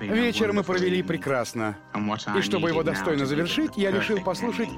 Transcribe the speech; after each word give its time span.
Вечер 0.00 0.52
мы 0.52 0.62
провели 0.62 1.02
прекрасно. 1.02 1.76
И 2.36 2.42
чтобы 2.42 2.68
его 2.70 2.82
достойно 2.82 3.26
завершить, 3.26 3.76
я 3.76 3.90
решил 3.90 4.20
послушать 4.22 4.70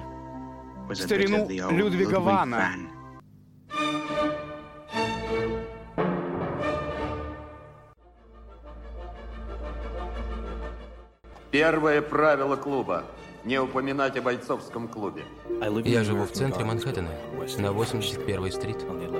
старину 0.92 1.48
Людвига 1.70 2.20
Вана. 2.20 2.70
Первое 11.50 12.02
правило 12.02 12.56
клуба– 12.56 13.04
не 13.44 13.60
упоминать 13.60 14.16
о 14.16 14.22
бойцовском 14.22 14.88
клубе. 14.88 15.22
Я 15.84 16.02
живу 16.02 16.24
в 16.24 16.32
центре 16.32 16.64
Манхэттена, 16.64 17.10
на 17.58 17.68
81-й 17.68 18.50
стрит, 18.50 18.78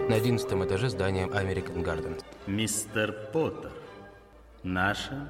на 0.09 0.16
11 0.16 0.52
этаже 0.65 0.88
здания 0.88 1.27
American 1.27 1.84
Garden. 1.84 2.20
Мистер 2.47 3.15
Поттер, 3.33 3.70
наша 4.62 5.29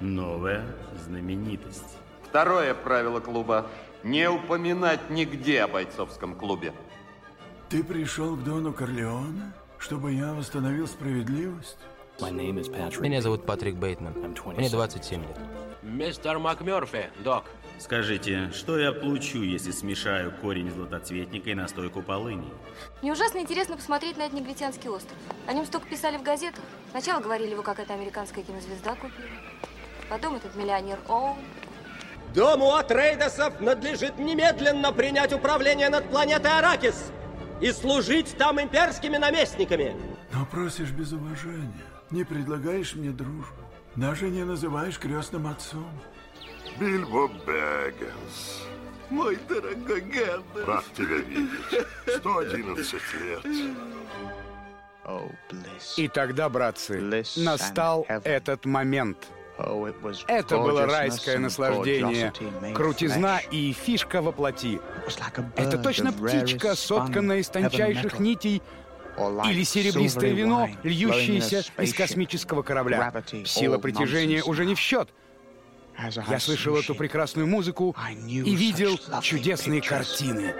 новая 0.00 0.64
знаменитость. 1.04 1.96
Второе 2.28 2.74
правило 2.74 3.20
клуба– 3.20 3.66
не 4.02 4.28
упоминать 4.30 5.10
нигде 5.10 5.62
о 5.62 5.68
бойцовском 5.68 6.34
клубе. 6.34 6.72
Ты 7.68 7.84
пришел 7.84 8.36
к 8.36 8.42
Дону 8.42 8.72
Корлеоне, 8.72 9.52
чтобы 9.78 10.12
я 10.12 10.32
восстановил 10.32 10.86
справедливость? 10.86 11.78
Меня 12.20 13.22
зовут 13.22 13.46
Патрик 13.46 13.76
Бейтман. 13.76 14.14
Мне 14.56 14.68
27 14.68 15.22
лет. 15.22 15.38
Мистер 15.82 16.38
МакМёрфи, 16.38 17.10
док. 17.24 17.44
Скажите, 17.78 18.50
что 18.52 18.78
я 18.78 18.92
получу, 18.92 19.42
если 19.42 19.70
смешаю 19.70 20.32
корень 20.42 20.70
златоцветника 20.70 21.48
и 21.48 21.54
настойку 21.54 22.02
полыни? 22.02 22.52
Мне 23.00 23.12
ужасно 23.12 23.38
интересно 23.38 23.76
посмотреть 23.76 24.18
на 24.18 24.22
этот 24.22 24.38
негритянский 24.38 24.90
остров. 24.90 25.16
О 25.46 25.52
нем 25.54 25.64
столько 25.64 25.88
писали 25.88 26.18
в 26.18 26.22
газетах. 26.22 26.62
Сначала 26.90 27.22
говорили 27.22 27.52
его 27.52 27.62
какая-то 27.62 27.94
американская 27.94 28.44
кинозвезда 28.44 28.96
купила. 28.96 29.28
Потом 30.10 30.34
этот 30.34 30.56
миллионер 30.56 30.98
Оу. 31.08 31.38
Дому 32.34 32.74
Атрейдесов 32.74 33.60
надлежит 33.60 34.18
немедленно 34.18 34.92
принять 34.92 35.32
управление 35.32 35.88
над 35.88 36.10
планетой 36.10 36.58
Аракис 36.58 37.12
и 37.60 37.70
служить 37.70 38.36
там 38.36 38.60
имперскими 38.60 39.16
наместниками. 39.16 39.96
Но 40.32 40.44
просишь 40.46 40.90
без 40.90 41.12
уважения. 41.12 41.86
Не 42.10 42.24
предлагаешь 42.24 42.94
мне 42.94 43.10
дружбу. 43.10 43.62
Даже 43.94 44.28
не 44.28 44.44
называешь 44.44 44.98
крестным 44.98 45.46
отцом. 45.46 45.88
Бильбо 46.78 47.28
Бэггинс. 47.28 48.64
Мой 49.10 49.38
дорогой 49.48 50.00
Генри. 50.00 50.64
Рад 50.66 50.84
тебя 50.96 51.16
видеть. 51.16 51.86
111 52.18 52.94
лет. 53.20 53.76
И 55.96 56.08
тогда, 56.08 56.48
братцы, 56.48 57.24
настал 57.36 58.06
этот 58.08 58.64
момент. 58.64 59.18
Это 60.26 60.58
было 60.58 60.86
райское 60.86 61.38
наслаждение, 61.38 62.32
крутизна 62.74 63.40
и 63.50 63.72
фишка 63.72 64.22
воплоти. 64.22 64.80
Это 65.56 65.78
точно 65.78 66.12
птичка, 66.12 66.74
сотканная 66.74 67.38
из 67.38 67.48
тончайших 67.48 68.18
нитей, 68.20 68.62
или 69.44 69.64
серебристое 69.64 70.32
вино, 70.32 70.68
льющееся 70.82 71.64
из 71.78 71.94
космического 71.94 72.62
корабля. 72.62 73.12
Сила 73.44 73.78
притяжения 73.78 74.42
уже 74.42 74.64
не 74.64 74.74
в 74.74 74.78
счет. 74.78 75.08
Я 76.28 76.38
слышал 76.38 76.76
эту 76.76 76.94
прекрасную 76.94 77.46
музыку 77.46 77.94
и 78.26 78.54
видел 78.54 78.98
чудесные 79.20 79.82
картины. 79.82 80.54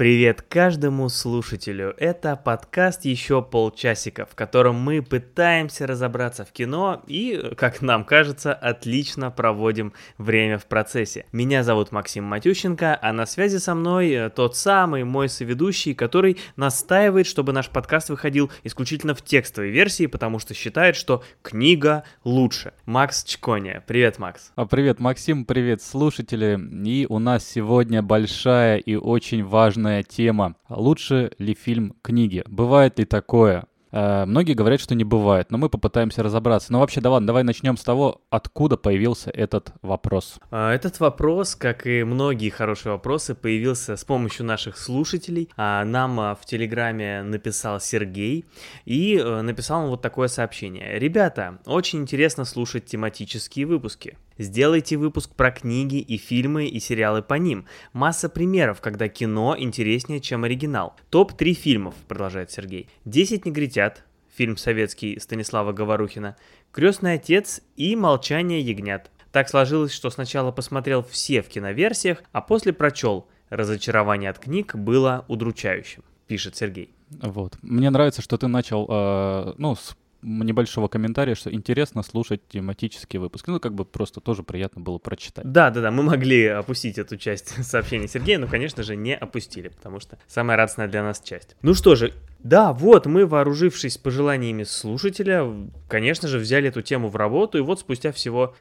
Привет 0.00 0.40
каждому 0.40 1.10
слушателю. 1.10 1.94
Это 1.98 2.34
подкаст 2.34 3.04
«Еще 3.04 3.42
полчасика», 3.42 4.24
в 4.24 4.34
котором 4.34 4.76
мы 4.76 5.02
пытаемся 5.02 5.86
разобраться 5.86 6.46
в 6.46 6.52
кино 6.52 7.02
и, 7.06 7.52
как 7.58 7.82
нам 7.82 8.06
кажется, 8.06 8.54
отлично 8.54 9.30
проводим 9.30 9.92
время 10.16 10.56
в 10.56 10.64
процессе. 10.64 11.26
Меня 11.32 11.62
зовут 11.64 11.92
Максим 11.92 12.24
Матющенко, 12.24 12.98
а 12.98 13.12
на 13.12 13.26
связи 13.26 13.58
со 13.58 13.74
мной 13.74 14.10
э, 14.10 14.30
тот 14.30 14.56
самый 14.56 15.04
мой 15.04 15.28
соведущий, 15.28 15.92
который 15.92 16.38
настаивает, 16.56 17.26
чтобы 17.26 17.52
наш 17.52 17.68
подкаст 17.68 18.08
выходил 18.08 18.50
исключительно 18.64 19.14
в 19.14 19.20
текстовой 19.20 19.68
версии, 19.68 20.06
потому 20.06 20.38
что 20.38 20.54
считает, 20.54 20.96
что 20.96 21.22
книга 21.42 22.04
лучше. 22.24 22.72
Макс 22.86 23.22
Чконя. 23.22 23.84
Привет, 23.86 24.18
Макс. 24.18 24.50
А 24.54 24.64
привет, 24.64 24.98
Максим, 24.98 25.44
привет, 25.44 25.82
слушатели. 25.82 26.58
И 26.86 27.04
у 27.06 27.18
нас 27.18 27.46
сегодня 27.46 28.02
большая 28.02 28.78
и 28.78 28.94
очень 28.94 29.44
важная 29.44 29.89
тема. 30.02 30.56
Лучше 30.68 31.32
ли 31.38 31.54
фильм 31.54 31.94
книги? 32.02 32.42
Бывает 32.46 32.98
ли 32.98 33.04
такое? 33.04 33.66
Э, 33.92 34.24
многие 34.24 34.54
говорят, 34.54 34.80
что 34.80 34.94
не 34.94 35.04
бывает, 35.04 35.50
но 35.50 35.58
мы 35.58 35.68
попытаемся 35.68 36.22
разобраться. 36.22 36.72
Но 36.72 36.80
вообще, 36.80 37.00
да 37.00 37.10
ладно, 37.10 37.26
давай 37.26 37.42
начнем 37.42 37.76
с 37.76 37.82
того, 37.82 38.22
откуда 38.30 38.76
появился 38.76 39.30
этот 39.30 39.72
вопрос. 39.82 40.38
А, 40.50 40.72
этот 40.72 41.00
вопрос, 41.00 41.54
как 41.54 41.86
и 41.86 42.04
многие 42.04 42.50
хорошие 42.50 42.92
вопросы, 42.92 43.34
появился 43.34 43.96
с 43.96 44.04
помощью 44.04 44.46
наших 44.46 44.78
слушателей. 44.78 45.48
А, 45.56 45.84
нам 45.84 46.20
а, 46.20 46.34
в 46.34 46.44
Телеграме 46.46 47.22
написал 47.22 47.80
Сергей 47.80 48.44
и 48.84 49.16
э, 49.16 49.40
написал 49.42 49.84
он 49.84 49.90
вот 49.90 50.02
такое 50.02 50.28
сообщение. 50.28 50.98
Ребята, 50.98 51.58
очень 51.66 52.00
интересно 52.00 52.44
слушать 52.44 52.86
тематические 52.86 53.66
выпуски. 53.66 54.16
Сделайте 54.40 54.96
выпуск 54.96 55.34
про 55.34 55.50
книги 55.50 55.96
и 55.96 56.16
фильмы 56.16 56.64
и 56.64 56.80
сериалы 56.80 57.20
по 57.20 57.34
ним. 57.34 57.66
Масса 57.92 58.30
примеров, 58.30 58.80
когда 58.80 59.06
кино 59.06 59.54
интереснее, 59.58 60.18
чем 60.18 60.44
оригинал. 60.44 60.96
Топ-3 61.10 61.52
фильмов, 61.52 61.94
продолжает 62.08 62.50
Сергей. 62.50 62.88
«Десять 63.04 63.44
негритят», 63.44 64.02
фильм 64.34 64.56
советский 64.56 65.20
Станислава 65.20 65.72
Говорухина, 65.72 66.38
«Крестный 66.72 67.16
отец» 67.16 67.60
и 67.76 67.94
«Молчание 67.94 68.62
ягнят». 68.62 69.10
Так 69.30 69.50
сложилось, 69.50 69.92
что 69.92 70.08
сначала 70.08 70.52
посмотрел 70.52 71.02
все 71.02 71.42
в 71.42 71.48
киноверсиях, 71.48 72.22
а 72.32 72.40
после 72.40 72.72
прочел. 72.72 73.28
Разочарование 73.50 74.30
от 74.30 74.38
книг 74.38 74.74
было 74.74 75.26
удручающим, 75.28 76.02
пишет 76.26 76.56
Сергей. 76.56 76.94
Вот. 77.10 77.58
Мне 77.60 77.90
нравится, 77.90 78.22
что 78.22 78.38
ты 78.38 78.46
начал, 78.46 78.86
э, 78.88 79.52
ну, 79.58 79.76
с 79.76 79.94
небольшого 80.22 80.88
комментария, 80.88 81.34
что 81.34 81.52
интересно 81.52 82.02
слушать 82.02 82.40
тематический 82.48 83.18
выпуск. 83.18 83.46
Ну, 83.48 83.60
как 83.60 83.74
бы 83.74 83.84
просто 83.84 84.20
тоже 84.20 84.42
приятно 84.42 84.80
было 84.80 84.98
прочитать. 84.98 85.50
Да, 85.50 85.70
да, 85.70 85.80
да, 85.80 85.90
мы 85.90 86.02
могли 86.02 86.46
опустить 86.46 86.98
эту 86.98 87.16
часть 87.16 87.64
сообщения 87.64 88.08
Сергея, 88.08 88.38
но, 88.38 88.46
конечно 88.46 88.82
же, 88.82 88.96
не 88.96 89.16
опустили, 89.16 89.68
потому 89.68 90.00
что 90.00 90.18
самая 90.26 90.56
радостная 90.56 90.88
для 90.88 91.02
нас 91.02 91.20
часть. 91.20 91.56
Ну 91.62 91.74
что 91.74 91.94
же, 91.94 92.12
да, 92.42 92.72
вот 92.72 93.06
мы, 93.06 93.26
вооружившись 93.26 93.98
пожеланиями 93.98 94.62
слушателя, 94.62 95.46
конечно 95.88 96.28
же, 96.28 96.38
взяли 96.38 96.68
эту 96.68 96.82
тему 96.82 97.08
в 97.08 97.16
работу, 97.16 97.58
и 97.58 97.60
вот 97.60 97.80
спустя 97.80 98.12
всего 98.12 98.54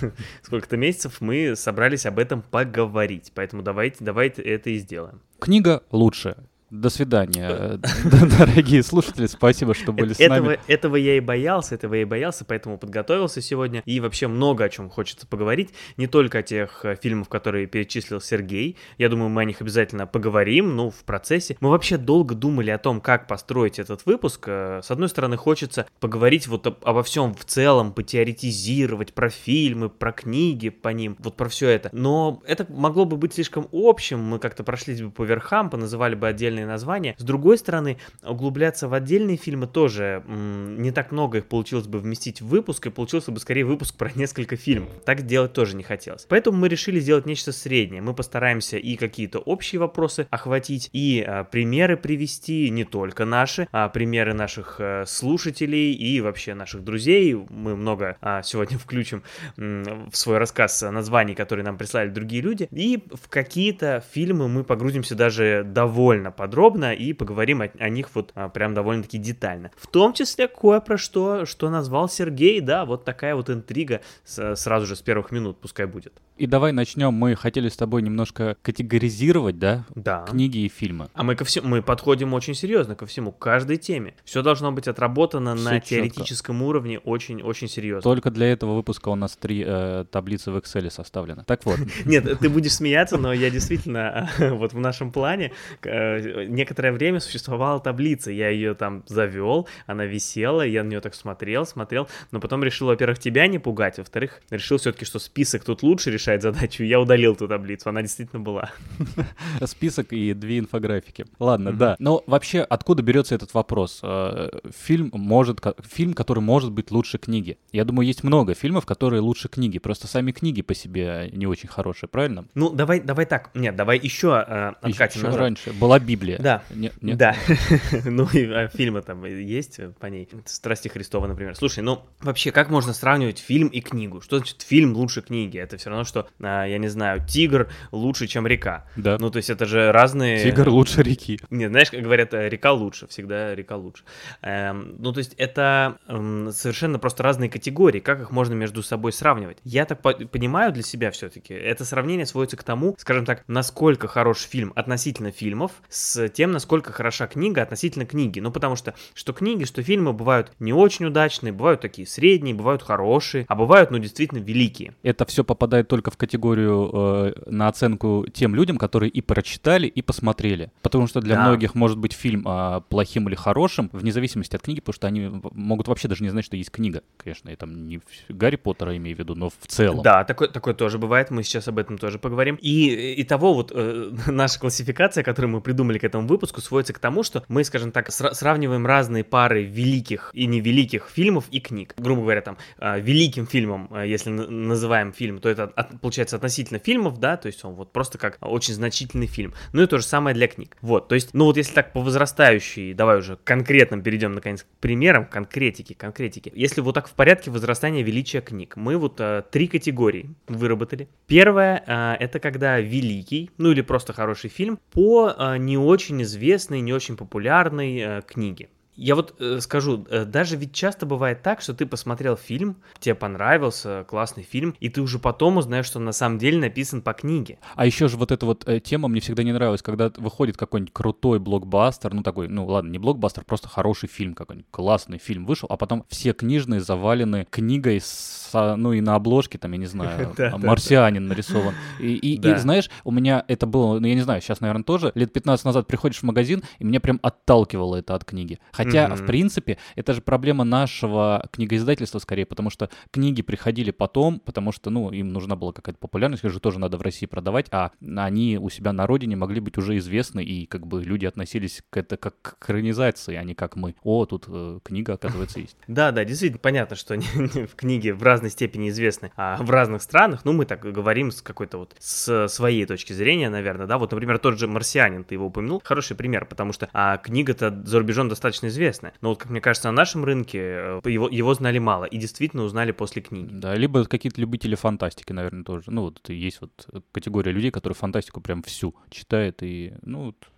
сколько-то 0.42 0.76
месяцев 0.76 1.20
мы 1.20 1.56
собрались 1.56 2.06
об 2.06 2.18
этом 2.18 2.42
поговорить. 2.42 3.32
Поэтому 3.34 3.62
давайте, 3.62 4.04
давайте 4.04 4.42
это 4.42 4.70
и 4.70 4.78
сделаем. 4.78 5.20
Книга 5.40 5.82
лучше. 5.90 6.36
До 6.74 6.90
свидания, 6.90 7.78
дорогие 8.38 8.82
слушатели. 8.82 9.26
Спасибо, 9.26 9.74
что 9.74 9.92
были 9.92 10.12
с 10.12 10.18
нами. 10.18 10.58
Этого 10.66 10.96
я 10.96 11.16
и 11.16 11.20
боялся, 11.20 11.76
этого 11.76 11.94
я 11.94 12.02
и 12.02 12.04
боялся, 12.04 12.44
поэтому 12.44 12.78
подготовился 12.78 13.40
сегодня. 13.40 13.80
И 13.86 14.00
вообще 14.00 14.26
много 14.26 14.64
о 14.64 14.68
чем 14.68 14.90
хочется 14.90 15.24
поговорить. 15.24 15.70
Не 15.96 16.08
только 16.08 16.38
о 16.38 16.42
тех 16.42 16.84
э, 16.84 16.96
фильмах, 17.00 17.28
которые 17.28 17.68
перечислил 17.68 18.20
Сергей. 18.20 18.76
Я 18.98 19.08
думаю, 19.08 19.28
мы 19.28 19.42
о 19.42 19.44
них 19.44 19.60
обязательно 19.60 20.08
поговорим, 20.08 20.74
ну, 20.74 20.90
в 20.90 21.04
процессе. 21.04 21.56
Мы 21.60 21.70
вообще 21.70 21.96
долго 21.96 22.34
думали 22.34 22.70
о 22.70 22.78
том, 22.78 23.00
как 23.00 23.28
построить 23.28 23.78
этот 23.78 24.04
выпуск. 24.04 24.42
Э, 24.48 24.80
с 24.82 24.90
одной 24.90 25.08
стороны, 25.08 25.36
хочется 25.36 25.86
поговорить 26.00 26.48
вот 26.48 26.66
обо 26.66 27.04
всем 27.04 27.36
в 27.36 27.44
целом, 27.44 27.92
потеоретизировать 27.92 29.14
про 29.14 29.30
фильмы, 29.30 29.90
про 29.90 30.10
книги 30.10 30.70
по 30.70 30.88
ним, 30.88 31.14
вот 31.20 31.36
про 31.36 31.48
все 31.48 31.68
это. 31.68 31.90
Но 31.92 32.42
это 32.44 32.66
могло 32.68 33.04
бы 33.04 33.16
быть 33.16 33.34
слишком 33.34 33.68
общим. 33.72 34.18
Мы 34.18 34.40
как-то 34.40 34.64
прошлись 34.64 35.00
бы 35.00 35.12
по 35.12 35.22
верхам, 35.22 35.70
поназывали 35.70 36.16
бы 36.16 36.26
отдельные 36.26 36.63
отдельные 36.64 36.66
названия. 36.66 37.14
С 37.18 37.22
другой 37.22 37.58
стороны, 37.58 37.98
углубляться 38.22 38.88
в 38.88 38.94
отдельные 38.94 39.36
фильмы 39.36 39.66
тоже 39.66 40.22
не 40.26 40.90
так 40.90 41.12
много 41.12 41.38
их 41.38 41.46
получилось 41.46 41.86
бы 41.86 41.98
вместить 41.98 42.40
в 42.40 42.46
выпуск, 42.46 42.86
и 42.86 42.90
получился 42.90 43.30
бы 43.30 43.40
скорее 43.40 43.64
выпуск 43.64 43.96
про 43.96 44.10
несколько 44.14 44.56
фильмов. 44.56 44.90
Так 45.04 45.26
делать 45.26 45.52
тоже 45.52 45.76
не 45.76 45.82
хотелось. 45.82 46.26
Поэтому 46.28 46.58
мы 46.58 46.68
решили 46.68 47.00
сделать 47.00 47.26
нечто 47.26 47.52
среднее. 47.52 48.02
Мы 48.02 48.14
постараемся 48.14 48.76
и 48.76 48.96
какие-то 48.96 49.38
общие 49.38 49.80
вопросы 49.80 50.26
охватить, 50.30 50.90
и 50.92 51.24
а, 51.26 51.44
примеры 51.44 51.96
привести, 51.96 52.70
не 52.70 52.84
только 52.84 53.24
наши, 53.24 53.68
а 53.72 53.88
примеры 53.88 54.34
наших 54.34 54.76
а, 54.78 55.04
слушателей 55.06 55.92
и 55.92 56.20
вообще 56.20 56.54
наших 56.54 56.84
друзей. 56.84 57.34
Мы 57.34 57.76
много 57.76 58.16
а, 58.20 58.42
сегодня 58.42 58.78
включим 58.84 59.22
м- 59.56 60.10
в 60.10 60.16
свой 60.16 60.38
рассказ 60.38 60.82
названий, 60.82 61.34
которые 61.34 61.64
нам 61.64 61.76
прислали 61.76 62.08
другие 62.08 62.42
люди. 62.42 62.68
И 62.70 63.02
в 63.12 63.28
какие-то 63.28 64.02
фильмы 64.12 64.48
мы 64.48 64.64
погрузимся 64.64 65.14
даже 65.14 65.62
довольно 65.64 66.30
подробно 66.30 66.53
подробно 66.54 66.94
и 66.94 67.12
поговорим 67.12 67.62
о, 67.62 67.70
о 67.78 67.88
них 67.88 68.10
вот 68.14 68.30
а, 68.36 68.48
прям 68.48 68.74
довольно-таки 68.74 69.18
детально. 69.18 69.72
В 69.76 69.88
том 69.88 70.12
числе 70.12 70.46
кое 70.46 70.78
про 70.78 70.96
что, 70.96 71.46
что 71.46 71.68
назвал 71.68 72.08
Сергей, 72.08 72.60
да, 72.60 72.84
вот 72.84 73.04
такая 73.04 73.34
вот 73.34 73.50
интрига 73.50 74.02
с, 74.24 74.54
сразу 74.54 74.86
же 74.86 74.94
с 74.94 75.02
первых 75.02 75.32
минут, 75.32 75.58
пускай 75.60 75.86
будет. 75.86 76.12
И 76.36 76.46
давай 76.46 76.72
начнем. 76.72 77.12
Мы 77.12 77.36
хотели 77.36 77.68
с 77.68 77.76
тобой 77.76 78.02
немножко 78.02 78.56
категоризировать, 78.62 79.58
да? 79.58 79.84
Да. 79.94 80.24
Книги 80.28 80.58
и 80.58 80.68
фильмы. 80.68 81.08
А 81.14 81.22
мы 81.22 81.36
ко 81.36 81.44
всему, 81.44 81.68
мы 81.68 81.82
подходим 81.82 82.34
очень 82.34 82.54
серьезно 82.54 82.96
ко 82.96 83.06
всему, 83.06 83.30
к 83.30 83.38
каждой 83.38 83.76
теме. 83.76 84.14
Все 84.24 84.42
должно 84.42 84.72
быть 84.72 84.88
отработано 84.88 85.54
Все 85.54 85.64
на 85.64 85.70
четко. 85.80 85.88
теоретическом 85.88 86.62
уровне 86.62 86.98
очень-очень 86.98 87.68
серьезно. 87.68 88.02
Только 88.02 88.32
для 88.32 88.50
этого 88.50 88.74
выпуска 88.74 89.10
у 89.10 89.14
нас 89.14 89.36
три 89.36 89.62
э, 89.64 90.06
таблицы 90.10 90.50
в 90.50 90.56
Excel 90.56 90.90
составлены. 90.90 91.44
Так 91.46 91.64
вот. 91.66 91.78
Нет, 92.04 92.38
ты 92.40 92.48
будешь 92.48 92.74
смеяться, 92.74 93.16
но 93.16 93.32
я 93.32 93.50
действительно 93.50 94.28
вот 94.38 94.72
в 94.72 94.78
нашем 94.80 95.12
плане 95.12 95.52
э, 95.82 96.33
некоторое 96.42 96.92
время 96.92 97.20
существовала 97.20 97.80
таблица. 97.80 98.30
Я 98.30 98.48
ее 98.48 98.74
там 98.74 99.04
завел, 99.06 99.68
она 99.86 100.04
висела, 100.04 100.62
я 100.62 100.82
на 100.84 100.88
нее 100.88 101.00
так 101.00 101.14
смотрел, 101.14 101.66
смотрел, 101.66 102.08
но 102.30 102.40
потом 102.40 102.64
решил, 102.64 102.88
во-первых, 102.88 103.18
тебя 103.18 103.46
не 103.46 103.58
пугать, 103.58 103.98
во-вторых, 103.98 104.40
решил 104.50 104.78
все-таки, 104.78 105.04
что 105.04 105.18
список 105.18 105.64
тут 105.64 105.82
лучше 105.82 106.10
решает 106.10 106.42
задачу, 106.42 106.82
я 106.82 107.00
удалил 107.00 107.34
эту 107.34 107.48
таблицу, 107.48 107.88
она 107.88 108.02
действительно 108.02 108.40
была. 108.40 108.70
Список 109.64 110.12
и 110.12 110.34
две 110.34 110.58
инфографики. 110.58 111.26
Ладно, 111.38 111.70
mm-hmm. 111.70 111.76
да. 111.76 111.96
Но 111.98 112.22
вообще, 112.26 112.60
откуда 112.60 113.02
берется 113.02 113.34
этот 113.34 113.54
вопрос? 113.54 114.00
Э, 114.02 114.50
фильм 114.74 115.10
может, 115.12 115.60
фильм, 115.82 116.14
который 116.14 116.40
может 116.40 116.72
быть 116.72 116.90
лучше 116.90 117.18
книги. 117.18 117.58
Я 117.72 117.84
думаю, 117.84 118.06
есть 118.06 118.24
много 118.24 118.54
фильмов, 118.54 118.86
которые 118.86 119.20
лучше 119.20 119.48
книги. 119.48 119.78
Просто 119.78 120.06
сами 120.06 120.32
книги 120.32 120.62
по 120.62 120.74
себе 120.74 121.30
не 121.32 121.46
очень 121.46 121.68
хорошие, 121.68 122.08
правильно? 122.08 122.44
Ну, 122.54 122.70
давай, 122.70 123.00
давай 123.00 123.26
так. 123.26 123.50
Нет, 123.54 123.76
давай 123.76 123.98
еще 123.98 124.44
э, 124.46 124.72
откатим 124.80 125.20
еще 125.20 125.26
назад. 125.26 125.40
раньше. 125.40 125.72
Была 125.72 125.98
Библия. 125.98 126.23
Да. 126.32 126.62
Нет, 126.70 126.94
нет? 127.02 127.16
Да. 127.16 127.36
ну 128.04 128.28
и 128.32 128.46
а, 128.50 128.68
фильмы 128.68 129.02
там 129.02 129.24
есть 129.24 129.80
по 129.98 130.06
ней. 130.06 130.28
Страсти 130.44 130.88
Христова, 130.88 131.26
например. 131.26 131.54
Слушай, 131.56 131.82
ну 131.82 132.02
вообще, 132.20 132.50
как 132.50 132.70
можно 132.70 132.92
сравнивать 132.92 133.38
фильм 133.38 133.68
и 133.68 133.80
книгу? 133.80 134.20
Что 134.20 134.38
значит 134.38 134.62
фильм 134.62 134.94
лучше 134.94 135.22
книги? 135.22 135.58
Это 135.58 135.76
все 135.76 135.90
равно, 135.90 136.04
что, 136.04 136.28
а, 136.40 136.64
я 136.64 136.78
не 136.78 136.88
знаю, 136.88 137.24
тигр 137.26 137.68
лучше, 137.92 138.26
чем 138.26 138.46
река. 138.46 138.86
Да. 138.96 139.16
Ну, 139.18 139.30
то 139.30 139.38
есть 139.38 139.50
это 139.50 139.66
же 139.66 139.92
разные... 139.92 140.42
Тигр 140.42 140.68
лучше 140.68 141.02
реки. 141.02 141.40
Нет, 141.50 141.70
знаешь, 141.70 141.90
как 141.90 142.02
говорят, 142.02 142.34
э, 142.34 142.48
река 142.48 142.72
лучше, 142.72 143.06
всегда 143.06 143.54
река 143.54 143.76
лучше. 143.76 144.04
Эм, 144.42 144.96
ну, 144.98 145.12
то 145.12 145.18
есть 145.18 145.34
это 145.34 145.98
эм, 146.08 146.50
совершенно 146.52 146.98
просто 146.98 147.22
разные 147.22 147.50
категории, 147.50 148.00
как 148.00 148.20
их 148.20 148.30
можно 148.30 148.54
между 148.54 148.82
собой 148.82 149.12
сравнивать. 149.12 149.58
Я 149.64 149.84
так 149.84 150.00
по- 150.00 150.14
понимаю 150.14 150.72
для 150.72 150.82
себя 150.82 151.10
все-таки, 151.10 151.54
это 151.54 151.84
сравнение 151.84 152.26
сводится 152.26 152.56
к 152.56 152.62
тому, 152.62 152.94
скажем 152.98 153.24
так, 153.24 153.44
насколько 153.46 154.08
хорош 154.08 154.38
фильм 154.38 154.72
относительно 154.74 155.30
фильмов, 155.30 155.72
с 155.88 156.13
тем, 156.32 156.52
насколько 156.52 156.92
хороша 156.92 157.26
книга 157.26 157.62
относительно 157.62 158.06
книги. 158.06 158.40
Ну, 158.40 158.50
потому 158.50 158.76
что 158.76 158.94
что 159.14 159.32
книги, 159.32 159.64
что 159.64 159.82
фильмы 159.82 160.12
бывают 160.12 160.52
не 160.58 160.72
очень 160.72 161.06
удачные, 161.06 161.52
бывают 161.52 161.80
такие 161.80 162.06
средние, 162.06 162.54
бывают 162.54 162.82
хорошие, 162.82 163.44
а 163.48 163.54
бывают, 163.54 163.90
ну, 163.90 163.98
действительно 163.98 164.38
великие. 164.38 164.94
Это 165.02 165.24
все 165.26 165.44
попадает 165.44 165.88
только 165.88 166.10
в 166.10 166.16
категорию 166.16 166.90
э, 166.92 167.32
на 167.46 167.68
оценку 167.68 168.26
тем 168.32 168.54
людям, 168.54 168.76
которые 168.78 169.10
и 169.10 169.20
прочитали, 169.20 169.86
и 169.86 170.02
посмотрели. 170.02 170.70
Потому 170.82 171.06
что 171.06 171.20
для 171.20 171.36
да. 171.36 171.42
многих 171.42 171.74
может 171.74 171.98
быть 171.98 172.12
фильм 172.12 172.46
э, 172.46 172.80
плохим 172.88 173.28
или 173.28 173.34
хорошим, 173.34 173.90
вне 173.92 174.12
зависимости 174.12 174.56
от 174.56 174.62
книги, 174.62 174.80
потому 174.80 174.94
что 174.94 175.06
они 175.06 175.30
могут 175.52 175.88
вообще 175.88 176.08
даже 176.08 176.22
не 176.22 176.30
знать, 176.30 176.44
что 176.44 176.56
есть 176.56 176.70
книга. 176.70 177.02
Конечно, 177.16 177.50
я 177.50 177.56
там 177.56 177.88
не 177.88 178.00
Гарри 178.28 178.56
Поттера 178.56 178.96
имею 178.96 179.16
в 179.16 179.18
виду, 179.18 179.34
но 179.34 179.50
в 179.50 179.66
целом. 179.66 180.02
Да, 180.02 180.24
такое, 180.24 180.48
такое 180.48 180.74
тоже 180.74 180.98
бывает, 180.98 181.30
мы 181.30 181.42
сейчас 181.42 181.68
об 181.68 181.78
этом 181.78 181.98
тоже 181.98 182.18
поговорим. 182.18 182.56
И, 182.60 183.14
и 183.14 183.24
того 183.24 183.54
вот 183.54 183.72
э, 183.74 184.10
наша 184.26 184.60
классификация, 184.60 185.24
которую 185.24 185.52
мы 185.52 185.60
придумали 185.60 185.98
этому 186.04 186.26
выпуску, 186.26 186.60
сводится 186.60 186.92
к 186.92 186.98
тому, 186.98 187.22
что 187.22 187.44
мы, 187.48 187.64
скажем 187.64 187.92
так, 187.92 188.08
сра- 188.08 188.34
сравниваем 188.34 188.86
разные 188.86 189.24
пары 189.24 189.64
великих 189.64 190.30
и 190.32 190.46
невеликих 190.46 191.08
фильмов 191.12 191.44
и 191.50 191.60
книг. 191.60 191.94
Грубо 191.96 192.22
говоря, 192.22 192.40
там, 192.40 192.58
э, 192.78 193.00
великим 193.00 193.46
фильмом, 193.46 193.88
э, 193.92 194.06
если 194.06 194.30
называем 194.30 195.12
фильм, 195.12 195.38
то 195.38 195.48
это 195.48 195.64
от, 195.64 196.00
получается 196.00 196.36
относительно 196.36 196.78
фильмов, 196.78 197.18
да, 197.18 197.36
то 197.36 197.46
есть 197.46 197.64
он 197.64 197.74
вот 197.74 197.92
просто 197.92 198.18
как 198.18 198.38
очень 198.40 198.74
значительный 198.74 199.26
фильм. 199.26 199.54
Ну 199.72 199.82
и 199.82 199.86
то 199.86 199.98
же 199.98 200.04
самое 200.04 200.34
для 200.34 200.48
книг. 200.48 200.76
Вот, 200.80 201.08
то 201.08 201.14
есть, 201.14 201.34
ну 201.34 201.46
вот 201.46 201.56
если 201.56 201.74
так 201.74 201.92
по 201.92 202.00
возрастающей, 202.00 202.94
давай 202.94 203.18
уже 203.18 203.38
конкретно 203.44 204.00
перейдем 204.00 204.32
наконец 204.32 204.62
к 204.62 204.66
примерам, 204.80 205.26
конкретики, 205.26 205.94
конкретики. 205.94 206.52
Если 206.54 206.80
вот 206.80 206.94
так 206.94 207.08
в 207.08 207.12
порядке 207.12 207.50
возрастания 207.50 208.02
величия 208.02 208.40
книг, 208.40 208.76
мы 208.76 208.96
вот 208.96 209.20
э, 209.20 209.42
три 209.50 209.66
категории 209.66 210.30
выработали. 210.48 211.08
Первое, 211.26 211.82
э, 211.86 212.16
это 212.20 212.38
когда 212.40 212.80
великий, 212.80 213.50
ну 213.58 213.70
или 213.70 213.80
просто 213.80 214.12
хороший 214.12 214.50
фильм 214.50 214.78
по 214.92 215.34
э, 215.36 215.56
не 215.58 215.78
очень 215.78 215.93
известной, 215.96 216.80
не 216.80 216.92
очень 216.92 217.16
популярной 217.16 217.98
э, 217.98 218.22
книге. 218.22 218.68
Я 218.96 219.16
вот 219.16 219.34
э, 219.40 219.58
скажу, 219.60 220.06
э, 220.08 220.24
даже 220.24 220.56
ведь 220.56 220.72
часто 220.72 221.04
бывает 221.04 221.42
так, 221.42 221.60
что 221.60 221.74
ты 221.74 221.84
посмотрел 221.84 222.36
фильм, 222.36 222.76
тебе 223.00 223.16
понравился, 223.16 224.04
классный 224.08 224.44
фильм, 224.44 224.76
и 224.78 224.88
ты 224.88 225.02
уже 225.02 225.18
потом 225.18 225.56
узнаешь, 225.56 225.86
что 225.86 225.98
он 225.98 226.04
на 226.04 226.12
самом 226.12 226.38
деле 226.38 226.58
написан 226.58 227.02
по 227.02 227.12
книге. 227.12 227.58
А 227.74 227.86
еще 227.86 228.06
же 228.06 228.16
вот 228.16 228.30
эта 228.30 228.46
вот 228.46 228.68
э, 228.68 228.78
тема 228.78 229.08
мне 229.08 229.20
всегда 229.20 229.42
не 229.42 229.52
нравилась, 229.52 229.82
когда 229.82 230.12
выходит 230.16 230.56
какой-нибудь 230.56 230.92
крутой 230.92 231.40
блокбастер, 231.40 232.14
ну 232.14 232.22
такой, 232.22 232.46
ну 232.46 232.66
ладно, 232.66 232.90
не 232.90 232.98
блокбастер, 232.98 233.44
просто 233.44 233.68
хороший 233.68 234.08
фильм 234.08 234.34
какой-нибудь, 234.34 234.70
классный 234.70 235.18
фильм 235.18 235.44
вышел, 235.44 235.66
а 235.70 235.76
потом 235.76 236.04
все 236.08 236.32
книжные 236.32 236.80
завалены 236.80 237.48
книгой 237.50 238.00
с, 238.00 238.43
ну 238.54 238.92
и 238.92 239.00
на 239.00 239.14
обложке, 239.14 239.58
там, 239.58 239.72
я 239.72 239.78
не 239.78 239.86
знаю, 239.86 240.34
марсианин 240.58 241.26
нарисован. 241.26 241.74
И 241.98 242.40
знаешь, 242.58 242.90
у 243.04 243.10
меня 243.10 243.44
это 243.48 243.66
было, 243.66 243.98
ну 243.98 244.06
я 244.06 244.14
не 244.14 244.22
знаю, 244.22 244.40
сейчас, 244.40 244.60
наверное, 244.60 244.84
тоже, 244.84 245.12
лет 245.14 245.32
15 245.32 245.64
назад 245.64 245.86
приходишь 245.86 246.18
в 246.18 246.22
магазин, 246.22 246.62
и 246.78 246.84
меня 246.84 247.00
прям 247.00 247.20
отталкивало 247.22 247.96
это 247.96 248.14
от 248.14 248.24
книги. 248.24 248.58
Хотя, 248.72 249.14
в 249.14 249.26
принципе, 249.26 249.78
это 249.96 250.12
же 250.14 250.20
проблема 250.20 250.64
нашего 250.64 251.46
книгоиздательства 251.52 252.18
скорее, 252.18 252.46
потому 252.46 252.70
что 252.70 252.90
книги 253.10 253.42
приходили 253.42 253.90
потом, 253.90 254.40
потому 254.40 254.72
что, 254.72 254.90
ну, 254.90 255.10
им 255.10 255.28
нужна 255.28 255.56
была 255.56 255.72
какая-то 255.72 255.98
популярность, 255.98 256.44
их 256.44 256.50
же 256.50 256.60
тоже 256.60 256.78
надо 256.78 256.96
в 256.96 257.02
России 257.02 257.26
продавать, 257.26 257.66
а 257.70 257.90
они 258.16 258.58
у 258.58 258.70
себя 258.70 258.92
на 258.92 259.06
родине 259.06 259.36
могли 259.36 259.60
быть 259.60 259.78
уже 259.78 259.98
известны, 259.98 260.42
и 260.44 260.66
как 260.66 260.86
бы 260.86 261.02
люди 261.02 261.26
относились 261.26 261.82
к 261.90 261.96
это 261.96 262.16
как 262.16 262.34
к 262.42 262.56
экранизации, 262.64 263.36
а 263.36 263.42
не 263.42 263.54
как 263.54 263.76
мы. 263.76 263.94
О, 264.02 264.26
тут 264.26 264.44
э, 264.48 264.80
книга, 264.82 265.14
оказывается, 265.14 265.60
есть. 265.60 265.76
Да, 265.86 266.12
да, 266.12 266.24
действительно, 266.24 266.58
понятно, 266.58 266.96
что 266.96 267.16
в 267.16 267.74
книге 267.76 268.14
в 268.14 268.22
разной 268.44 268.50
степени 268.50 268.88
известны, 268.90 269.30
а 269.36 269.56
в 269.56 269.70
разных 269.70 270.02
странах, 270.02 270.44
ну, 270.44 270.52
мы 270.52 270.66
так 270.66 270.80
говорим 270.80 271.30
с 271.30 271.40
какой-то 271.40 271.78
вот, 271.78 271.94
с 271.98 272.48
своей 272.48 272.84
точки 272.86 273.12
зрения, 273.12 273.50
наверное, 273.50 273.86
да, 273.86 273.98
вот, 273.98 274.12
например, 274.12 274.38
тот 274.38 274.58
же 274.58 274.66
«Марсианин», 274.66 275.24
ты 275.24 275.34
его 275.34 275.46
упомянул, 275.46 275.80
хороший 275.84 276.16
пример, 276.16 276.44
потому 276.44 276.72
что 276.72 276.88
а, 276.92 277.16
книга-то 277.16 277.82
за 277.84 277.98
рубежом 277.98 278.28
достаточно 278.28 278.66
известная. 278.68 279.12
Но 279.22 279.30
вот, 279.30 279.38
как 279.38 279.50
мне 279.50 279.60
кажется, 279.60 279.88
на 279.88 279.92
нашем 279.92 280.24
рынке 280.24 280.58
э, 280.58 281.00
его, 281.04 281.28
его 281.28 281.54
знали 281.54 281.78
мало 281.78 282.04
и 282.04 282.18
действительно 282.18 282.64
узнали 282.64 282.92
после 282.92 283.22
книги. 283.22 283.48
Да, 283.52 283.74
либо 283.74 284.04
какие-то 284.04 284.40
любители 284.40 284.74
фантастики, 284.74 285.32
наверное, 285.32 285.64
тоже. 285.64 285.84
Ну, 285.86 286.02
вот 286.02 286.28
есть 286.28 286.60
вот 286.60 286.72
категория 287.12 287.52
людей, 287.52 287.70
которые 287.70 287.96
фантастику 287.96 288.40
прям 288.40 288.62
всю 288.62 288.94
читают 289.10 289.62
и, 289.62 289.94
ну, 290.02 290.26
вот 290.26 290.48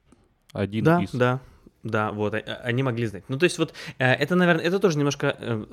один 0.52 0.84
да, 0.84 1.02
из... 1.02 1.10
Да, 1.12 1.18
да, 1.18 1.40
вот, 2.12 2.34
а, 2.34 2.60
они 2.64 2.82
могли 2.82 3.06
знать. 3.06 3.24
Ну, 3.28 3.38
то 3.38 3.44
есть 3.44 3.58
вот 3.58 3.72
э, 3.98 4.12
это, 4.12 4.34
наверное, 4.34 4.64
это 4.64 4.78
тоже 4.78 4.98
немножко 4.98 5.36
э, 5.38 5.64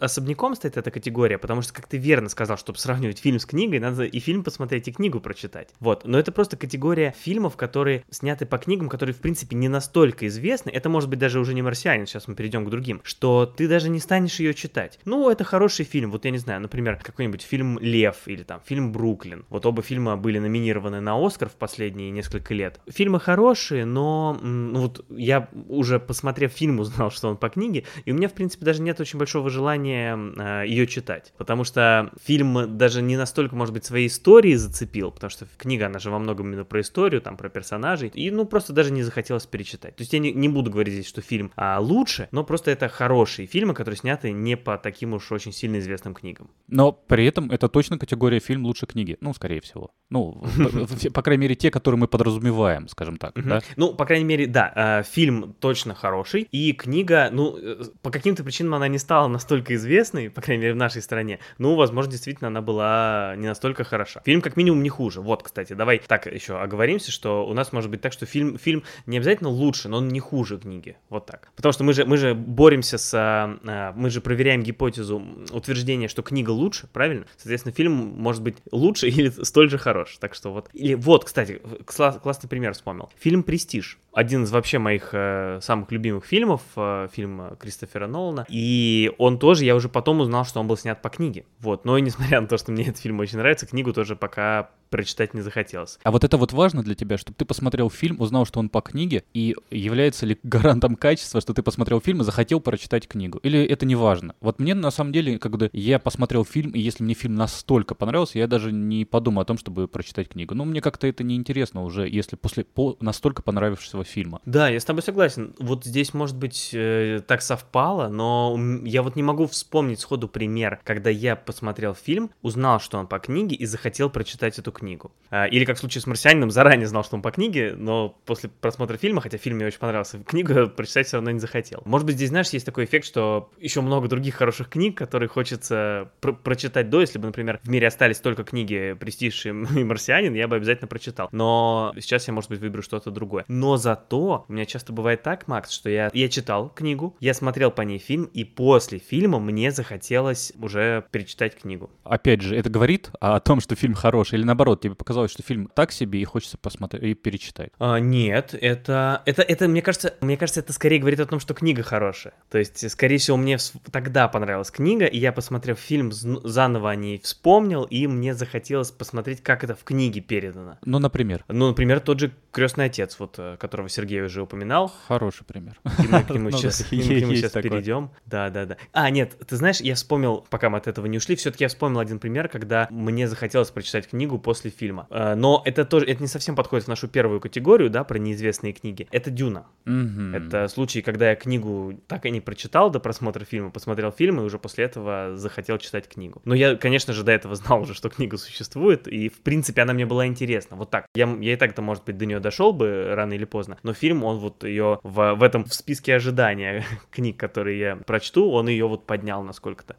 особняком 0.00 0.54
стоит 0.54 0.76
эта 0.76 0.90
категория, 0.90 1.38
потому 1.38 1.62
что, 1.62 1.72
как 1.72 1.86
ты 1.86 1.98
верно 1.98 2.28
сказал, 2.28 2.56
чтобы 2.56 2.78
сравнивать 2.78 3.18
фильм 3.18 3.38
с 3.38 3.46
книгой, 3.46 3.78
надо 3.78 4.04
и 4.04 4.18
фильм 4.20 4.44
посмотреть, 4.44 4.88
и 4.88 4.92
книгу 4.92 5.20
прочитать. 5.20 5.70
Вот, 5.80 6.04
но 6.04 6.18
это 6.18 6.32
просто 6.32 6.56
категория 6.56 7.14
фильмов, 7.18 7.56
которые 7.56 8.04
сняты 8.10 8.46
по 8.46 8.58
книгам, 8.58 8.88
которые, 8.88 9.14
в 9.14 9.18
принципе, 9.18 9.56
не 9.56 9.68
настолько 9.68 10.26
известны. 10.26 10.70
Это 10.70 10.88
может 10.88 11.08
быть 11.08 11.18
даже 11.18 11.40
уже 11.40 11.54
не 11.54 11.62
«Марсианин», 11.62 12.06
сейчас 12.06 12.28
мы 12.28 12.34
перейдем 12.34 12.64
к 12.64 12.70
другим, 12.70 13.00
что 13.04 13.46
ты 13.46 13.68
даже 13.68 13.88
не 13.88 14.00
станешь 14.00 14.40
ее 14.40 14.54
читать. 14.54 14.98
Ну, 15.04 15.30
это 15.30 15.44
хороший 15.44 15.84
фильм, 15.84 16.10
вот 16.10 16.24
я 16.24 16.30
не 16.30 16.38
знаю, 16.38 16.60
например, 16.60 16.98
какой-нибудь 17.02 17.42
фильм 17.42 17.78
«Лев» 17.78 18.16
или 18.26 18.42
там 18.42 18.60
фильм 18.64 18.92
«Бруклин». 18.92 19.44
Вот 19.48 19.66
оба 19.66 19.82
фильма 19.82 20.16
были 20.16 20.38
номинированы 20.38 21.00
на 21.00 21.24
«Оскар» 21.24 21.48
в 21.48 21.54
последние 21.54 22.10
несколько 22.10 22.54
лет. 22.54 22.80
Фильмы 22.88 23.20
хорошие, 23.20 23.84
но 23.84 24.38
ну, 24.42 24.80
вот 24.80 25.04
я 25.10 25.31
я 25.32 25.48
уже 25.68 25.98
посмотрев 25.98 26.52
фильм 26.52 26.80
узнал, 26.80 27.10
что 27.10 27.28
он 27.28 27.36
по 27.36 27.48
книге, 27.48 27.84
и 28.04 28.12
у 28.12 28.14
меня, 28.14 28.28
в 28.28 28.34
принципе, 28.34 28.64
даже 28.64 28.82
нет 28.82 29.00
очень 29.00 29.18
большого 29.18 29.48
желания 29.48 30.16
э, 30.16 30.64
ее 30.66 30.86
читать, 30.86 31.32
потому 31.38 31.64
что 31.64 32.12
фильм 32.22 32.76
даже 32.76 33.00
не 33.02 33.16
настолько, 33.16 33.56
может 33.56 33.72
быть, 33.72 33.84
своей 33.84 34.08
историей 34.08 34.56
зацепил, 34.56 35.10
потому 35.10 35.30
что 35.30 35.46
книга, 35.56 35.86
она 35.86 35.98
же 35.98 36.10
во 36.10 36.18
многом 36.18 36.48
именно 36.48 36.64
про 36.64 36.80
историю, 36.80 37.22
там, 37.22 37.36
про 37.36 37.48
персонажей, 37.48 38.10
и, 38.12 38.30
ну, 38.30 38.44
просто 38.44 38.72
даже 38.72 38.92
не 38.92 39.02
захотелось 39.02 39.46
перечитать. 39.46 39.96
То 39.96 40.02
есть 40.02 40.12
я 40.12 40.18
не, 40.18 40.32
не 40.32 40.48
буду 40.48 40.70
говорить 40.70 40.94
здесь, 40.94 41.08
что 41.08 41.22
фильм 41.22 41.50
а, 41.56 41.78
лучше, 41.80 42.28
но 42.30 42.44
просто 42.44 42.70
это 42.70 42.88
хорошие 42.88 43.46
фильмы, 43.46 43.74
которые 43.74 43.98
сняты 43.98 44.32
не 44.32 44.56
по 44.56 44.76
таким 44.76 45.14
уж 45.14 45.32
очень 45.32 45.52
сильно 45.52 45.78
известным 45.78 46.14
книгам. 46.14 46.50
Но 46.68 46.92
при 46.92 47.24
этом 47.24 47.50
это 47.50 47.68
точно 47.68 47.98
категория 47.98 48.40
фильм 48.40 48.66
лучше 48.66 48.86
книги, 48.86 49.16
ну, 49.20 49.32
скорее 49.32 49.60
всего. 49.60 49.90
Ну, 50.10 50.44
по 51.14 51.22
крайней 51.22 51.42
мере, 51.42 51.54
те, 51.54 51.70
которые 51.70 51.98
мы 51.98 52.08
подразумеваем, 52.08 52.88
скажем 52.88 53.16
так, 53.16 53.32
да? 53.42 53.62
Ну, 53.76 53.94
по 53.94 54.04
крайней 54.04 54.24
мере, 54.24 54.46
да, 54.46 55.02
фильм 55.08 55.21
фильм 55.22 55.54
точно 55.60 55.94
хороший, 55.94 56.48
и 56.50 56.72
книга, 56.72 57.28
ну, 57.30 57.56
э, 57.56 57.84
по 58.02 58.10
каким-то 58.10 58.42
причинам 58.42 58.74
она 58.74 58.88
не 58.88 58.98
стала 58.98 59.28
настолько 59.28 59.76
известной, 59.76 60.30
по 60.30 60.40
крайней 60.40 60.62
мере, 60.62 60.74
в 60.74 60.76
нашей 60.76 61.00
стране. 61.00 61.38
Ну, 61.58 61.76
возможно, 61.76 62.10
действительно, 62.10 62.48
она 62.48 62.60
была 62.60 63.34
не 63.36 63.46
настолько 63.46 63.84
хороша. 63.84 64.20
Фильм, 64.24 64.40
как 64.40 64.56
минимум, 64.56 64.82
не 64.82 64.88
хуже. 64.88 65.20
Вот, 65.20 65.44
кстати, 65.44 65.74
давай 65.74 66.00
так 66.04 66.26
еще 66.26 66.58
оговоримся, 66.58 67.12
что 67.12 67.46
у 67.46 67.54
нас 67.54 67.72
может 67.72 67.88
быть 67.88 68.00
так, 68.00 68.12
что 68.12 68.26
фильм, 68.26 68.58
фильм 68.58 68.82
не 69.06 69.18
обязательно 69.18 69.48
лучше, 69.48 69.88
но 69.88 69.98
он 69.98 70.08
не 70.08 70.18
хуже 70.18 70.58
книги. 70.58 70.96
Вот 71.08 71.26
так. 71.26 71.52
Потому 71.54 71.72
что 71.72 71.84
мы 71.84 71.92
же, 71.92 72.04
мы 72.04 72.16
же 72.16 72.34
боремся 72.34 72.98
с... 72.98 73.12
А, 73.14 73.92
мы 73.94 74.10
же 74.10 74.20
проверяем 74.20 74.64
гипотезу 74.64 75.22
утверждения, 75.52 76.08
что 76.08 76.22
книга 76.22 76.50
лучше, 76.50 76.88
правильно? 76.92 77.26
Соответственно, 77.36 77.72
фильм 77.72 77.92
может 77.92 78.42
быть 78.42 78.56
лучше 78.72 79.08
или 79.08 79.28
столь 79.28 79.70
же 79.70 79.78
хорош. 79.78 80.16
Так 80.18 80.34
что 80.34 80.52
вот. 80.52 80.68
Или 80.72 80.94
вот, 80.94 81.26
кстати, 81.26 81.62
классный 81.86 82.48
пример 82.48 82.72
вспомнил. 82.72 83.08
Фильм 83.20 83.44
«Престиж». 83.44 84.00
Один 84.12 84.42
из 84.44 84.50
вообще 84.50 84.78
моих 84.78 85.01
э, 85.12 85.58
самых 85.62 85.90
любимых 85.92 86.24
фильмов, 86.24 86.62
э, 86.76 87.08
фильм 87.12 87.56
Кристофера 87.58 88.06
Нолана. 88.06 88.46
И 88.48 89.12
он 89.18 89.38
тоже, 89.38 89.64
я 89.64 89.74
уже 89.74 89.88
потом 89.88 90.20
узнал, 90.20 90.44
что 90.44 90.60
он 90.60 90.66
был 90.66 90.76
снят 90.76 91.00
по 91.00 91.08
книге. 91.08 91.44
Вот. 91.58 91.84
Но 91.84 91.98
и 91.98 92.02
несмотря 92.02 92.40
на 92.40 92.46
то, 92.46 92.56
что 92.56 92.72
мне 92.72 92.84
этот 92.84 92.98
фильм 92.98 93.20
очень 93.20 93.38
нравится, 93.38 93.66
книгу 93.66 93.92
тоже 93.92 94.16
пока 94.16 94.70
прочитать 94.92 95.34
не 95.34 95.40
захотелось. 95.40 95.98
А 96.04 96.12
вот 96.12 96.22
это 96.22 96.36
вот 96.36 96.52
важно 96.52 96.82
для 96.82 96.94
тебя, 96.94 97.18
чтобы 97.18 97.34
ты 97.36 97.44
посмотрел 97.44 97.90
фильм, 97.90 98.20
узнал, 98.20 98.46
что 98.46 98.60
он 98.60 98.68
по 98.68 98.80
книге, 98.80 99.24
и 99.34 99.56
является 99.70 100.26
ли 100.26 100.38
гарантом 100.42 100.94
качества, 100.96 101.40
что 101.40 101.54
ты 101.54 101.62
посмотрел 101.62 102.00
фильм 102.00 102.20
и 102.20 102.24
захотел 102.24 102.60
прочитать 102.60 103.08
книгу? 103.08 103.38
Или 103.38 103.64
это 103.64 103.86
не 103.86 103.96
важно? 103.96 104.34
Вот 104.40 104.60
мне 104.60 104.74
на 104.74 104.90
самом 104.90 105.12
деле, 105.12 105.38
когда 105.38 105.68
я 105.72 105.98
посмотрел 105.98 106.44
фильм, 106.44 106.72
и 106.72 106.78
если 106.78 107.02
мне 107.02 107.14
фильм 107.14 107.34
настолько 107.34 107.94
понравился, 107.94 108.38
я 108.38 108.46
даже 108.46 108.70
не 108.70 109.04
подумал 109.04 109.42
о 109.42 109.44
том, 109.44 109.58
чтобы 109.58 109.88
прочитать 109.88 110.28
книгу. 110.28 110.54
Ну, 110.54 110.64
мне 110.64 110.80
как-то 110.80 111.06
это 111.06 111.24
неинтересно 111.24 111.82
уже, 111.82 112.08
если 112.08 112.36
после 112.36 112.64
по, 112.64 112.96
настолько 113.00 113.42
понравившегося 113.42 114.08
фильма. 114.08 114.40
Да, 114.44 114.68
я 114.68 114.78
с 114.78 114.84
тобой 114.84 115.02
согласен. 115.02 115.54
Вот 115.58 115.84
здесь, 115.84 116.12
может 116.12 116.36
быть, 116.36 116.70
э, 116.74 117.20
так 117.26 117.40
совпало, 117.40 118.08
но 118.08 118.58
я 118.84 119.02
вот 119.02 119.16
не 119.16 119.22
могу 119.22 119.46
вспомнить 119.46 120.00
сходу 120.00 120.28
пример, 120.28 120.80
когда 120.84 121.08
я 121.08 121.34
посмотрел 121.34 121.94
фильм, 121.94 122.30
узнал, 122.42 122.78
что 122.80 122.98
он 122.98 123.06
по 123.06 123.18
книге, 123.18 123.56
и 123.56 123.64
захотел 123.64 124.10
прочитать 124.10 124.58
эту 124.58 124.70
книгу. 124.70 124.81
А, 125.30 125.46
или 125.46 125.64
как 125.64 125.76
в 125.76 125.80
случае 125.80 126.02
с 126.02 126.06
«Марсианином», 126.06 126.50
заранее 126.50 126.86
знал, 126.86 127.04
что 127.04 127.16
он 127.16 127.22
по 127.22 127.30
книге, 127.30 127.74
но 127.76 128.10
после 128.26 128.50
просмотра 128.50 128.96
фильма, 128.98 129.20
хотя 129.20 129.38
фильм 129.38 129.56
мне 129.56 129.66
очень 129.66 129.78
понравился, 129.78 130.18
книгу 130.22 130.68
прочитать 130.68 131.06
все 131.06 131.16
равно 131.16 131.30
не 131.30 131.38
захотел. 131.38 131.82
Может 131.84 132.06
быть, 132.06 132.16
здесь, 132.16 132.28
знаешь, 132.28 132.50
есть 132.50 132.66
такой 132.66 132.84
эффект, 132.84 133.06
что 133.06 133.50
еще 133.58 133.80
много 133.80 134.08
других 134.08 134.34
хороших 134.34 134.68
книг, 134.68 134.96
которые 134.98 135.28
хочется 135.28 136.10
пр 136.20 136.34
прочитать 136.34 136.90
до, 136.90 137.00
если 137.00 137.18
бы, 137.18 137.26
например, 137.26 137.60
в 137.62 137.68
мире 137.70 137.86
остались 137.86 138.18
только 138.18 138.44
книги 138.44 138.94
«Престиж» 138.98 139.46
и 139.46 139.52
«Марсианин», 139.52 140.34
я 140.34 140.48
бы 140.48 140.56
обязательно 140.56 140.88
прочитал. 140.88 141.28
Но 141.32 141.92
сейчас 141.98 142.26
я, 142.28 142.34
может 142.34 142.50
быть, 142.50 142.60
выберу 142.60 142.82
что-то 142.82 143.10
другое. 143.10 143.44
Но 143.48 143.76
зато 143.76 144.44
у 144.48 144.52
меня 144.52 144.66
часто 144.66 144.92
бывает 144.92 145.22
так, 145.22 145.48
Макс, 145.48 145.70
что 145.70 145.88
я, 145.88 146.10
я 146.12 146.28
читал 146.28 146.68
книгу, 146.68 147.16
я 147.20 147.34
смотрел 147.34 147.70
по 147.70 147.82
ней 147.82 147.98
фильм, 147.98 148.24
и 148.24 148.44
после 148.44 148.98
фильма 148.98 149.38
мне 149.38 149.70
захотелось 149.70 150.52
уже 150.60 151.04
перечитать 151.10 151.56
книгу. 151.56 151.90
Опять 152.04 152.42
же, 152.42 152.56
это 152.56 152.70
говорит 152.70 153.10
о 153.20 153.38
том, 153.40 153.60
что 153.60 153.76
фильм 153.76 153.94
хороший, 153.94 154.38
или 154.38 154.44
наоборот, 154.44 154.71
тебе 154.80 154.94
показалось, 154.94 155.30
что 155.30 155.42
фильм 155.42 155.70
так 155.74 155.92
себе 155.92 156.20
и 156.20 156.24
хочется 156.24 156.58
посмотреть 156.58 157.02
и 157.02 157.14
перечитать? 157.14 157.70
А, 157.78 157.98
нет, 157.98 158.54
это, 158.60 159.22
это, 159.26 159.42
это, 159.42 159.68
мне 159.68 159.82
кажется, 159.82 160.14
мне 160.20 160.36
кажется, 160.36 160.60
это 160.60 160.72
скорее 160.72 160.98
говорит 160.98 161.20
о 161.20 161.26
том, 161.26 161.40
что 161.40 161.54
книга 161.54 161.82
хорошая. 161.82 162.34
То 162.50 162.58
есть, 162.58 162.90
скорее 162.90 163.18
всего, 163.18 163.36
мне 163.36 163.58
тогда 163.90 164.28
понравилась 164.28 164.70
книга, 164.70 165.06
и 165.06 165.18
я, 165.18 165.32
посмотрев 165.32 165.78
фильм, 165.78 166.12
заново 166.12 166.90
о 166.90 166.96
ней 166.96 167.20
вспомнил, 167.22 167.84
и 167.84 168.06
мне 168.06 168.34
захотелось 168.34 168.90
посмотреть, 168.90 169.42
как 169.42 169.64
это 169.64 169.74
в 169.74 169.84
книге 169.84 170.20
передано. 170.20 170.78
Ну, 170.84 170.98
например? 170.98 171.44
Ну, 171.48 171.68
например, 171.68 172.00
тот 172.00 172.20
же 172.20 172.32
«Крестный 172.50 172.86
отец», 172.86 173.16
вот, 173.18 173.36
э, 173.38 173.56
которого 173.58 173.88
Сергей 173.88 174.22
уже 174.22 174.42
упоминал. 174.42 174.92
Хороший 175.08 175.44
пример. 175.44 175.78
И 175.84 176.08
мы 176.08 176.22
к 176.22 176.30
нему 176.30 176.48
ну 176.50 176.58
сейчас, 176.58 176.78
сейчас 176.88 177.52
перейдем. 177.52 178.10
Да, 178.26 178.50
да, 178.50 178.66
да. 178.66 178.76
А, 178.92 179.10
нет, 179.10 179.36
ты 179.46 179.56
знаешь, 179.56 179.80
я 179.80 179.94
вспомнил, 179.94 180.46
пока 180.50 180.70
мы 180.70 180.78
от 180.78 180.86
этого 180.86 181.06
не 181.06 181.18
ушли, 181.18 181.36
все-таки 181.36 181.64
я 181.64 181.68
вспомнил 181.68 182.00
один 182.00 182.18
пример, 182.18 182.48
когда 182.48 182.86
мне 182.90 183.28
захотелось 183.28 183.70
прочитать 183.70 184.08
книгу 184.08 184.38
после 184.38 184.61
фильма. 184.70 185.06
Э, 185.10 185.34
но 185.34 185.62
это 185.64 185.84
тоже, 185.84 186.06
это 186.06 186.22
не 186.22 186.28
совсем 186.28 186.56
подходит 186.56 186.86
в 186.86 186.88
нашу 186.88 187.08
первую 187.08 187.40
категорию, 187.40 187.90
да, 187.90 188.04
про 188.04 188.18
неизвестные 188.18 188.72
книги. 188.72 189.08
Это 189.10 189.30
Дюна. 189.30 189.66
Mm-hmm. 189.84 190.36
Это 190.36 190.68
случай, 190.68 191.02
когда 191.02 191.30
я 191.30 191.36
книгу 191.36 192.00
так 192.06 192.26
и 192.26 192.30
не 192.30 192.40
прочитал 192.40 192.90
до 192.90 193.00
просмотра 193.00 193.44
фильма, 193.44 193.70
посмотрел 193.70 194.10
фильм 194.12 194.40
и 194.40 194.44
уже 194.44 194.58
после 194.58 194.84
этого 194.84 195.36
захотел 195.36 195.78
читать 195.78 196.08
книгу. 196.08 196.40
Но 196.44 196.54
я, 196.54 196.76
конечно 196.76 197.12
же, 197.12 197.22
до 197.24 197.32
этого 197.32 197.54
знал 197.54 197.82
уже, 197.82 197.94
что 197.94 198.08
книга 198.08 198.36
существует, 198.36 199.08
и, 199.08 199.28
в 199.28 199.40
принципе, 199.40 199.82
она 199.82 199.92
мне 199.92 200.06
была 200.06 200.26
интересна. 200.26 200.76
Вот 200.76 200.90
так. 200.90 201.06
Я, 201.14 201.26
я 201.40 201.52
и 201.54 201.56
так-то, 201.56 201.82
может 201.82 202.04
быть, 202.04 202.16
до 202.16 202.26
нее 202.26 202.40
дошел 202.40 202.72
бы 202.72 203.12
рано 203.14 203.32
или 203.32 203.44
поздно, 203.44 203.78
но 203.82 203.92
фильм, 203.92 204.24
он 204.24 204.38
вот 204.38 204.64
ее 204.64 205.00
в, 205.02 205.34
в 205.34 205.42
этом 205.42 205.64
в 205.64 205.74
списке 205.74 206.14
ожидания 206.14 206.84
книг, 207.10 207.36
которые 207.36 207.78
я 207.78 207.96
прочту, 207.96 208.50
он 208.50 208.68
ее 208.68 208.86
вот 208.86 209.06
поднял 209.06 209.42
насколько-то 209.42 209.96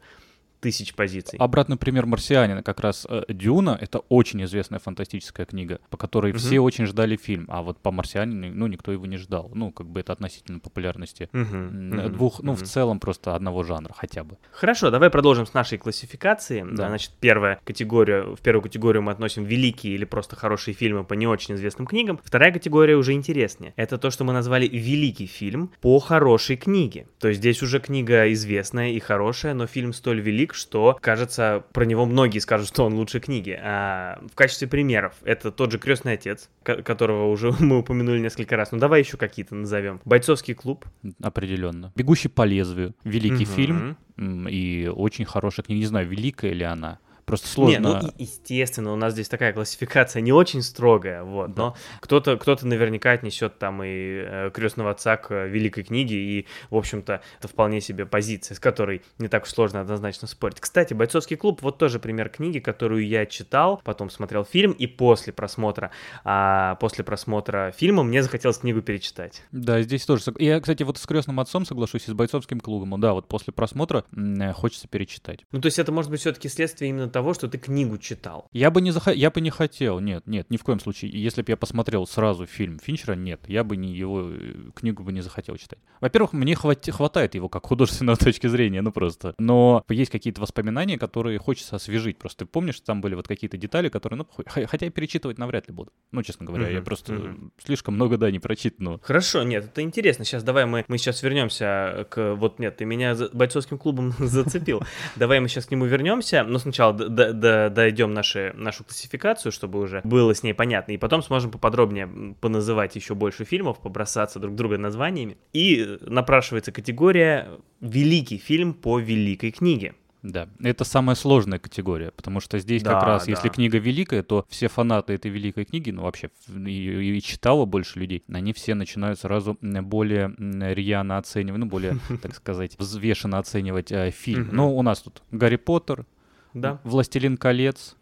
тысяч 0.64 0.94
позиций. 0.94 1.38
Обратный 1.38 1.76
пример 1.76 2.06
«Марсианина» 2.06 2.62
как 2.62 2.80
раз 2.80 3.06
э, 3.06 3.24
«Дюна»— 3.28 3.76
это 3.80 3.98
очень 4.08 4.42
известная 4.44 4.78
фантастическая 4.78 5.44
книга, 5.44 5.78
по 5.90 5.98
которой 5.98 6.32
угу. 6.32 6.38
все 6.38 6.58
очень 6.58 6.86
ждали 6.86 7.16
фильм, 7.16 7.44
а 7.48 7.60
вот 7.60 7.76
по 7.76 7.90
«Марсианину» 7.90 8.50
ну, 8.54 8.66
никто 8.66 8.90
его 8.90 9.04
не 9.04 9.18
ждал. 9.18 9.50
Ну, 9.54 9.70
как 9.72 9.86
бы 9.86 10.00
это 10.00 10.14
относительно 10.14 10.60
популярности 10.60 11.28
угу. 11.34 12.08
двух, 12.08 12.42
ну, 12.42 12.52
угу. 12.52 12.60
в 12.60 12.62
целом 12.62 12.98
просто 12.98 13.34
одного 13.34 13.62
жанра 13.62 13.92
хотя 13.94 14.24
бы. 14.24 14.38
Хорошо, 14.52 14.90
давай 14.90 15.10
продолжим 15.10 15.44
с 15.44 15.52
нашей 15.52 15.76
классификации. 15.76 16.64
Да. 16.66 16.88
Значит, 16.88 17.12
первая 17.20 17.60
категория, 17.62 18.22
в 18.22 18.40
первую 18.40 18.62
категорию 18.62 19.02
мы 19.02 19.12
относим 19.12 19.44
великие 19.44 19.94
или 19.94 20.06
просто 20.06 20.34
хорошие 20.34 20.74
фильмы 20.74 21.04
по 21.04 21.12
не 21.12 21.26
очень 21.26 21.56
известным 21.56 21.86
книгам. 21.86 22.18
Вторая 22.24 22.52
категория 22.52 22.96
уже 22.96 23.12
интереснее. 23.12 23.74
Это 23.76 23.98
то, 23.98 24.10
что 24.10 24.24
мы 24.24 24.32
назвали 24.32 24.66
великий 24.66 25.26
фильм 25.26 25.70
по 25.82 25.98
хорошей 25.98 26.56
книге. 26.56 27.06
То 27.18 27.28
есть 27.28 27.40
здесь 27.40 27.62
уже 27.62 27.80
книга 27.80 28.32
известная 28.32 28.92
и 28.92 28.98
хорошая, 28.98 29.52
но 29.52 29.66
фильм 29.66 29.92
столь 29.92 30.20
велик, 30.22 30.53
что, 30.54 30.98
кажется, 31.00 31.64
про 31.72 31.84
него 31.84 32.06
многие 32.06 32.38
скажут, 32.38 32.68
что 32.68 32.84
он 32.84 32.94
лучше 32.94 33.20
книги. 33.20 33.58
А 33.62 34.20
в 34.30 34.34
качестве 34.34 34.68
примеров 34.68 35.14
это 35.24 35.50
тот 35.50 35.72
же 35.72 35.78
Крестный 35.78 36.14
отец, 36.14 36.48
которого 36.62 37.30
уже 37.30 37.52
мы 37.60 37.78
упомянули 37.78 38.20
несколько 38.20 38.56
раз. 38.56 38.72
Ну 38.72 38.78
давай 38.78 39.00
еще 39.00 39.16
какие-то 39.16 39.54
назовем. 39.54 40.00
Бойцовский 40.04 40.54
клуб. 40.54 40.86
Определенно. 41.22 41.92
Бегущий 41.94 42.28
по 42.28 42.42
лезвию. 42.42 42.94
Великий 43.04 43.44
угу. 43.44 43.52
фильм 43.52 43.98
и 44.16 44.90
очень 44.94 45.24
хорошая 45.24 45.64
книга. 45.64 45.80
Не 45.80 45.86
знаю, 45.86 46.08
великая 46.08 46.52
ли 46.52 46.64
она. 46.64 46.98
Просто 47.24 47.48
сложно. 47.48 47.72
Не, 47.72 47.78
ну, 47.78 48.12
естественно, 48.18 48.92
у 48.92 48.96
нас 48.96 49.14
здесь 49.14 49.28
такая 49.28 49.52
классификация 49.52 50.20
не 50.20 50.32
очень 50.32 50.62
строгая, 50.62 51.22
вот, 51.22 51.54
да. 51.54 51.62
но 51.62 51.76
кто-то 52.00 52.36
кто 52.36 52.56
наверняка 52.62 53.12
отнесет 53.12 53.58
там 53.58 53.82
и 53.82 53.88
э, 53.88 54.50
крестного 54.52 54.90
отца 54.90 55.16
к 55.16 55.30
э, 55.30 55.48
великой 55.48 55.84
книге, 55.84 56.16
и, 56.16 56.46
в 56.70 56.76
общем-то, 56.76 57.22
это 57.38 57.48
вполне 57.48 57.80
себе 57.80 58.06
позиция, 58.06 58.54
с 58.54 58.60
которой 58.60 59.02
не 59.18 59.28
так 59.28 59.44
уж 59.44 59.50
сложно 59.50 59.80
однозначно 59.80 60.28
спорить. 60.28 60.60
Кстати, 60.60 60.94
«Бойцовский 60.94 61.36
клуб»— 61.36 61.60
вот 61.62 61.78
тоже 61.78 61.98
пример 61.98 62.28
книги, 62.28 62.58
которую 62.58 63.06
я 63.06 63.26
читал, 63.26 63.80
потом 63.84 64.10
смотрел 64.10 64.44
фильм, 64.44 64.72
и 64.72 64.86
после 64.86 65.32
просмотра, 65.32 65.90
а 66.24 66.74
после 66.76 67.04
просмотра 67.04 67.72
фильма 67.76 68.02
мне 68.02 68.22
захотелось 68.22 68.58
книгу 68.58 68.82
перечитать. 68.82 69.42
Да, 69.52 69.80
здесь 69.82 70.04
тоже. 70.04 70.22
Я, 70.38 70.60
кстати, 70.60 70.82
вот 70.82 70.98
с 70.98 71.06
крестным 71.06 71.40
отцом 71.40 71.64
соглашусь, 71.64 72.06
и 72.08 72.10
с 72.10 72.14
бойцовским 72.14 72.60
клубом. 72.60 73.00
Да, 73.00 73.14
вот 73.14 73.28
после 73.28 73.52
просмотра 73.52 74.04
э, 74.14 74.52
хочется 74.52 74.88
перечитать. 74.88 75.44
Ну, 75.52 75.60
то 75.60 75.66
есть 75.66 75.78
это 75.78 75.92
может 75.92 76.10
быть 76.10 76.20
все-таки 76.20 76.48
следствие 76.48 76.90
именно 76.90 77.08
того, 77.14 77.32
что 77.32 77.46
ты 77.46 77.58
книгу 77.58 77.96
читал. 77.96 78.48
Я 78.52 78.72
бы 78.72 78.80
не 78.80 78.90
зах... 78.90 79.06
я 79.06 79.30
бы 79.30 79.40
не 79.40 79.50
хотел, 79.50 80.00
нет, 80.00 80.26
нет, 80.26 80.50
ни 80.50 80.56
в 80.56 80.64
коем 80.64 80.80
случае. 80.80 81.12
Если 81.12 81.42
бы 81.42 81.52
я 81.52 81.56
посмотрел 81.56 82.08
сразу 82.08 82.44
фильм 82.44 82.80
Финчера, 82.80 83.14
нет, 83.14 83.40
я 83.46 83.62
бы 83.62 83.76
не 83.76 83.94
его 83.94 84.30
э, 84.32 84.70
книгу 84.74 85.04
бы 85.04 85.12
не 85.12 85.20
захотел 85.20 85.56
читать. 85.56 85.78
Во-первых, 86.00 86.32
мне 86.32 86.56
хват... 86.56 86.84
хватает 86.90 87.36
его 87.36 87.48
как 87.48 87.66
художественной 87.66 88.16
точки 88.24 88.48
зрения, 88.48 88.82
ну 88.82 88.90
просто. 88.90 89.34
Но 89.38 89.84
есть 89.88 90.10
какие-то 90.10 90.40
воспоминания, 90.40 90.98
которые 90.98 91.38
хочется 91.38 91.76
освежить. 91.76 92.18
Просто 92.18 92.44
ты 92.44 92.50
помнишь, 92.50 92.80
там 92.80 93.00
были 93.00 93.14
вот 93.14 93.28
какие-то 93.28 93.56
детали, 93.56 93.88
которые, 93.88 94.18
ну, 94.18 94.44
хотя 94.46 94.86
я 94.86 94.90
перечитывать 94.90 95.38
навряд 95.38 95.68
ли 95.68 95.74
буду. 95.74 95.92
Ну, 96.10 96.20
честно 96.24 96.46
говоря, 96.46 96.68
uh-huh, 96.68 96.74
я 96.74 96.82
просто 96.82 97.12
uh-huh. 97.12 97.50
слишком 97.64 97.94
много, 97.94 98.18
да, 98.18 98.28
не 98.32 98.40
прочитано. 98.40 98.98
Хорошо, 99.02 99.44
нет, 99.44 99.66
это 99.66 99.82
интересно. 99.82 100.24
Сейчас 100.24 100.42
давай 100.42 100.66
мы, 100.66 100.84
мы 100.88 100.98
сейчас 100.98 101.22
вернемся 101.22 102.08
к... 102.10 102.34
Вот 102.34 102.58
нет, 102.58 102.76
ты 102.76 102.84
меня 102.84 103.14
за... 103.14 103.28
бойцовским 103.32 103.78
клубом 103.78 104.14
зацепил. 104.18 104.82
Давай 105.14 105.38
мы 105.38 105.48
сейчас 105.48 105.66
к 105.66 105.70
нему 105.70 105.84
вернемся. 105.84 106.42
Но 106.42 106.58
сначала 106.58 106.92
дойдем 107.08 108.14
наши, 108.14 108.52
нашу 108.56 108.84
классификацию, 108.84 109.52
чтобы 109.52 109.80
уже 109.80 110.00
было 110.04 110.34
с 110.34 110.42
ней 110.42 110.54
понятно, 110.54 110.92
и 110.92 110.96
потом 110.96 111.22
сможем 111.22 111.50
поподробнее 111.50 112.34
поназывать 112.40 112.96
еще 112.96 113.14
больше 113.14 113.44
фильмов, 113.44 113.80
побросаться 113.80 114.38
друг 114.38 114.54
друга 114.54 114.78
названиями. 114.78 115.36
И 115.52 115.98
напрашивается 116.02 116.72
категория 116.72 117.48
«Великий 117.80 118.38
фильм 118.38 118.74
по 118.74 118.98
великой 118.98 119.50
книге». 119.50 119.94
Да, 120.24 120.48
это 120.62 120.84
самая 120.84 121.16
сложная 121.16 121.58
категория, 121.58 122.10
потому 122.10 122.40
что 122.40 122.58
здесь 122.58 122.82
да, 122.82 122.94
как 122.94 123.02
раз, 123.02 123.26
да. 123.26 123.32
если 123.32 123.50
книга 123.50 123.76
великая, 123.76 124.22
то 124.22 124.46
все 124.48 124.68
фанаты 124.68 125.12
этой 125.12 125.30
великой 125.30 125.66
книги, 125.66 125.90
ну 125.90 126.02
вообще 126.02 126.30
и, 126.48 127.16
и 127.16 127.20
читало 127.20 127.66
больше 127.66 127.98
людей, 127.98 128.24
они 128.32 128.54
все 128.54 128.74
начинают 128.74 129.20
сразу 129.20 129.58
более 129.60 130.34
рьяно 130.38 131.18
оценивать, 131.18 131.60
ну 131.60 131.66
более, 131.66 131.98
так 132.22 132.34
сказать, 132.34 132.74
взвешенно 132.78 133.38
оценивать 133.38 133.92
э, 133.92 134.10
фильм. 134.12 134.48
Ну, 134.50 134.74
у 134.74 134.80
нас 134.80 135.02
тут 135.02 135.22
Гарри 135.30 135.56
Поттер, 135.56 136.06
да. 136.54 136.80
«Властелин 136.84 137.36
колец», 137.36 137.96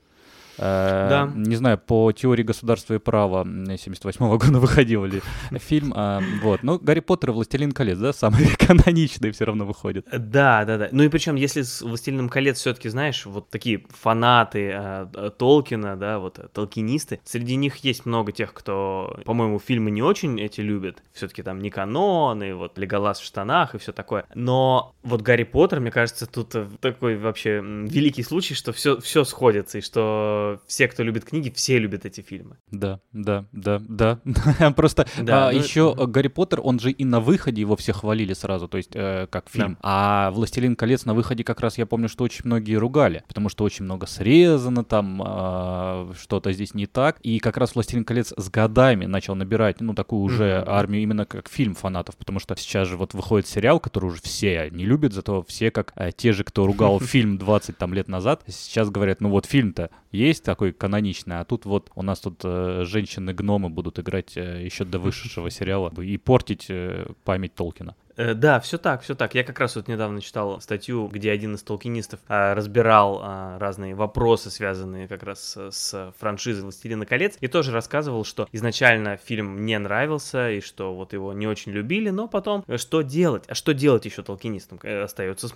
да. 0.58 1.32
Не 1.34 1.56
знаю, 1.56 1.78
по 1.78 2.12
теории 2.12 2.42
государства 2.42 2.94
и 2.94 2.98
права 2.98 3.44
78 3.44 4.26
-го 4.26 4.38
года 4.38 4.58
выходил 4.60 5.04
ли 5.04 5.22
фильм. 5.58 5.92
Э, 5.94 6.20
вот. 6.42 6.62
Но 6.62 6.78
Гарри 6.78 7.00
Поттер 7.00 7.30
и 7.30 7.32
Властелин 7.32 7.72
колец, 7.72 7.98
да, 7.98 8.12
самые 8.12 8.48
каноничные 8.58 9.32
все 9.32 9.44
равно 9.44 9.64
выходят. 9.64 10.06
Да, 10.10 10.64
да, 10.64 10.78
да. 10.78 10.88
Ну 10.92 11.02
и 11.02 11.08
причем, 11.08 11.36
если 11.36 11.62
с 11.62 11.82
Властелином 11.82 12.28
колец 12.28 12.58
все-таки, 12.58 12.88
знаешь, 12.88 13.26
вот 13.26 13.50
такие 13.50 13.84
фанаты 13.90 14.72
э, 14.74 15.30
Толкина, 15.38 15.96
да, 15.96 16.18
вот 16.18 16.38
э, 16.38 16.48
толкинисты, 16.52 17.20
среди 17.24 17.56
них 17.56 17.76
есть 17.78 18.06
много 18.06 18.32
тех, 18.32 18.52
кто, 18.52 19.18
по-моему, 19.24 19.58
фильмы 19.58 19.90
не 19.90 20.02
очень 20.02 20.40
эти 20.40 20.60
любят. 20.60 21.02
Все-таки 21.12 21.42
там 21.42 21.60
не 21.60 21.70
канон, 21.70 22.42
и 22.42 22.52
вот 22.52 22.78
Леголас 22.78 23.20
в 23.20 23.24
штанах 23.24 23.74
и 23.74 23.78
все 23.78 23.92
такое. 23.92 24.24
Но 24.34 24.94
вот 25.02 25.22
Гарри 25.22 25.44
Поттер, 25.44 25.80
мне 25.80 25.90
кажется, 25.90 26.26
тут 26.26 26.54
э, 26.54 26.66
такой 26.80 27.16
вообще 27.16 27.60
великий 27.62 28.22
случай, 28.22 28.54
что 28.54 28.72
все, 28.72 29.00
все 29.00 29.24
сходится, 29.24 29.78
и 29.78 29.80
что 29.80 30.51
все, 30.66 30.88
кто 30.88 31.02
любит 31.02 31.24
книги, 31.24 31.52
все 31.54 31.78
любят 31.78 32.04
эти 32.06 32.20
фильмы. 32.20 32.58
Да, 32.70 33.00
да, 33.12 33.46
да, 33.52 33.80
да. 33.88 34.20
Просто 34.76 35.06
да, 35.20 35.48
а, 35.48 35.52
ну... 35.52 35.58
еще 35.58 35.94
Гарри 35.94 36.28
Поттер, 36.28 36.60
он 36.62 36.78
же 36.78 36.90
и 36.90 37.04
на 37.04 37.20
выходе 37.20 37.60
его 37.60 37.76
все 37.76 37.92
хвалили 37.92 38.32
сразу, 38.32 38.68
то 38.68 38.76
есть 38.76 38.90
э, 38.94 39.26
как 39.30 39.48
фильм. 39.48 39.74
Да. 39.74 39.78
А 39.82 40.30
Властелин 40.30 40.76
колец 40.76 41.04
на 41.04 41.14
выходе 41.14 41.44
как 41.44 41.60
раз 41.60 41.78
я 41.78 41.86
помню, 41.86 42.08
что 42.08 42.24
очень 42.24 42.42
многие 42.44 42.76
ругали, 42.76 43.24
потому 43.28 43.48
что 43.48 43.64
очень 43.64 43.84
много 43.84 44.06
срезано, 44.06 44.84
там 44.84 45.22
э, 45.24 46.12
что-то 46.20 46.52
здесь 46.52 46.74
не 46.74 46.86
так. 46.86 47.18
И 47.22 47.38
как 47.38 47.56
раз 47.56 47.74
Властелин 47.74 48.04
колец 48.04 48.32
с 48.36 48.48
годами 48.50 49.06
начал 49.06 49.34
набирать, 49.34 49.80
ну, 49.80 49.94
такую 49.94 50.22
уже 50.22 50.44
mm-hmm. 50.44 50.64
армию 50.66 51.02
именно 51.02 51.26
как 51.26 51.48
фильм 51.48 51.74
фанатов, 51.74 52.16
потому 52.16 52.38
что 52.38 52.56
сейчас 52.56 52.88
же 52.88 52.96
вот 52.96 53.14
выходит 53.14 53.46
сериал, 53.46 53.80
который 53.80 54.06
уже 54.06 54.20
все 54.22 54.68
не 54.70 54.84
любят, 54.84 55.12
зато 55.12 55.42
все 55.42 55.70
как 55.70 55.92
э, 55.96 56.10
те 56.16 56.32
же, 56.32 56.44
кто 56.44 56.66
ругал 56.66 57.00
фильм 57.12 57.38
20 57.38 57.76
там 57.76 57.94
лет 57.94 58.08
назад, 58.08 58.42
сейчас 58.46 58.90
говорят, 58.90 59.20
ну 59.20 59.28
вот 59.28 59.46
фильм-то 59.46 59.90
есть 60.10 60.31
такой 60.40 60.72
каноничный, 60.72 61.40
а 61.40 61.44
тут 61.44 61.64
вот 61.64 61.90
у 61.94 62.02
нас 62.02 62.20
тут 62.20 62.40
э, 62.44 62.84
женщины-гномы 62.84 63.68
будут 63.68 63.98
играть 63.98 64.36
э, 64.36 64.64
еще 64.64 64.84
до 64.84 64.98
вышедшего 64.98 65.50
сериала 65.50 65.92
и 66.00 66.16
портить 66.16 66.66
э, 66.68 67.06
память 67.24 67.54
Толкина. 67.54 67.94
Э, 68.16 68.34
да, 68.34 68.60
все 68.60 68.78
так, 68.78 69.02
все 69.02 69.14
так. 69.14 69.34
Я 69.34 69.44
как 69.44 69.58
раз 69.58 69.76
вот 69.76 69.88
недавно 69.88 70.20
читал 70.20 70.60
статью, 70.60 71.08
где 71.08 71.30
один 71.30 71.54
из 71.54 71.62
толкинистов 71.62 72.20
а, 72.28 72.54
разбирал 72.54 73.20
а, 73.22 73.58
разные 73.58 73.94
вопросы, 73.94 74.50
связанные 74.50 75.08
как 75.08 75.22
раз 75.22 75.56
с, 75.56 75.70
с 75.70 76.14
франшизой 76.18 76.62
«Властелина 76.62 77.06
колец», 77.06 77.36
и 77.40 77.48
тоже 77.48 77.72
рассказывал, 77.72 78.24
что 78.24 78.48
изначально 78.52 79.16
фильм 79.16 79.64
не 79.64 79.78
нравился, 79.78 80.50
и 80.50 80.60
что 80.60 80.94
вот 80.94 81.12
его 81.12 81.32
не 81.32 81.46
очень 81.46 81.72
любили, 81.72 82.10
но 82.10 82.28
потом 82.28 82.64
э, 82.66 82.76
что 82.76 83.02
делать? 83.02 83.44
А 83.48 83.54
что 83.54 83.72
делать 83.72 84.04
еще 84.04 84.22
толкинистам? 84.22 84.78
Э, 84.82 85.02
остается, 85.02 85.48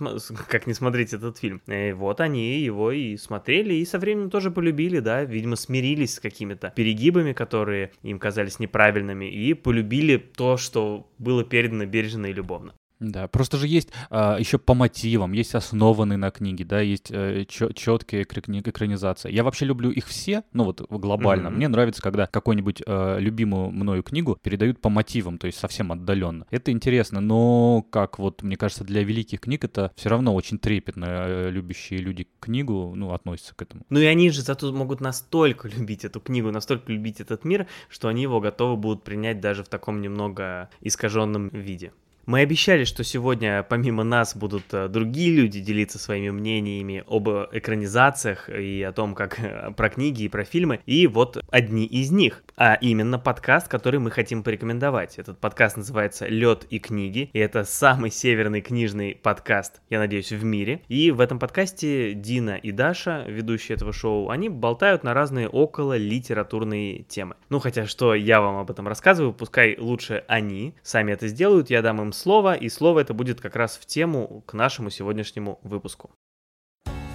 как 0.49 0.67
не 0.67 0.73
смотреть 0.73 1.13
этот 1.13 1.37
фильм. 1.37 1.61
И 1.67 1.91
вот 1.91 2.21
они 2.21 2.59
его 2.59 2.91
и 2.91 3.17
смотрели, 3.17 3.75
и 3.75 3.85
со 3.85 3.99
временем 3.99 4.29
тоже 4.29 4.51
полюбили, 4.51 4.99
да, 4.99 5.23
видимо, 5.23 5.55
смирились 5.55 6.15
с 6.15 6.19
какими-то 6.19 6.71
перегибами, 6.75 7.33
которые 7.33 7.91
им 8.01 8.19
казались 8.19 8.59
неправильными, 8.59 9.25
и 9.25 9.53
полюбили 9.53 10.17
то, 10.17 10.57
что 10.57 11.07
было 11.17 11.43
передано 11.43 11.85
бережно 11.85 12.27
и 12.27 12.33
любовно. 12.47 12.73
Да, 12.99 13.27
просто 13.27 13.57
же 13.57 13.67
есть 13.67 13.89
а, 14.09 14.37
еще 14.39 14.57
по 14.57 14.73
мотивам, 14.73 15.31
есть 15.31 15.53
основанные 15.53 16.17
на 16.17 16.31
книге, 16.31 16.65
да, 16.65 16.81
есть 16.81 17.11
э, 17.11 17.45
четкие 17.47 18.23
экранизации. 18.23 19.31
Я 19.31 19.43
вообще 19.43 19.65
люблю 19.65 19.91
их 19.91 20.07
все, 20.07 20.43
ну 20.53 20.63
вот 20.63 20.81
глобально. 20.89 21.49
Mm-hmm. 21.49 21.55
Мне 21.55 21.67
нравится, 21.67 22.01
когда 22.01 22.25
какую-нибудь 22.25 22.81
э, 22.85 23.17
любимую 23.19 23.69
мною 23.69 24.01
книгу 24.01 24.37
передают 24.41 24.81
по 24.81 24.89
мотивам, 24.89 25.37
то 25.37 25.45
есть 25.45 25.59
совсем 25.59 25.91
отдаленно. 25.91 26.47
Это 26.49 26.71
интересно, 26.71 27.21
но 27.21 27.85
как 27.91 28.17
вот 28.17 28.41
мне 28.41 28.57
кажется 28.57 28.83
для 28.83 29.03
великих 29.03 29.41
книг 29.41 29.63
это 29.63 29.91
все 29.95 30.09
равно 30.09 30.33
очень 30.33 30.57
трепетно 30.57 31.05
э, 31.07 31.49
любящие 31.51 31.99
люди 31.99 32.27
книгу, 32.39 32.93
ну 32.95 33.13
относятся 33.13 33.53
к 33.53 33.61
этому. 33.61 33.83
Ну 33.89 33.99
и 33.99 34.05
они 34.05 34.31
же 34.31 34.41
зато 34.41 34.73
могут 34.73 35.01
настолько 35.01 35.67
любить 35.77 36.03
эту 36.03 36.19
книгу, 36.19 36.51
настолько 36.51 36.91
любить 36.91 37.19
этот 37.19 37.45
мир, 37.45 37.67
что 37.89 38.07
они 38.07 38.23
его 38.23 38.39
готовы 38.39 38.75
будут 38.75 39.03
принять 39.03 39.39
даже 39.39 39.63
в 39.63 39.69
таком 39.69 40.01
немного 40.01 40.71
искаженном 40.81 41.49
виде. 41.49 41.91
Мы 42.27 42.41
обещали, 42.41 42.83
что 42.83 43.05
сегодня 43.05 43.63
помимо 43.63 44.03
нас 44.03 44.35
будут 44.35 44.73
э, 44.73 44.89
другие 44.89 45.33
люди 45.33 45.61
делиться 45.61 45.97
своими 45.97 46.29
мнениями 46.29 47.05
об 47.07 47.29
экранизациях 47.29 48.49
и 48.49 48.83
о 48.83 48.91
том, 48.91 49.15
как 49.15 49.39
э, 49.39 49.71
про 49.71 49.89
книги 49.89 50.23
и 50.23 50.27
про 50.27 50.43
фильмы. 50.43 50.81
И 50.85 51.07
вот 51.07 51.41
одни 51.49 51.85
из 51.85 52.11
них, 52.11 52.43
а 52.57 52.73
именно 52.73 53.17
подкаст, 53.17 53.69
который 53.69 54.01
мы 54.01 54.11
хотим 54.11 54.43
порекомендовать. 54.43 55.17
Этот 55.19 55.39
подкаст 55.39 55.77
называется 55.77 56.27
«Лед 56.27 56.65
и 56.69 56.79
книги», 56.79 57.29
и 57.31 57.39
это 57.39 57.63
самый 57.63 58.11
северный 58.11 58.59
книжный 58.59 59.15
подкаст, 59.15 59.79
я 59.89 59.99
надеюсь, 59.99 60.33
в 60.33 60.43
мире. 60.43 60.81
И 60.89 61.11
в 61.11 61.21
этом 61.21 61.39
подкасте 61.39 62.13
Дина 62.13 62.57
и 62.57 62.73
Даша, 62.73 63.23
ведущие 63.25 63.77
этого 63.77 63.93
шоу, 63.93 64.31
они 64.31 64.49
болтают 64.49 65.05
на 65.05 65.13
разные 65.13 65.47
около 65.47 65.95
литературные 65.95 67.03
темы. 67.03 67.35
Ну, 67.47 67.59
хотя 67.59 67.87
что 67.87 68.13
я 68.13 68.41
вам 68.41 68.57
об 68.57 68.69
этом 68.69 68.85
рассказываю, 68.85 69.31
пускай 69.31 69.77
лучше 69.79 70.25
они 70.27 70.75
сами 70.83 71.13
это 71.13 71.29
сделают, 71.29 71.69
я 71.69 71.81
дам 71.81 72.01
им 72.01 72.11
слово, 72.17 72.55
и 72.55 72.67
слово 72.69 72.99
это 72.99 73.13
будет 73.13 73.39
как 73.39 73.55
раз 73.55 73.77
в 73.81 73.85
тему 73.85 74.43
к 74.45 74.53
нашему 74.53 74.89
сегодняшнему 74.89 75.59
выпуску. 75.63 76.11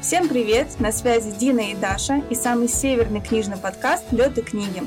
Всем 0.01 0.29
привет! 0.29 0.81
На 0.81 0.91
связи 0.91 1.31
Дина 1.39 1.71
и 1.71 1.75
Даша 1.75 2.23
и 2.31 2.35
самый 2.35 2.69
северный 2.69 3.21
книжный 3.21 3.57
подкаст 3.57 4.13
«Лед 4.13 4.39
и 4.39 4.43
книги». 4.43 4.83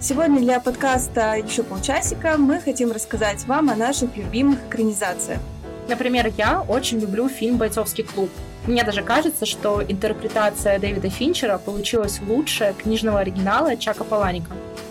Сегодня 0.00 0.40
для 0.40 0.60
подкаста 0.60 1.36
«Еще 1.36 1.62
полчасика» 1.62 2.36
мы 2.36 2.60
хотим 2.60 2.90
рассказать 2.90 3.44
вам 3.46 3.70
о 3.70 3.76
наших 3.76 4.16
любимых 4.16 4.58
экранизациях. 4.66 5.40
Например, 5.88 6.32
я 6.36 6.62
очень 6.62 6.98
люблю 6.98 7.28
фильм 7.28 7.58
«Бойцовский 7.58 8.02
клуб». 8.02 8.30
Мне 8.66 8.82
даже 8.82 9.02
кажется, 9.02 9.46
что 9.46 9.80
интерпретация 9.80 10.80
Дэвида 10.80 11.10
Финчера 11.10 11.58
получилась 11.58 12.20
лучше 12.26 12.74
книжного 12.76 13.20
оригинала 13.20 13.76
Чака 13.76 14.02
Паланика. 14.02 14.50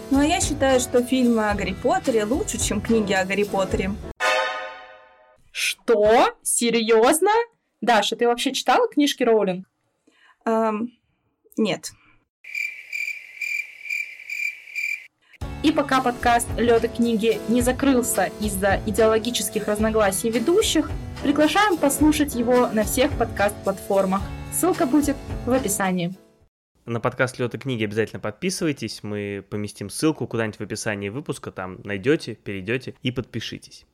Ну 0.10 0.20
а 0.20 0.26
я 0.26 0.40
считаю, 0.40 0.80
что 0.80 1.04
фильмы 1.04 1.50
о 1.50 1.56
Гарри 1.56 1.76
Поттере 1.84 2.24
лучше, 2.24 2.58
чем 2.58 2.80
книги 2.80 3.12
о 3.12 3.26
Гарри 3.26 3.44
Поттере. 3.44 3.92
Что? 5.58 6.38
Серьезно? 6.44 7.32
Даша, 7.80 8.18
ты 8.18 8.28
вообще 8.28 8.52
читала 8.52 8.90
книжки 8.90 9.24
Роулинг? 9.24 9.66
Эм, 10.46 10.92
нет. 11.56 11.92
И 15.64 15.72
пока 15.72 16.02
подкаст 16.02 16.50
«Лёда 16.58 16.90
книги» 16.90 17.40
не 17.48 17.62
закрылся 17.62 18.32
из-за 18.42 18.82
идеологических 18.86 19.70
разногласий 19.70 20.30
ведущих, 20.30 20.92
приглашаем 21.24 21.78
послушать 21.78 22.36
его 22.36 22.68
на 22.68 22.84
всех 22.84 23.18
подкаст-платформах. 23.18 24.24
Ссылка 24.52 24.86
будет 24.86 25.16
в 25.46 25.54
описании. 25.54 26.14
На 26.86 27.00
подкаст 27.00 27.40
Лёта 27.40 27.58
книги 27.58 27.86
обязательно 27.86 28.20
подписывайтесь. 28.20 29.04
Мы 29.04 29.42
поместим 29.50 29.90
ссылку 29.90 30.28
куда-нибудь 30.28 30.60
в 30.60 30.64
описании 30.64 31.08
выпуска. 31.08 31.54
Там 31.54 31.80
найдете, 31.86 32.36
перейдете 32.36 32.96
и 33.04 33.12
подпишитесь. 33.12 33.86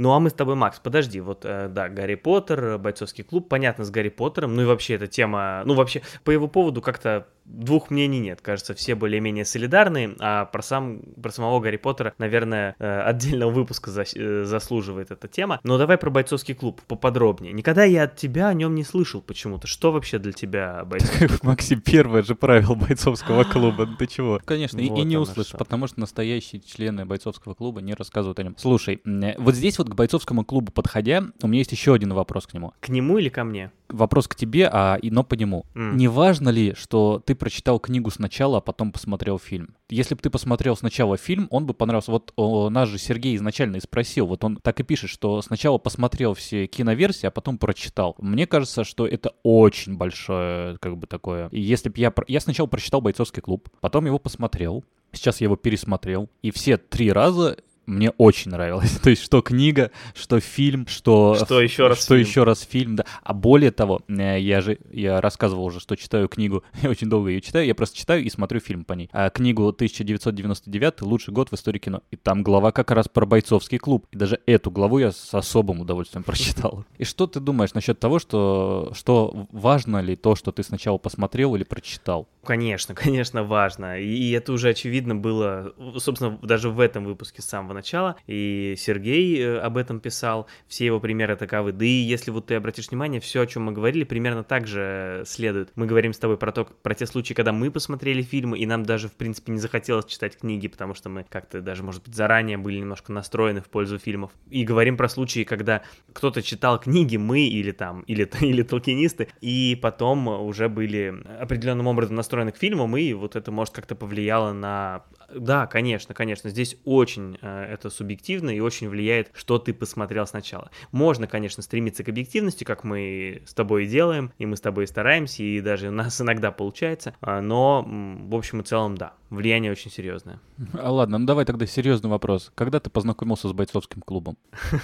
Ну 0.00 0.12
а 0.12 0.18
мы 0.18 0.30
с 0.30 0.32
тобой, 0.32 0.54
Макс, 0.54 0.80
подожди, 0.80 1.20
вот, 1.20 1.44
э, 1.44 1.68
да, 1.68 1.90
Гарри 1.90 2.14
Поттер, 2.14 2.78
бойцовский 2.78 3.22
клуб, 3.22 3.50
понятно, 3.50 3.84
с 3.84 3.90
Гарри 3.90 4.08
Поттером, 4.08 4.54
ну 4.54 4.62
и 4.62 4.64
вообще 4.64 4.94
эта 4.94 5.06
тема, 5.06 5.62
ну 5.66 5.74
вообще 5.74 6.00
по 6.24 6.30
его 6.30 6.48
поводу 6.48 6.80
как-то 6.80 7.26
двух 7.50 7.90
мнений 7.90 8.20
нет. 8.20 8.40
Кажется, 8.40 8.74
все 8.74 8.94
более-менее 8.94 9.44
солидарны, 9.44 10.16
а 10.18 10.46
про, 10.46 10.62
сам, 10.62 11.00
про 11.20 11.30
самого 11.30 11.60
Гарри 11.60 11.76
Поттера, 11.76 12.14
наверное, 12.18 12.74
э, 12.78 13.00
отдельного 13.00 13.50
выпуска 13.50 13.90
за, 13.90 14.04
э, 14.14 14.44
заслуживает 14.44 15.10
эта 15.10 15.28
тема. 15.28 15.60
Но 15.64 15.78
давай 15.78 15.98
про 15.98 16.10
бойцовский 16.10 16.54
клуб 16.54 16.80
поподробнее. 16.86 17.52
Никогда 17.52 17.84
я 17.84 18.04
от 18.04 18.16
тебя 18.16 18.48
о 18.48 18.54
нем 18.54 18.74
не 18.74 18.84
слышал 18.84 19.20
почему-то. 19.20 19.66
Что 19.66 19.92
вообще 19.92 20.18
для 20.18 20.32
тебя 20.32 20.84
бойцовский 20.84 21.28
клуб? 21.28 21.42
Максим, 21.42 21.80
первое 21.80 22.22
же 22.22 22.34
правило 22.34 22.74
бойцовского 22.74 23.44
клуба. 23.44 23.88
Ты 23.98 24.06
чего? 24.06 24.40
Конечно, 24.44 24.78
и 24.78 24.88
не 24.88 25.16
услышишь, 25.16 25.52
потому 25.52 25.86
что 25.86 26.00
настоящие 26.00 26.60
члены 26.60 27.04
бойцовского 27.04 27.54
клуба 27.54 27.80
не 27.80 27.94
рассказывают 27.94 28.38
о 28.38 28.42
нем. 28.42 28.54
Слушай, 28.58 29.00
вот 29.38 29.54
здесь 29.54 29.78
вот 29.78 29.88
к 29.88 29.94
бойцовскому 29.94 30.44
клубу 30.44 30.72
подходя, 30.72 31.24
у 31.42 31.48
меня 31.48 31.58
есть 31.58 31.72
еще 31.72 31.94
один 31.94 32.12
вопрос 32.12 32.46
к 32.46 32.54
нему. 32.54 32.72
К 32.80 32.88
нему 32.88 33.18
или 33.18 33.28
ко 33.28 33.44
мне? 33.44 33.72
Вопрос 33.88 34.28
к 34.28 34.34
тебе, 34.34 34.68
а 34.72 34.98
но 35.02 35.24
по 35.24 35.34
нему. 35.34 35.64
Не 35.74 36.08
важно 36.08 36.48
ли, 36.48 36.74
что 36.74 37.22
ты 37.24 37.34
прочитал 37.40 37.80
книгу 37.80 38.10
сначала, 38.10 38.58
а 38.58 38.60
потом 38.60 38.92
посмотрел 38.92 39.38
фильм. 39.38 39.74
Если 39.88 40.14
бы 40.14 40.20
ты 40.20 40.30
посмотрел 40.30 40.76
сначала 40.76 41.16
фильм, 41.16 41.48
он 41.50 41.66
бы 41.66 41.74
понравился. 41.74 42.12
Вот 42.12 42.32
о, 42.36 42.70
нас 42.70 42.88
же 42.88 42.98
Сергей 42.98 43.34
изначально 43.34 43.76
и 43.76 43.80
спросил, 43.80 44.26
вот 44.26 44.44
он 44.44 44.56
так 44.56 44.78
и 44.78 44.84
пишет, 44.84 45.10
что 45.10 45.42
сначала 45.42 45.78
посмотрел 45.78 46.34
все 46.34 46.66
киноверсии, 46.66 47.26
а 47.26 47.30
потом 47.32 47.58
прочитал. 47.58 48.14
Мне 48.18 48.46
кажется, 48.46 48.84
что 48.84 49.06
это 49.06 49.32
очень 49.42 49.96
большое, 49.96 50.78
как 50.78 50.96
бы 50.96 51.06
такое. 51.06 51.48
И 51.48 51.60
если 51.60 51.88
бы 51.88 51.98
я... 51.98 52.12
Я 52.28 52.40
сначала 52.40 52.66
прочитал 52.66 53.00
«Бойцовский 53.00 53.42
клуб», 53.42 53.68
потом 53.80 54.06
его 54.06 54.18
посмотрел, 54.18 54.84
сейчас 55.12 55.40
я 55.40 55.46
его 55.46 55.56
пересмотрел, 55.56 56.28
и 56.42 56.50
все 56.50 56.76
три 56.76 57.10
раза 57.10 57.56
мне 57.90 58.10
очень 58.10 58.50
нравилось. 58.50 58.90
То 59.02 59.10
есть, 59.10 59.22
что 59.22 59.42
книга, 59.42 59.90
что 60.14 60.40
фильм, 60.40 60.86
что... 60.86 61.34
Что 61.34 61.60
еще 61.60 61.88
раз 61.88 62.02
Что 62.02 62.16
фильм. 62.16 62.28
еще 62.28 62.44
раз 62.44 62.62
фильм, 62.62 62.96
да. 62.96 63.04
А 63.22 63.34
более 63.34 63.70
того, 63.70 64.00
э, 64.08 64.40
я 64.40 64.60
же, 64.60 64.78
я 64.90 65.20
рассказывал 65.20 65.64
уже, 65.64 65.80
что 65.80 65.96
читаю 65.96 66.28
книгу, 66.28 66.62
я 66.82 66.90
очень 66.90 67.08
долго 67.08 67.30
ее 67.30 67.40
читаю, 67.40 67.66
я 67.66 67.74
просто 67.74 67.96
читаю 67.96 68.24
и 68.24 68.30
смотрю 68.30 68.60
фильм 68.60 68.84
по 68.84 68.94
ней. 68.94 69.10
А 69.12 69.30
книгу 69.30 69.66
1999 69.68 71.02
«Лучший 71.02 71.34
год 71.34 71.50
в 71.50 71.54
истории 71.54 71.78
кино». 71.78 72.02
И 72.10 72.16
там 72.16 72.42
глава 72.42 72.72
как 72.72 72.90
раз 72.90 73.08
про 73.08 73.26
бойцовский 73.26 73.78
клуб. 73.78 74.06
И 74.12 74.16
даже 74.16 74.40
эту 74.46 74.70
главу 74.70 74.98
я 74.98 75.12
с 75.12 75.34
особым 75.34 75.80
удовольствием 75.80 76.22
прочитал. 76.24 76.84
И 76.98 77.04
что 77.04 77.26
ты 77.26 77.40
думаешь 77.40 77.74
насчет 77.74 77.98
того, 77.98 78.18
что, 78.18 78.92
что 78.94 79.46
важно 79.52 80.00
ли 80.00 80.16
то, 80.16 80.36
что 80.36 80.52
ты 80.52 80.62
сначала 80.62 80.98
посмотрел 80.98 81.54
или 81.56 81.64
прочитал? 81.64 82.28
Конечно, 82.44 82.94
конечно, 82.94 83.44
важно. 83.44 84.00
И 84.00 84.30
это 84.30 84.52
уже 84.52 84.70
очевидно 84.70 85.14
было, 85.14 85.74
собственно, 85.98 86.38
даже 86.42 86.70
в 86.70 86.80
этом 86.80 87.04
выпуске 87.04 87.42
с 87.42 87.46
самого 87.46 87.74
начала. 87.80 88.16
И 88.26 88.74
Сергей 88.76 89.40
э, 89.40 89.58
об 89.58 89.76
этом 89.76 90.00
писал, 90.00 90.46
все 90.68 90.86
его 90.86 91.00
примеры 91.00 91.36
таковы. 91.36 91.72
Да 91.72 91.84
и 91.84 91.88
если 91.88 92.30
вот 92.30 92.46
ты 92.46 92.54
обратишь 92.54 92.88
внимание, 92.90 93.20
все, 93.20 93.42
о 93.42 93.46
чем 93.46 93.64
мы 93.64 93.72
говорили, 93.72 94.04
примерно 94.04 94.44
так 94.44 94.66
же 94.66 95.22
следует. 95.26 95.72
Мы 95.74 95.86
говорим 95.86 96.12
с 96.12 96.18
тобой 96.18 96.36
про, 96.36 96.52
то, 96.52 96.64
про 96.64 96.94
те 96.94 97.06
случаи, 97.06 97.34
когда 97.34 97.52
мы 97.52 97.70
посмотрели 97.70 98.22
фильмы, 98.22 98.58
и 98.58 98.66
нам 98.66 98.84
даже, 98.84 99.08
в 99.08 99.12
принципе, 99.12 99.52
не 99.52 99.58
захотелось 99.58 100.06
читать 100.06 100.36
книги, 100.38 100.68
потому 100.68 100.94
что 100.94 101.08
мы 101.08 101.24
как-то 101.28 101.60
даже, 101.60 101.82
может 101.82 102.04
быть, 102.04 102.14
заранее 102.14 102.58
были 102.58 102.78
немножко 102.78 103.12
настроены 103.12 103.60
в 103.60 103.68
пользу 103.68 103.98
фильмов. 103.98 104.30
И 104.50 104.64
говорим 104.64 104.96
про 104.96 105.08
случаи, 105.08 105.44
когда 105.44 105.82
кто-то 106.12 106.42
читал 106.42 106.78
книги, 106.78 107.16
мы 107.16 107.40
или 107.40 107.72
там, 107.72 108.02
или, 108.02 108.28
или 108.40 108.62
толкинисты, 108.62 109.28
и 109.40 109.78
потом 109.80 110.28
уже 110.28 110.68
были 110.68 111.14
определенным 111.40 111.86
образом 111.86 112.16
настроены 112.16 112.52
к 112.52 112.56
фильмам, 112.56 112.96
и 112.96 113.12
вот 113.12 113.36
это, 113.36 113.50
может, 113.50 113.74
как-то 113.74 113.94
повлияло 113.94 114.52
на 114.52 115.04
да, 115.34 115.66
конечно, 115.66 116.14
конечно. 116.14 116.50
Здесь 116.50 116.76
очень 116.84 117.38
э, 117.40 117.64
это 117.72 117.90
субъективно 117.90 118.50
и 118.50 118.60
очень 118.60 118.88
влияет, 118.88 119.30
что 119.34 119.58
ты 119.58 119.72
посмотрел 119.72 120.26
сначала. 120.26 120.70
Можно, 120.92 121.26
конечно, 121.26 121.62
стремиться 121.62 122.04
к 122.04 122.08
объективности, 122.08 122.64
как 122.64 122.84
мы 122.84 123.42
с 123.46 123.54
тобой 123.54 123.84
и 123.84 123.88
делаем, 123.88 124.32
и 124.38 124.46
мы 124.46 124.56
с 124.56 124.60
тобой 124.60 124.86
стараемся, 124.86 125.42
и 125.42 125.60
даже 125.60 125.88
у 125.88 125.92
нас 125.92 126.20
иногда 126.20 126.50
получается, 126.50 127.14
э, 127.22 127.40
но 127.40 127.86
в 127.86 128.34
общем 128.34 128.60
и 128.60 128.64
целом, 128.64 128.96
да, 128.96 129.14
влияние 129.30 129.72
очень 129.72 129.90
серьезное. 129.90 130.40
А 130.74 130.90
ладно, 130.90 131.18
ну 131.18 131.26
давай 131.26 131.44
тогда 131.44 131.66
серьезный 131.66 132.10
вопрос. 132.10 132.52
Когда 132.54 132.80
ты 132.80 132.90
познакомился 132.90 133.48
с 133.48 133.52
бойцовским 133.52 134.02
клубом? 134.02 134.36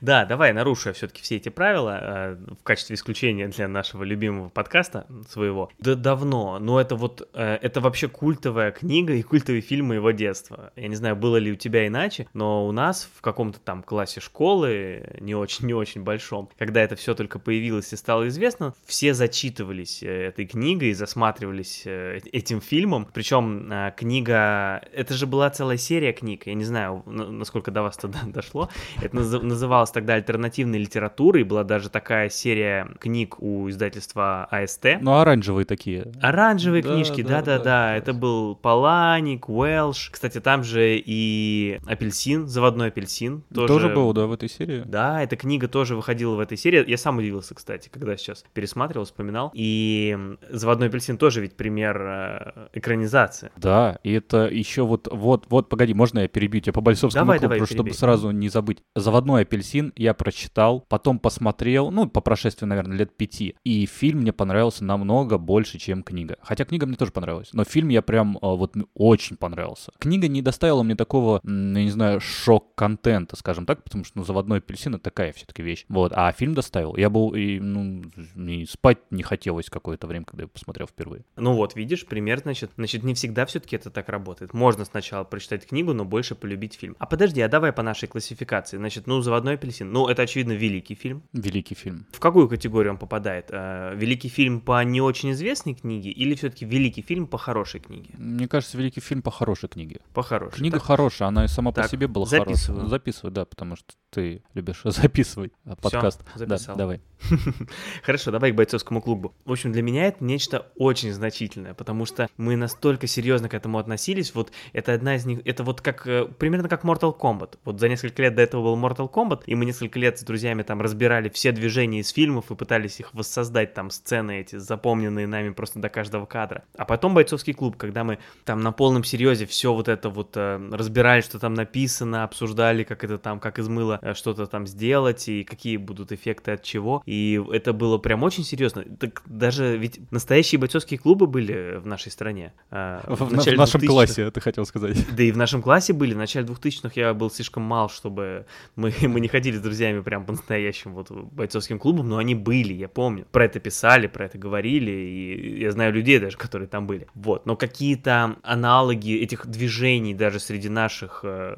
Да, 0.00 0.26
давай 0.26 0.52
нарушу 0.52 0.92
все-таки 0.92 1.22
все 1.22 1.36
эти 1.36 1.48
правила 1.48 1.98
э, 2.00 2.36
в 2.60 2.62
качестве 2.62 2.94
исключения 2.94 3.48
для 3.48 3.68
нашего 3.68 4.04
любимого 4.04 4.48
подкаста 4.50 5.06
своего. 5.28 5.70
Да 5.78 5.94
давно, 5.94 6.58
но 6.58 6.80
это 6.80 6.94
вот, 6.94 7.28
э, 7.32 7.58
это 7.62 7.80
вообще 7.80 8.08
культовая 8.08 8.70
книга 8.70 9.14
и 9.14 9.22
культовый 9.22 9.60
фильм 9.60 9.71
фильм 9.72 9.86
моего 9.86 10.10
детства. 10.10 10.70
Я 10.76 10.88
не 10.88 10.96
знаю, 10.96 11.16
было 11.16 11.38
ли 11.38 11.50
у 11.50 11.56
тебя 11.56 11.86
иначе, 11.86 12.26
но 12.34 12.66
у 12.66 12.72
нас 12.72 13.08
в 13.16 13.22
каком-то 13.22 13.58
там 13.58 13.82
классе 13.82 14.20
школы, 14.20 15.16
не 15.18 15.34
очень, 15.34 15.66
не 15.66 15.72
очень 15.72 16.02
большом, 16.02 16.50
когда 16.58 16.82
это 16.82 16.94
все 16.94 17.14
только 17.14 17.38
появилось 17.38 17.90
и 17.94 17.96
стало 17.96 18.28
известно, 18.28 18.74
все 18.84 19.14
зачитывались 19.14 20.02
э, 20.02 20.26
этой 20.28 20.44
книгой, 20.44 20.90
и 20.90 20.92
засматривались 20.92 21.84
э, 21.86 22.18
этим 22.32 22.60
фильмом. 22.60 23.08
Причем 23.14 23.72
э, 23.72 23.94
книга, 23.96 24.82
это 24.92 25.14
же 25.14 25.26
была 25.26 25.48
целая 25.48 25.78
серия 25.78 26.12
книг, 26.12 26.46
я 26.46 26.52
не 26.52 26.64
знаю, 26.64 27.02
насколько 27.06 27.70
до 27.70 27.80
вас 27.80 27.96
туда 27.96 28.18
дошло. 28.26 28.68
Это 29.00 29.16
называлось 29.16 29.90
тогда 29.90 30.14
альтернативной 30.16 30.80
литературой, 30.80 31.44
была 31.44 31.64
даже 31.64 31.88
такая 31.88 32.28
серия 32.28 32.90
книг 33.00 33.40
у 33.40 33.70
издательства 33.70 34.44
АСТ. 34.50 34.98
Ну, 35.00 35.18
оранжевые 35.18 35.64
такие. 35.64 36.12
Оранжевые 36.20 36.82
да, 36.82 36.92
книжки, 36.92 37.22
да-да-да, 37.22 37.96
это 37.96 38.12
был 38.12 38.54
Паланик, 38.54 39.48
Уэлш. 39.62 40.10
Кстати, 40.10 40.40
там 40.40 40.64
же 40.64 40.98
и 40.98 41.78
апельсин, 41.86 42.48
заводной 42.48 42.88
апельсин. 42.88 43.42
Тоже, 43.54 43.68
тоже 43.68 43.88
был, 43.88 44.12
да, 44.12 44.26
в 44.26 44.32
этой 44.32 44.48
серии? 44.48 44.82
Да, 44.84 45.22
эта 45.22 45.36
книга 45.36 45.68
тоже 45.68 45.94
выходила 45.94 46.34
в 46.34 46.40
этой 46.40 46.56
серии. 46.58 46.88
Я 46.88 46.98
сам 46.98 47.18
удивился, 47.18 47.54
кстати, 47.54 47.88
когда 47.88 48.16
сейчас 48.16 48.44
пересматривал, 48.52 49.04
вспоминал. 49.04 49.50
И 49.54 50.18
заводной 50.50 50.88
апельсин 50.88 51.16
тоже 51.16 51.40
ведь 51.40 51.56
пример 51.56 52.00
э, 52.00 52.68
экранизации. 52.72 53.50
Да, 53.56 53.98
и 54.02 54.12
это 54.12 54.48
еще 54.48 54.82
вот, 54.82 55.08
вот, 55.10 55.46
вот, 55.48 55.68
погоди, 55.68 55.94
можно 55.94 56.20
я 56.20 56.28
перебью 56.28 56.60
тебя 56.60 56.72
по 56.72 56.80
Бойцовскому 56.80 57.24
давай, 57.24 57.38
клубу, 57.38 57.54
давай, 57.54 57.66
чтобы 57.66 57.84
перебей. 57.84 57.98
сразу 57.98 58.30
не 58.30 58.48
забыть. 58.48 58.82
Заводной 58.96 59.42
апельсин 59.42 59.92
я 59.96 60.12
прочитал, 60.14 60.84
потом 60.88 61.18
посмотрел, 61.20 61.90
ну, 61.90 62.08
по 62.08 62.20
прошествии, 62.20 62.66
наверное, 62.66 62.96
лет 62.96 63.16
пяти. 63.16 63.54
И 63.64 63.86
фильм 63.86 64.20
мне 64.20 64.32
понравился 64.32 64.84
намного 64.84 65.38
больше, 65.38 65.78
чем 65.78 66.02
книга. 66.02 66.36
Хотя 66.42 66.64
книга 66.64 66.86
мне 66.86 66.96
тоже 66.96 67.12
понравилась. 67.12 67.50
Но 67.52 67.64
фильм 67.64 67.88
я 67.88 68.02
прям 68.02 68.36
э, 68.36 68.38
вот 68.42 68.74
очень 68.94 69.36
понравился 69.36 69.51
понравился. 69.52 69.92
Книга 69.98 70.28
не 70.28 70.40
доставила 70.40 70.82
мне 70.82 70.94
такого, 70.94 71.40
я 71.44 71.50
не 71.50 71.90
знаю, 71.90 72.20
шок-контента, 72.20 73.36
скажем 73.36 73.66
так, 73.66 73.84
потому 73.84 74.04
что, 74.04 74.18
ну, 74.18 74.24
заводной 74.24 74.58
апельсин— 74.58 74.94
это 74.94 75.04
такая 75.04 75.32
все-таки 75.32 75.62
вещь. 75.62 75.84
Вот, 75.88 76.12
а 76.14 76.32
фильм 76.32 76.54
доставил. 76.54 76.96
Я 76.96 77.10
был, 77.10 77.34
и, 77.34 77.60
ну, 77.60 78.02
не 78.34 78.66
спать 78.66 78.98
не 79.10 79.22
хотелось 79.22 79.68
какое-то 79.68 80.06
время, 80.06 80.24
когда 80.24 80.44
я 80.44 80.48
посмотрел 80.48 80.86
впервые. 80.86 81.24
Ну 81.36 81.54
вот, 81.54 81.76
видишь, 81.76 82.06
пример, 82.06 82.38
значит, 82.38 82.70
значит, 82.76 83.02
не 83.02 83.12
всегда 83.14 83.44
все-таки 83.44 83.76
это 83.76 83.90
так 83.90 84.08
работает. 84.08 84.54
Можно 84.54 84.84
сначала 84.84 85.24
прочитать 85.24 85.66
книгу, 85.66 85.92
но 85.92 86.04
больше 86.04 86.34
полюбить 86.34 86.74
фильм. 86.74 86.96
А 86.98 87.06
подожди, 87.06 87.42
а 87.42 87.48
давай 87.48 87.72
по 87.72 87.82
нашей 87.82 88.08
классификации. 88.08 88.78
Значит, 88.78 89.06
ну, 89.06 89.20
заводной 89.20 89.54
апельсин. 89.54 89.92
Ну, 89.92 90.08
это, 90.08 90.22
очевидно, 90.22 90.52
великий 90.52 90.94
фильм. 90.94 91.22
Великий 91.32 91.74
фильм. 91.74 92.06
В 92.12 92.20
какую 92.20 92.48
категорию 92.48 92.92
он 92.92 92.98
попадает? 92.98 93.46
Э, 93.50 93.94
великий 93.94 94.28
фильм 94.28 94.60
по 94.60 94.82
не 94.82 95.02
очень 95.02 95.32
известной 95.32 95.74
книге 95.74 96.10
или 96.10 96.34
все-таки 96.34 96.64
великий 96.64 97.02
фильм 97.02 97.26
по 97.26 97.36
хорошей 97.36 97.80
книге? 97.80 98.10
Мне 98.16 98.48
кажется, 98.48 98.78
великий 98.78 99.00
фильм 99.00 99.20
по 99.20 99.30
хорошей 99.44 99.68
книге. 99.68 100.00
По 100.14 100.22
хорошей. 100.22 100.56
Книга 100.56 100.78
так? 100.78 100.86
хорошая, 100.86 101.28
она 101.28 101.44
и 101.44 101.48
сама 101.48 101.72
так, 101.72 101.84
по 101.84 101.90
себе 101.90 102.06
была 102.06 102.26
записываю. 102.26 102.80
хорошая. 102.80 102.90
Записывай, 102.90 103.32
да, 103.32 103.44
потому 103.44 103.76
что 103.76 103.94
ты 104.10 104.42
любишь 104.54 104.80
записывать 104.84 105.52
подкаст. 105.80 106.22
Всё, 106.34 106.38
записал. 106.38 106.76
Да, 106.76 106.78
давай. 106.78 107.00
Хорошо, 108.02 108.30
давай 108.30 108.52
к 108.52 108.54
бойцовскому 108.54 109.00
клубу. 109.00 109.34
В 109.44 109.52
общем, 109.52 109.72
для 109.72 109.82
меня 109.82 110.06
это 110.06 110.22
нечто 110.22 110.70
очень 110.76 111.12
значительное, 111.12 111.74
потому 111.74 112.04
что 112.04 112.28
мы 112.36 112.56
настолько 112.56 113.06
серьезно 113.06 113.48
к 113.48 113.54
этому 113.54 113.78
относились. 113.78 114.34
Вот 114.34 114.52
это 114.72 114.92
одна 114.92 115.16
из 115.16 115.24
них, 115.24 115.40
это 115.44 115.64
вот 115.64 115.80
как 115.80 116.06
э, 116.06 116.26
примерно 116.26 116.68
как 116.68 116.84
Mortal 116.84 117.16
Kombat. 117.18 117.58
Вот 117.64 117.80
за 117.80 117.88
несколько 117.88 118.22
лет 118.22 118.34
до 118.34 118.42
этого 118.42 118.62
был 118.62 118.76
Mortal 118.76 119.10
Kombat, 119.10 119.44
и 119.46 119.54
мы 119.54 119.64
несколько 119.64 119.98
лет 119.98 120.18
с 120.18 120.22
друзьями 120.22 120.62
там 120.62 120.80
разбирали 120.80 121.28
все 121.28 121.52
движения 121.52 122.00
из 122.00 122.10
фильмов 122.10 122.50
и 122.50 122.54
пытались 122.54 123.00
их 123.00 123.14
воссоздать, 123.14 123.74
там 123.74 123.90
сцены 123.90 124.40
эти, 124.40 124.56
запомненные 124.56 125.26
нами 125.26 125.50
просто 125.50 125.78
до 125.78 125.88
каждого 125.88 126.26
кадра. 126.26 126.64
А 126.76 126.84
потом 126.84 127.14
бойцовский 127.14 127.54
клуб, 127.54 127.76
когда 127.76 128.04
мы 128.04 128.18
там 128.44 128.60
на 128.60 128.72
полном 128.72 129.04
серьезе 129.04 129.21
все 129.46 129.72
вот 129.72 129.88
это 129.88 130.08
вот 130.08 130.36
э, 130.36 130.68
разбирали, 130.72 131.20
что 131.20 131.38
там 131.38 131.54
написано, 131.54 132.24
обсуждали, 132.24 132.84
как 132.84 133.04
это 133.04 133.18
там, 133.18 133.40
как 133.40 133.58
из 133.58 133.68
мыла 133.68 133.98
э, 134.02 134.14
что-то 134.14 134.46
там 134.46 134.66
сделать 134.66 135.28
и 135.28 135.44
какие 135.44 135.76
будут 135.76 136.12
эффекты 136.12 136.52
от 136.52 136.62
чего. 136.62 137.02
И 137.06 137.42
это 137.52 137.72
было 137.72 137.98
прям 137.98 138.22
очень 138.22 138.44
серьезно. 138.44 138.84
Так 138.98 139.22
даже 139.26 139.76
ведь 139.76 140.10
настоящие 140.10 140.58
бойцовские 140.58 140.98
клубы 140.98 141.26
были 141.26 141.78
в 141.78 141.86
нашей 141.86 142.10
стране. 142.10 142.52
Э, 142.70 143.00
в, 143.06 143.16
в, 143.16 143.28
в 143.28 143.56
нашем 143.56 143.80
классе, 143.80 144.30
ты 144.30 144.40
хотел 144.40 144.64
сказать. 144.66 144.96
Да 145.12 145.22
и 145.22 145.32
в 145.32 145.36
нашем 145.36 145.62
классе 145.62 145.92
были. 145.92 146.14
В 146.14 146.16
начале 146.16 146.46
2000-х 146.46 146.92
я 146.94 147.12
был 147.12 147.30
слишком 147.30 147.62
мал, 147.62 147.90
чтобы 147.90 148.46
мы, 148.76 148.92
мы 149.02 149.20
не 149.20 149.28
ходили 149.28 149.56
с 149.56 149.60
друзьями 149.60 150.00
прям 150.00 150.24
по-настоящим 150.24 150.94
вот 150.94 151.10
бойцовским 151.10 151.78
клубам, 151.78 152.08
но 152.08 152.18
они 152.18 152.34
были, 152.34 152.72
я 152.72 152.88
помню. 152.88 153.26
Про 153.30 153.44
это 153.44 153.60
писали, 153.60 154.06
про 154.06 154.26
это 154.26 154.38
говорили, 154.38 154.90
и 154.90 155.60
я 155.60 155.70
знаю 155.72 155.92
людей 155.92 156.18
даже, 156.18 156.36
которые 156.36 156.68
там 156.68 156.86
были. 156.86 157.06
Вот. 157.14 157.46
Но 157.46 157.56
какие-то 157.56 158.36
аналоги 158.42 159.11
этих 159.20 159.46
движений 159.46 160.14
даже 160.14 160.40
среди 160.40 160.68
наших 160.68 161.20
э, 161.24 161.54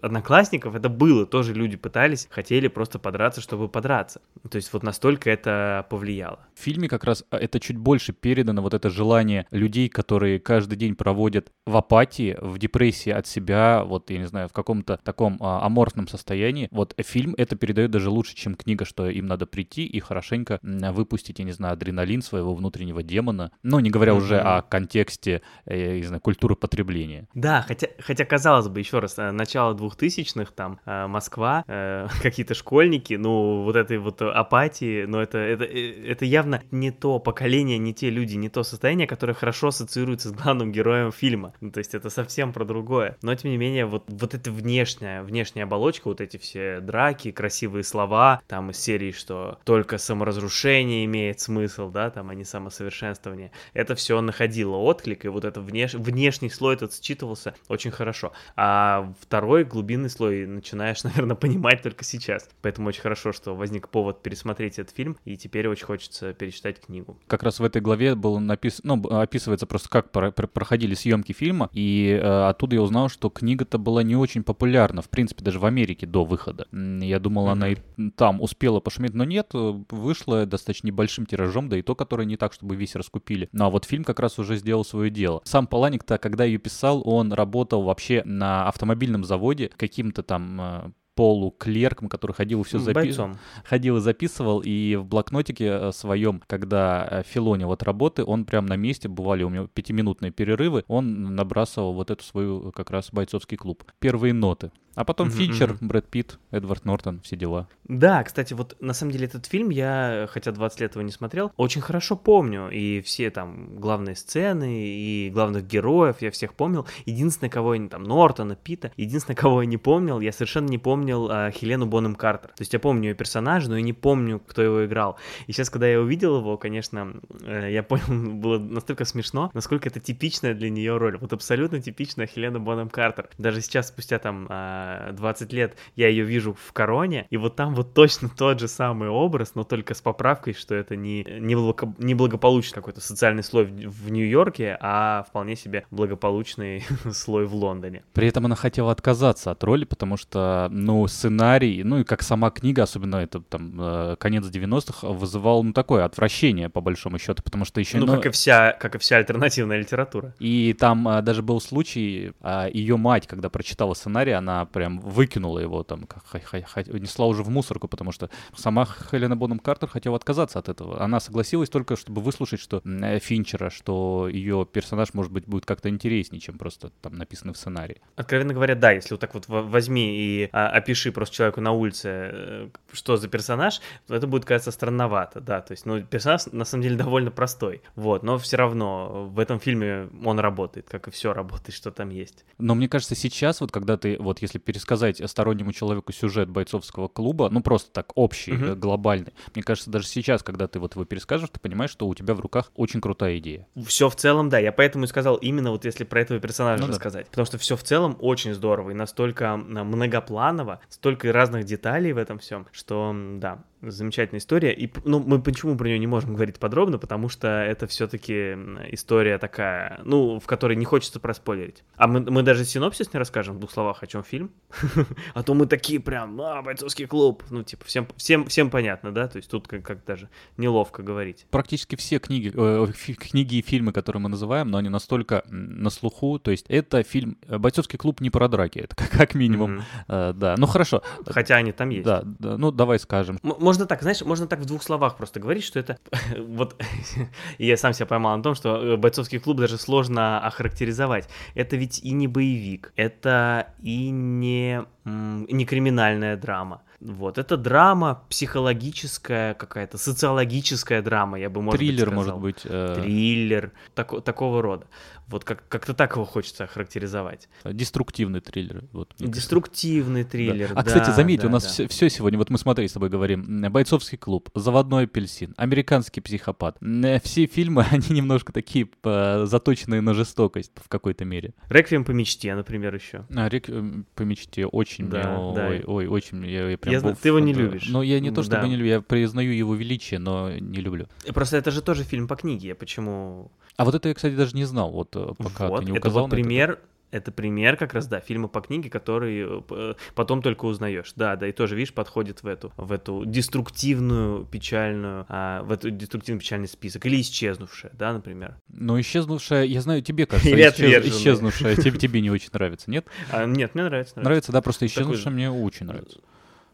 одноклассников, 0.00 0.74
это 0.74 0.88
было. 0.88 1.26
Тоже 1.26 1.54
люди 1.54 1.76
пытались, 1.76 2.28
хотели 2.30 2.68
просто 2.68 2.98
подраться, 2.98 3.40
чтобы 3.40 3.68
подраться. 3.68 4.20
То 4.50 4.56
есть 4.56 4.72
вот 4.72 4.82
настолько 4.82 5.30
это 5.30 5.86
повлияло. 5.90 6.40
В 6.54 6.60
фильме 6.60 6.88
как 6.88 7.04
раз 7.04 7.24
а, 7.30 7.36
это 7.36 7.60
чуть 7.60 7.76
больше 7.76 8.12
передано, 8.12 8.62
вот 8.62 8.74
это 8.74 8.90
желание 8.90 9.46
людей, 9.50 9.88
которые 9.88 10.38
каждый 10.38 10.76
день 10.76 10.94
проводят 10.94 11.52
в 11.66 11.76
апатии, 11.76 12.36
в 12.40 12.58
депрессии 12.58 13.10
от 13.10 13.26
себя, 13.26 13.84
вот, 13.84 14.10
я 14.10 14.18
не 14.18 14.26
знаю, 14.26 14.48
в 14.48 14.52
каком-то 14.52 14.98
таком 15.02 15.38
а, 15.40 15.64
аморфном 15.64 16.08
состоянии. 16.08 16.68
Вот 16.70 16.94
фильм 16.98 17.34
это 17.38 17.56
передает 17.56 17.90
даже 17.90 18.10
лучше, 18.10 18.34
чем 18.34 18.54
книга, 18.54 18.84
что 18.84 19.08
им 19.08 19.26
надо 19.26 19.46
прийти 19.46 19.84
и 19.84 20.00
хорошенько 20.00 20.58
выпустить, 20.62 21.38
я 21.38 21.44
не 21.44 21.52
знаю, 21.52 21.74
адреналин 21.74 22.22
своего 22.22 22.54
внутреннего 22.54 23.02
демона. 23.02 23.52
Ну, 23.62 23.78
не 23.80 23.90
говоря 23.90 24.12
mm-hmm. 24.12 24.16
уже 24.16 24.38
о 24.40 24.62
контексте, 24.62 25.42
э, 25.66 25.94
я 25.94 26.00
не 26.00 26.04
знаю, 26.04 26.20
культуры 26.20 26.56
потребления. 26.56 26.91
Да, 27.34 27.64
хотя, 27.66 27.88
хотя 27.98 28.24
казалось 28.24 28.68
бы, 28.68 28.78
еще 28.80 28.98
раз, 28.98 29.18
э, 29.18 29.30
начало 29.30 29.74
двухтысячных, 29.74 30.52
там, 30.52 30.80
э, 30.84 31.06
Москва, 31.06 31.64
какие-то 32.22 32.54
школьники, 32.54 33.14
ну, 33.14 33.62
вот 33.62 33.76
этой 33.76 33.98
вот 33.98 34.22
апатии, 34.22 35.04
но 35.04 35.22
это, 35.22 35.38
это, 35.38 35.64
это 35.64 36.24
явно 36.24 36.62
не 36.70 36.90
то 36.90 37.18
поколение, 37.18 37.78
не 37.78 37.94
те 37.94 38.10
люди, 38.10 38.36
не 38.36 38.48
то 38.48 38.62
состояние, 38.62 39.06
которое 39.06 39.34
хорошо 39.34 39.68
ассоциируется 39.68 40.28
с 40.28 40.32
главным 40.32 40.72
героем 40.72 41.12
фильма. 41.12 41.54
Ну, 41.60 41.70
то 41.70 41.78
есть 41.78 41.94
это 41.94 42.10
совсем 42.10 42.52
про 42.52 42.64
другое. 42.64 43.16
Но, 43.22 43.34
тем 43.34 43.50
не 43.50 43.56
менее, 43.56 43.86
вот, 43.86 44.04
вот 44.08 44.34
эта 44.34 44.50
внешняя, 44.50 45.22
внешняя 45.22 45.64
оболочка, 45.64 46.08
вот 46.08 46.20
эти 46.20 46.36
все 46.36 46.80
драки, 46.80 47.30
красивые 47.30 47.84
слова, 47.84 48.42
там 48.46 48.70
из 48.70 48.78
серии, 48.78 49.12
что 49.12 49.58
только 49.64 49.98
саморазрушение 49.98 51.04
имеет 51.04 51.40
смысл, 51.40 51.90
да, 51.90 52.10
там, 52.10 52.30
а 52.30 52.34
не 52.34 52.44
самосовершенствование, 52.44 53.52
это 53.74 53.94
все 53.94 54.20
находило 54.20 54.76
отклик, 54.76 55.24
и 55.24 55.28
вот 55.28 55.44
это 55.44 55.60
внеш... 55.60 55.94
внешний 55.94 56.50
слой 56.50 56.76
этот 56.82 57.02
считывался 57.02 57.54
очень 57.68 57.90
хорошо. 57.90 58.32
А 58.56 59.12
второй 59.20 59.64
глубинный 59.64 60.10
слой 60.10 60.46
начинаешь, 60.46 61.04
наверное, 61.04 61.36
понимать 61.36 61.82
только 61.82 62.04
сейчас. 62.04 62.48
Поэтому 62.60 62.88
очень 62.88 63.02
хорошо, 63.02 63.32
что 63.32 63.54
возник 63.54 63.88
повод 63.88 64.22
пересмотреть 64.22 64.78
этот 64.78 64.94
фильм, 64.94 65.16
и 65.24 65.36
теперь 65.36 65.68
очень 65.68 65.86
хочется 65.86 66.32
перечитать 66.32 66.80
книгу. 66.80 67.18
Как 67.26 67.42
раз 67.42 67.60
в 67.60 67.64
этой 67.64 67.80
главе 67.80 68.14
было 68.14 68.38
написано, 68.38 68.96
ну, 68.96 69.08
описывается 69.20 69.66
просто, 69.66 69.88
как 69.88 70.10
проходили 70.10 70.94
съемки 70.94 71.32
фильма, 71.32 71.68
и 71.72 72.18
э, 72.20 72.48
оттуда 72.48 72.76
я 72.76 72.82
узнал, 72.82 73.08
что 73.08 73.30
книга-то 73.30 73.78
была 73.78 74.02
не 74.02 74.16
очень 74.16 74.42
популярна, 74.42 75.02
в 75.02 75.08
принципе, 75.08 75.44
даже 75.44 75.58
в 75.58 75.66
Америке 75.66 76.06
до 76.06 76.24
выхода. 76.24 76.66
Я 76.72 77.18
думал, 77.18 77.48
mm-hmm. 77.48 77.52
она 77.52 77.68
и 77.68 77.76
там 78.16 78.40
успела 78.40 78.80
пошуметь, 78.80 79.14
но 79.14 79.24
нет, 79.24 79.50
вышла 79.52 80.46
достаточно 80.46 80.88
небольшим 80.88 81.26
тиражом, 81.26 81.68
да 81.68 81.78
и 81.78 81.82
то, 81.82 81.94
которое 81.94 82.24
не 82.24 82.36
так, 82.36 82.52
чтобы 82.52 82.76
весь 82.76 82.94
раскупили. 82.94 83.48
Ну 83.52 83.64
а 83.64 83.70
вот 83.70 83.84
фильм 83.84 84.04
как 84.04 84.20
раз 84.20 84.38
уже 84.38 84.56
сделал 84.56 84.84
свое 84.84 85.10
дело. 85.10 85.40
Сам 85.44 85.66
Паланик-то, 85.66 86.18
когда 86.18 86.44
ее 86.44 86.58
писал, 86.58 86.71
он 87.02 87.32
работал 87.32 87.82
вообще 87.82 88.22
на 88.24 88.68
автомобильном 88.68 89.24
заводе 89.24 89.70
каким-то 89.76 90.22
там 90.22 90.60
э, 90.60 90.90
полуклерком, 91.14 92.08
который 92.08 92.32
ходил 92.32 92.62
и 92.62 92.64
все 92.64 92.78
записывал. 92.78 93.36
Ходил 93.64 93.96
и 93.98 94.00
записывал, 94.00 94.60
и 94.64 94.96
в 94.96 95.04
блокнотике 95.04 95.66
э, 95.66 95.92
своем, 95.92 96.42
когда 96.46 97.06
э, 97.10 97.22
Филони 97.26 97.64
вот 97.64 97.82
работы, 97.82 98.24
он 98.24 98.44
прям 98.44 98.66
на 98.66 98.76
месте, 98.76 99.08
бывали 99.08 99.42
у 99.42 99.50
меня 99.50 99.66
пятиминутные 99.72 100.32
перерывы, 100.32 100.84
он 100.88 101.34
набрасывал 101.34 101.92
вот 101.92 102.10
эту 102.10 102.24
свою 102.24 102.72
как 102.72 102.90
раз 102.90 103.10
бойцовский 103.12 103.56
клуб. 103.56 103.84
Первые 103.98 104.32
ноты. 104.32 104.72
А 104.94 105.04
потом 105.04 105.28
mm-hmm, 105.28 105.32
Финчер. 105.32 105.76
Брэд 105.80 106.06
Питт, 106.08 106.38
Эдвард 106.50 106.84
Нортон, 106.84 107.20
все 107.20 107.36
дела. 107.36 107.68
Да, 107.84 108.22
кстати, 108.24 108.52
вот 108.52 108.76
на 108.80 108.92
самом 108.92 109.12
деле 109.12 109.26
этот 109.26 109.46
фильм 109.46 109.70
я, 109.70 110.28
хотя 110.30 110.52
20 110.52 110.80
лет 110.80 110.94
его 110.94 111.02
не 111.02 111.10
смотрел, 111.10 111.52
очень 111.56 111.80
хорошо 111.80 112.16
помню. 112.16 112.68
И 112.70 113.00
все 113.00 113.30
там 113.30 113.76
главные 113.76 114.16
сцены, 114.16 114.86
и 114.86 115.30
главных 115.30 115.66
героев 115.66 116.16
я 116.20 116.30
всех 116.30 116.54
помнил. 116.54 116.86
Единственное, 117.06 117.50
кого 117.50 117.74
я 117.74 117.88
там, 117.88 118.02
Нортона, 118.02 118.54
Питта, 118.54 118.92
единственное, 118.96 119.36
кого 119.42 119.62
я 119.62 119.68
не 119.68 119.78
помнил, 119.78 120.20
я 120.20 120.32
совершенно 120.32 120.68
не 120.68 120.78
помнил 120.78 121.28
а, 121.30 121.50
Хелену 121.50 121.86
Бонем 121.86 122.14
Картер. 122.14 122.50
То 122.50 122.60
есть 122.60 122.72
я 122.72 122.78
помню 122.78 123.10
ее 123.10 123.14
персонажа, 123.14 123.68
но 123.68 123.76
я 123.76 123.82
не 123.82 123.92
помню, 123.92 124.40
кто 124.46 124.62
его 124.62 124.84
играл. 124.84 125.16
И 125.46 125.52
сейчас, 125.52 125.70
когда 125.70 125.86
я 125.86 126.00
увидел 126.00 126.38
его, 126.38 126.56
конечно, 126.58 127.14
э, 127.42 127.68
я 127.72 127.82
понял, 127.82 128.34
было 128.34 128.58
настолько 128.58 129.04
смешно, 129.04 129.50
насколько 129.54 129.88
это 129.88 130.00
типичная 130.00 130.54
для 130.54 130.70
нее 130.70 130.96
роль. 130.96 131.16
Вот 131.18 131.32
абсолютно 131.32 131.80
типичная 131.80 132.26
Хелена 132.26 132.60
Бонем 132.60 132.88
Картер. 132.88 133.30
Даже 133.38 133.60
сейчас, 133.62 133.88
спустя 133.88 134.18
там 134.18 134.46
а, 134.82 135.12
20 135.12 135.52
лет 135.52 135.76
я 135.96 136.08
ее 136.08 136.24
вижу 136.24 136.54
в 136.54 136.72
Короне, 136.72 137.26
и 137.30 137.36
вот 137.36 137.56
там 137.56 137.74
вот 137.74 137.94
точно 137.94 138.28
тот 138.28 138.60
же 138.60 138.68
самый 138.68 139.08
образ, 139.08 139.54
но 139.54 139.64
только 139.64 139.94
с 139.94 140.00
поправкой, 140.00 140.54
что 140.54 140.74
это 140.74 140.96
не, 140.96 141.24
не, 141.24 141.54
благо, 141.54 141.94
не 141.98 142.14
благополучный 142.14 142.74
какой-то 142.74 143.00
социальный 143.00 143.42
слой 143.42 143.64
в, 143.64 143.70
в 143.70 144.10
Нью-Йорке, 144.10 144.76
а 144.80 145.24
вполне 145.28 145.56
себе 145.56 145.86
благополучный 145.90 146.84
слой 147.12 147.46
в 147.46 147.54
Лондоне. 147.54 148.02
При 148.12 148.26
этом 148.26 148.46
она 148.46 148.56
хотела 148.56 148.92
отказаться 148.92 149.50
от 149.50 149.62
роли, 149.64 149.84
потому 149.84 150.16
что, 150.16 150.68
ну, 150.70 151.06
сценарий, 151.06 151.82
ну 151.84 152.00
и 152.00 152.04
как 152.04 152.22
сама 152.22 152.50
книга, 152.50 152.82
особенно 152.82 153.16
это 153.16 153.40
там 153.40 153.78
э, 153.78 154.16
конец 154.18 154.44
90-х, 154.44 155.08
вызывал, 155.08 155.62
ну, 155.62 155.72
такое 155.72 156.04
отвращение, 156.04 156.68
по 156.68 156.80
большому 156.80 157.18
счету, 157.18 157.42
потому 157.42 157.64
что 157.64 157.80
еще... 157.80 157.98
Ну, 157.98 158.06
ну 158.06 158.16
как, 158.16 158.26
и 158.26 158.30
вся, 158.30 158.72
как 158.72 158.94
и 158.96 158.98
вся 158.98 159.16
альтернативная 159.16 159.78
литература. 159.78 160.34
И 160.38 160.74
там 160.78 161.06
а, 161.08 161.22
даже 161.22 161.42
был 161.42 161.60
случай, 161.60 162.32
а, 162.40 162.68
ее 162.68 162.96
мать, 162.96 163.26
когда 163.26 163.48
прочитала 163.50 163.94
сценарий, 163.94 164.32
она 164.32 164.66
прям 164.72 165.00
выкинула 165.00 165.58
его 165.58 165.82
там, 165.82 166.08
несла 166.32 167.26
уже 167.26 167.42
в 167.42 167.48
мусорку, 167.48 167.88
потому 167.88 168.12
что 168.12 168.30
сама 168.56 168.86
Хелена 168.86 169.36
Бонем 169.36 169.58
Картер 169.58 169.88
хотела 169.88 170.16
отказаться 170.16 170.58
от 170.58 170.68
этого. 170.68 171.00
Она 171.02 171.20
согласилась 171.20 171.68
только, 171.68 171.96
чтобы 171.96 172.22
выслушать, 172.22 172.60
что 172.60 172.82
э, 172.84 173.18
Финчера, 173.18 173.70
что 173.70 174.28
ее 174.28 174.66
персонаж, 174.70 175.14
может 175.14 175.32
быть, 175.32 175.46
будет 175.46 175.66
как-то 175.66 175.88
интереснее, 175.88 176.40
чем 176.40 176.58
просто 176.58 176.90
там 177.00 177.16
написано 177.16 177.52
в 177.52 177.56
сценарии. 177.56 178.00
Откровенно 178.16 178.54
говоря, 178.54 178.74
да, 178.74 178.92
если 178.92 179.14
вот 179.14 179.20
так 179.20 179.34
вот 179.34 179.44
возьми 179.48 180.16
и 180.16 180.48
а, 180.52 180.68
опиши 180.68 181.12
просто 181.12 181.36
человеку 181.36 181.60
на 181.60 181.72
улице, 181.72 182.08
э, 182.08 182.68
что 182.92 183.16
за 183.16 183.28
персонаж, 183.28 183.80
то 184.06 184.14
это 184.14 184.26
будет 184.26 184.44
казаться 184.44 184.72
странновато, 184.72 185.40
да, 185.40 185.60
то 185.60 185.72
есть, 185.72 185.86
ну, 185.86 186.02
персонаж 186.02 186.46
на 186.46 186.64
самом 186.64 186.82
деле 186.82 186.96
довольно 186.96 187.30
простой, 187.30 187.82
вот, 187.94 188.22
но 188.22 188.38
все 188.38 188.56
равно 188.56 189.26
в 189.26 189.38
этом 189.38 189.60
фильме 189.60 190.08
он 190.24 190.38
работает, 190.38 190.88
как 190.88 191.08
и 191.08 191.10
все 191.10 191.32
работает, 191.32 191.74
что 191.74 191.90
там 191.90 192.10
есть. 192.10 192.44
Но 192.58 192.74
мне 192.74 192.88
кажется, 192.88 193.14
сейчас 193.14 193.60
вот, 193.60 193.72
когда 193.72 193.96
ты, 193.96 194.16
вот 194.18 194.40
если 194.40 194.58
пересказать 194.64 195.20
стороннему 195.28 195.72
человеку 195.72 196.12
сюжет 196.12 196.48
бойцовского 196.48 197.08
клуба, 197.08 197.48
ну 197.50 197.62
просто 197.62 197.90
так 197.90 198.12
общий, 198.14 198.52
uh-huh. 198.52 198.74
глобальный. 198.74 199.32
Мне 199.54 199.62
кажется, 199.62 199.90
даже 199.90 200.06
сейчас, 200.06 200.42
когда 200.42 200.68
ты 200.68 200.78
вот 200.78 200.94
его 200.94 201.04
перескажешь, 201.04 201.48
ты 201.50 201.60
понимаешь, 201.60 201.90
что 201.90 202.06
у 202.06 202.14
тебя 202.14 202.34
в 202.34 202.40
руках 202.40 202.70
очень 202.74 203.00
крутая 203.00 203.38
идея. 203.38 203.66
Все 203.86 204.08
в 204.08 204.16
целом, 204.16 204.48
да. 204.48 204.58
Я 204.58 204.72
поэтому 204.72 205.04
и 205.04 205.06
сказал 205.06 205.36
именно 205.36 205.70
вот 205.70 205.84
если 205.84 206.04
про 206.04 206.20
этого 206.20 206.40
персонажа 206.40 206.82
ну, 206.82 206.88
рассказать. 206.88 207.26
Да. 207.26 207.30
Потому 207.30 207.46
что 207.46 207.58
все 207.58 207.76
в 207.76 207.82
целом 207.82 208.16
очень 208.20 208.54
здорово 208.54 208.90
и 208.90 208.94
настолько 208.94 209.56
многопланово, 209.56 210.80
столько 210.88 211.32
разных 211.32 211.64
деталей 211.64 212.12
в 212.12 212.18
этом 212.18 212.38
всем, 212.38 212.66
что 212.72 213.14
да, 213.14 213.64
замечательная 213.82 214.38
история. 214.38 214.72
И, 214.72 214.90
ну, 215.04 215.20
мы 215.20 215.40
почему 215.42 215.76
про 215.76 215.88
нее 215.88 215.98
не 215.98 216.06
можем 216.06 216.34
говорить 216.34 216.58
подробно, 216.58 216.98
потому 216.98 217.28
что 217.28 217.48
это 217.48 217.86
все-таки 217.86 218.52
история 218.90 219.38
такая, 219.38 220.00
ну, 220.04 220.38
в 220.38 220.46
которой 220.46 220.76
не 220.76 220.84
хочется 220.84 221.20
проспойлерить. 221.20 221.82
А 221.96 222.06
мы, 222.06 222.20
мы 222.20 222.42
даже 222.42 222.64
синопсис 222.64 223.12
не 223.12 223.18
расскажем 223.18 223.56
в 223.56 223.58
двух 223.58 223.72
словах, 223.72 224.02
о 224.02 224.06
чем 224.06 224.22
фильм. 224.22 224.52
а 225.34 225.42
то 225.42 225.54
мы 225.54 225.66
такие 225.66 226.00
прям, 226.00 226.40
а, 226.40 226.62
бойцовский 226.62 227.06
клуб. 227.06 227.42
Ну, 227.50 227.62
типа, 227.62 227.84
всем, 227.84 228.06
всем, 228.16 228.46
всем 228.46 228.70
понятно, 228.70 229.12
да? 229.12 229.28
То 229.28 229.36
есть 229.38 229.50
тут 229.50 229.68
как, 229.68 229.82
как 229.82 230.04
даже 230.04 230.28
неловко 230.56 231.02
говорить. 231.02 231.46
Практически 231.50 231.96
все 231.96 232.18
книги, 232.18 232.52
э, 232.54 233.14
книги 233.14 233.56
и 233.56 233.62
фильмы, 233.62 233.92
которые 233.92 234.22
мы 234.22 234.28
называем, 234.28 234.68
но 234.68 234.78
они 234.78 234.88
настолько 234.88 235.44
на 235.48 235.90
слуху. 235.90 236.38
То 236.38 236.50
есть 236.50 236.66
это 236.68 237.02
фильм, 237.02 237.38
э, 237.46 237.58
бойцовский 237.58 237.98
клуб 237.98 238.20
не 238.20 238.30
про 238.30 238.48
драки, 238.48 238.78
это 238.78 238.94
как, 238.96 239.10
как 239.22 239.34
минимум. 239.34 239.78
Mm-hmm. 239.78 240.30
Э, 240.30 240.32
да, 240.34 240.54
ну 240.58 240.66
хорошо. 240.66 241.02
Хотя 241.26 241.56
они 241.56 241.72
там 241.72 241.90
есть. 241.90 242.04
Да, 242.04 242.22
да 242.24 242.56
ну 242.56 242.70
давай 242.70 242.98
скажем. 242.98 243.38
М- 243.42 243.56
можно 243.72 243.86
так, 243.86 244.02
знаешь, 244.02 244.20
можно 244.20 244.46
так 244.46 244.60
в 244.60 244.66
двух 244.66 244.82
словах 244.82 245.16
просто 245.16 245.40
говорить, 245.40 245.64
что 245.64 245.78
это... 245.80 245.96
вот 246.38 246.76
я 247.58 247.76
сам 247.76 247.94
себя 247.94 248.06
поймал 248.06 248.36
на 248.36 248.42
том, 248.42 248.54
что 248.54 248.76
э, 248.76 248.96
бойцовский 248.96 249.38
клуб 249.38 249.56
даже 249.56 249.78
сложно 249.78 250.46
охарактеризовать. 250.46 251.28
Это 251.54 251.76
ведь 251.76 252.04
и 252.04 252.12
не 252.12 252.28
боевик, 252.28 252.92
это 252.96 253.72
и 253.82 254.10
не, 254.10 254.84
не 255.04 255.64
криминальная 255.64 256.36
драма. 256.36 256.82
Вот, 257.00 257.38
это 257.38 257.56
драма, 257.56 258.22
психологическая 258.28 259.54
какая-то, 259.54 259.98
социологическая 259.98 261.02
драма, 261.02 261.38
я 261.38 261.48
бы, 261.48 261.62
может 261.62 261.80
Триллер, 261.80 262.06
быть, 262.10 262.14
может 262.14 262.36
быть. 262.38 262.60
Э... 262.64 263.00
Триллер, 263.00 263.72
так, 263.94 264.22
такого 264.22 264.62
рода. 264.62 264.86
Вот 265.26 265.44
как- 265.44 265.66
как-то 265.68 265.94
так 265.94 266.12
его 266.12 266.24
хочется 266.24 266.66
характеризовать. 266.66 267.48
Деструктивный 267.64 268.40
триллер. 268.40 268.84
Вот, 268.92 269.14
Деструктивный 269.18 270.24
триллер, 270.24 270.74
да. 270.74 270.80
А, 270.80 270.84
кстати, 270.84 271.10
заметь, 271.10 271.40
да, 271.40 271.48
у 271.48 271.50
нас 271.50 271.64
да. 271.64 271.68
все, 271.68 271.88
все 271.88 272.10
сегодня, 272.10 272.38
вот 272.38 272.50
мы 272.50 272.58
смотри, 272.58 272.88
с 272.88 272.92
тобой 272.92 273.08
говорим, 273.08 273.62
«Бойцовский 273.70 274.18
клуб», 274.18 274.50
«Заводной 274.54 275.04
апельсин», 275.04 275.54
«Американский 275.56 276.20
психопат». 276.20 276.76
Все 277.22 277.46
фильмы, 277.46 277.86
они 277.90 278.08
немножко 278.10 278.52
такие 278.52 278.88
заточенные 279.02 280.00
на 280.00 280.14
жестокость 280.14 280.72
в 280.76 280.88
какой-то 280.88 281.24
мере. 281.24 281.54
«Реквием 281.68 282.04
по 282.04 282.10
мечте», 282.10 282.54
например, 282.54 282.94
еще. 282.94 283.26
А, 283.34 283.48
«Реквием 283.48 284.06
по 284.14 284.22
мечте» 284.22 284.66
очень 284.66 285.08
да, 285.08 285.38
мне, 285.38 285.54
да. 285.54 285.68
ой, 285.68 285.84
ой, 285.86 286.06
очень, 286.06 286.44
я, 286.46 286.70
я 286.70 286.78
прям... 286.78 286.92
Я 286.92 287.00
знаю, 287.00 287.16
ты 287.20 287.28
его 287.28 287.38
не 287.38 287.52
любишь. 287.52 287.88
Ну, 287.88 288.02
я 288.02 288.20
не 288.20 288.30
то, 288.30 288.42
чтобы 288.42 288.62
да. 288.62 288.68
не 288.68 288.76
люблю, 288.76 288.88
я 288.88 289.00
признаю 289.00 289.52
его 289.52 289.74
величие, 289.74 290.18
но 290.18 290.50
не 290.52 290.80
люблю. 290.80 291.06
Просто 291.32 291.56
это 291.56 291.70
же 291.70 291.82
тоже 291.82 292.04
фильм 292.04 292.28
по 292.28 292.36
книге, 292.36 292.74
почему... 292.74 293.50
А 293.76 293.84
вот 293.84 293.94
это 293.94 294.08
я, 294.08 294.14
кстати, 294.14 294.34
даже 294.34 294.54
не 294.54 294.64
знал, 294.64 294.90
вот 294.90 295.11
э, 295.11 295.11
пока 295.12 295.68
вот, 295.68 295.80
ты 295.80 295.86
не 295.86 295.98
указал. 295.98 296.26
Это 296.26 296.30
вот 296.30 296.30
пример, 296.30 296.70
это. 296.70 296.80
это 297.10 297.32
пример 297.32 297.76
как 297.76 297.94
раз, 297.94 298.06
да, 298.06 298.20
фильма 298.20 298.48
по 298.48 298.60
книге, 298.60 298.90
который 298.90 299.62
э, 299.70 299.94
потом 300.14 300.42
только 300.42 300.64
узнаешь. 300.64 301.12
Да, 301.16 301.36
да, 301.36 301.46
и 301.46 301.52
тоже, 301.52 301.76
видишь, 301.76 301.94
подходит 301.94 302.42
в 302.42 302.46
эту, 302.46 302.72
в 302.76 302.92
эту 302.92 303.24
деструктивную, 303.24 304.44
печальную, 304.46 305.26
а, 305.28 305.62
в 305.62 305.72
эту 305.72 305.90
деструктивный 305.90 306.40
печальный 306.40 306.68
список. 306.68 307.04
Или 307.06 307.20
исчезнувшая, 307.20 307.92
да, 307.94 308.12
например. 308.12 308.56
Но 308.68 309.00
исчезнувшая, 309.00 309.64
я 309.64 309.80
знаю, 309.80 310.02
тебе 310.02 310.26
кажется, 310.26 310.50
Или 310.50 310.62
исчез, 310.62 311.06
исчезнувшая, 311.06 311.76
тебе, 311.76 311.98
тебе 311.98 312.20
не 312.20 312.30
очень 312.30 312.50
нравится, 312.52 312.90
нет? 312.90 313.06
А, 313.30 313.46
нет, 313.46 313.74
мне 313.74 313.84
нравится, 313.84 314.14
нравится. 314.16 314.20
Нравится, 314.20 314.52
да, 314.52 314.62
просто 314.62 314.86
исчезнувшая 314.86 315.24
Такой... 315.24 315.34
мне 315.34 315.50
очень 315.50 315.86
нравится. 315.86 316.20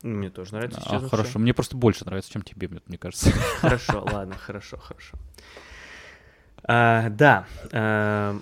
Мне 0.03 0.31
тоже 0.31 0.53
нравится. 0.53 0.81
А, 0.87 1.01
хорошо, 1.01 1.39
мне 1.39 1.53
просто 1.53 1.77
больше 1.77 2.05
нравится, 2.05 2.33
чем 2.33 2.43
тебе, 2.43 2.69
мне 2.87 2.99
кажется. 2.99 3.33
Хорошо, 3.61 4.07
ладно, 4.13 4.37
хорошо, 4.37 4.77
хорошо. 4.77 5.17
А, 6.69 7.09
да. 7.09 7.47
А... 7.73 8.39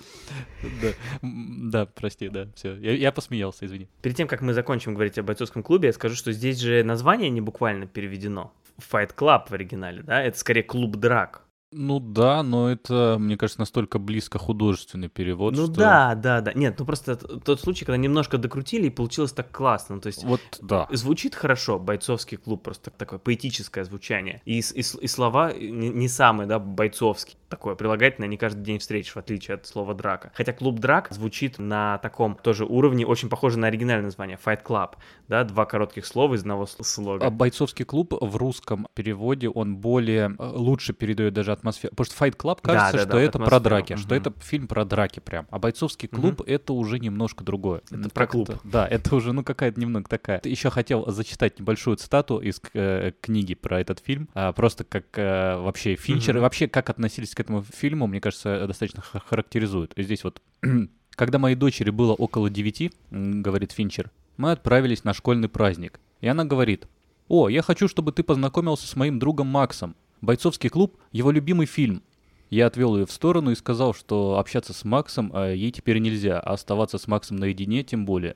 да. 0.81 0.89
Да, 1.21 1.85
прости, 1.85 2.27
да, 2.27 2.47
все. 2.55 2.75
Я, 2.75 2.93
я 2.93 3.11
посмеялся, 3.13 3.65
извини. 3.65 3.87
Перед 4.01 4.17
тем, 4.17 4.27
как 4.27 4.41
мы 4.41 4.53
закончим 4.53 4.93
говорить 4.93 5.17
о 5.17 5.23
бойцовском 5.23 5.63
клубе, 5.63 5.87
я 5.87 5.93
скажу, 5.93 6.15
что 6.15 6.33
здесь 6.33 6.59
же 6.59 6.83
название 6.83 7.29
не 7.29 7.39
буквально 7.39 7.87
переведено. 7.87 8.51
Fight 8.91 9.15
Club 9.15 9.47
в 9.49 9.53
оригинале, 9.53 10.03
да? 10.03 10.21
Это 10.21 10.37
скорее 10.37 10.63
клуб 10.63 10.97
драк. 10.97 11.47
Ну 11.73 11.99
да, 11.99 12.43
но 12.43 12.71
это, 12.71 13.17
мне 13.19 13.35
кажется, 13.35 13.59
настолько 13.59 13.99
близко 13.99 14.39
художественный 14.39 15.09
перевод. 15.09 15.53
Ну 15.53 15.65
что... 15.65 15.75
да, 15.75 16.15
да, 16.15 16.39
да. 16.39 16.53
Нет, 16.53 16.79
ну 16.79 16.85
просто 16.85 17.17
тот 17.17 17.59
случай, 17.59 17.83
когда 17.83 17.97
немножко 17.97 18.37
докрутили 18.37 18.87
и 18.87 18.89
получилось 18.89 19.33
так 19.33 19.51
классно. 19.51 19.99
То 19.99 20.07
есть 20.07 20.23
вот 20.23 20.39
да. 20.61 20.87
звучит 20.91 21.35
хорошо, 21.35 21.77
бойцовский 21.77 22.37
клуб, 22.37 22.63
просто 22.63 22.89
такое 22.89 23.19
поэтическое 23.19 23.83
звучание. 23.83 24.41
И, 24.45 24.59
и, 24.59 24.79
и 24.79 25.07
слова 25.07 25.51
не, 25.51 25.89
не 25.89 26.07
самые, 26.07 26.47
да, 26.47 26.57
бойцовские. 26.57 27.35
Такое 27.49 27.75
прилагательное 27.75 28.27
не 28.27 28.37
каждый 28.37 28.63
день 28.63 28.79
встретишь, 28.79 29.13
в 29.13 29.17
отличие 29.17 29.55
от 29.55 29.65
слова 29.65 29.93
драка. 29.93 30.31
Хотя 30.35 30.53
клуб 30.53 30.79
драк 30.79 31.07
звучит 31.11 31.59
на 31.59 31.97
таком 31.99 32.35
тоже 32.35 32.65
уровне, 32.65 33.05
очень 33.05 33.29
похоже 33.29 33.57
на 33.59 33.67
оригинальное 33.67 34.05
название 34.05 34.37
Fight 34.43 34.63
Club, 34.63 34.95
да, 35.27 35.43
два 35.43 35.65
коротких 35.65 36.05
слова 36.05 36.35
из 36.35 36.41
одного 36.41 36.65
слога. 36.65 37.25
А 37.25 37.29
бойцовский 37.29 37.85
клуб 37.85 38.13
в 38.19 38.35
русском 38.35 38.87
переводе 38.93 39.49
он 39.49 39.77
более 39.77 40.35
э, 40.37 40.45
лучше 40.45 40.93
передает 40.93 41.33
даже 41.33 41.51
атмосферу, 41.51 41.91
потому 41.95 42.05
что 42.13 42.25
Fight 42.25 42.37
Club 42.37 42.59
кажется, 42.61 42.91
да, 42.91 42.97
да, 42.97 43.03
что 43.03 43.11
да, 43.11 43.21
это 43.21 43.39
про 43.39 43.59
драки, 43.59 43.93
угу. 43.93 43.99
что 43.99 44.15
это 44.15 44.33
фильм 44.39 44.67
про 44.67 44.85
драки 44.85 45.19
прям, 45.19 45.47
а 45.49 45.59
бойцовский 45.59 46.07
клуб 46.07 46.41
угу. 46.41 46.49
это 46.49 46.73
уже 46.73 46.99
немножко 46.99 47.43
другое. 47.43 47.81
Это 47.85 47.97
ну, 47.97 48.09
про 48.09 48.27
клуб. 48.27 48.49
Да, 48.63 48.87
это 48.87 49.15
уже 49.15 49.33
ну 49.33 49.43
какая-то 49.43 49.79
немного 49.79 50.09
такая. 50.09 50.41
Еще 50.43 50.69
хотел 50.69 51.09
зачитать 51.11 51.59
небольшую 51.59 51.97
цитату 51.97 52.39
из 52.39 52.61
э, 52.73 53.11
книги 53.21 53.55
про 53.55 53.79
этот 53.79 53.99
фильм, 53.99 54.29
а, 54.33 54.51
просто 54.53 54.83
как 54.83 55.05
э, 55.17 55.57
вообще 55.57 55.95
Финчер 55.95 56.35
угу. 56.35 56.39
и 56.39 56.41
вообще 56.41 56.67
как 56.67 56.89
относились 56.89 57.36
к 57.37 57.39
этому 57.39 57.61
фильму, 57.61 58.07
мне 58.07 58.19
кажется, 58.19 58.65
достаточно 58.65 59.03
характеризует. 59.03 59.93
Здесь 59.95 60.23
вот, 60.23 60.41
когда 61.11 61.37
моей 61.37 61.55
дочери 61.55 61.91
было 61.91 62.13
около 62.13 62.49
девяти, 62.49 62.91
говорит 63.11 63.73
Финчер, 63.73 64.09
мы 64.37 64.51
отправились 64.51 65.03
на 65.03 65.13
школьный 65.13 65.47
праздник. 65.47 65.99
И 66.19 66.27
она 66.27 66.45
говорит, 66.45 66.87
«О, 67.27 67.47
я 67.47 67.61
хочу, 67.61 67.87
чтобы 67.87 68.11
ты 68.11 68.23
познакомился 68.23 68.87
с 68.87 68.95
моим 68.95 69.19
другом 69.19 69.45
Максом. 69.47 69.95
Бойцовский 70.21 70.71
клуб— 70.71 70.97
его 71.11 71.29
любимый 71.29 71.67
фильм. 71.67 72.01
Я 72.49 72.67
отвел 72.67 72.97
ее 72.97 73.05
в 73.05 73.11
сторону 73.11 73.51
и 73.51 73.55
сказал, 73.55 73.93
что 73.93 74.37
общаться 74.39 74.73
с 74.73 74.85
Максом 74.85 75.31
а 75.33 75.51
ей 75.51 75.71
теперь 75.71 75.99
нельзя, 75.99 76.39
а 76.39 76.53
оставаться 76.53 76.97
с 76.97 77.07
Максом 77.07 77.37
наедине 77.37 77.83
тем 77.83 78.05
более. 78.05 78.35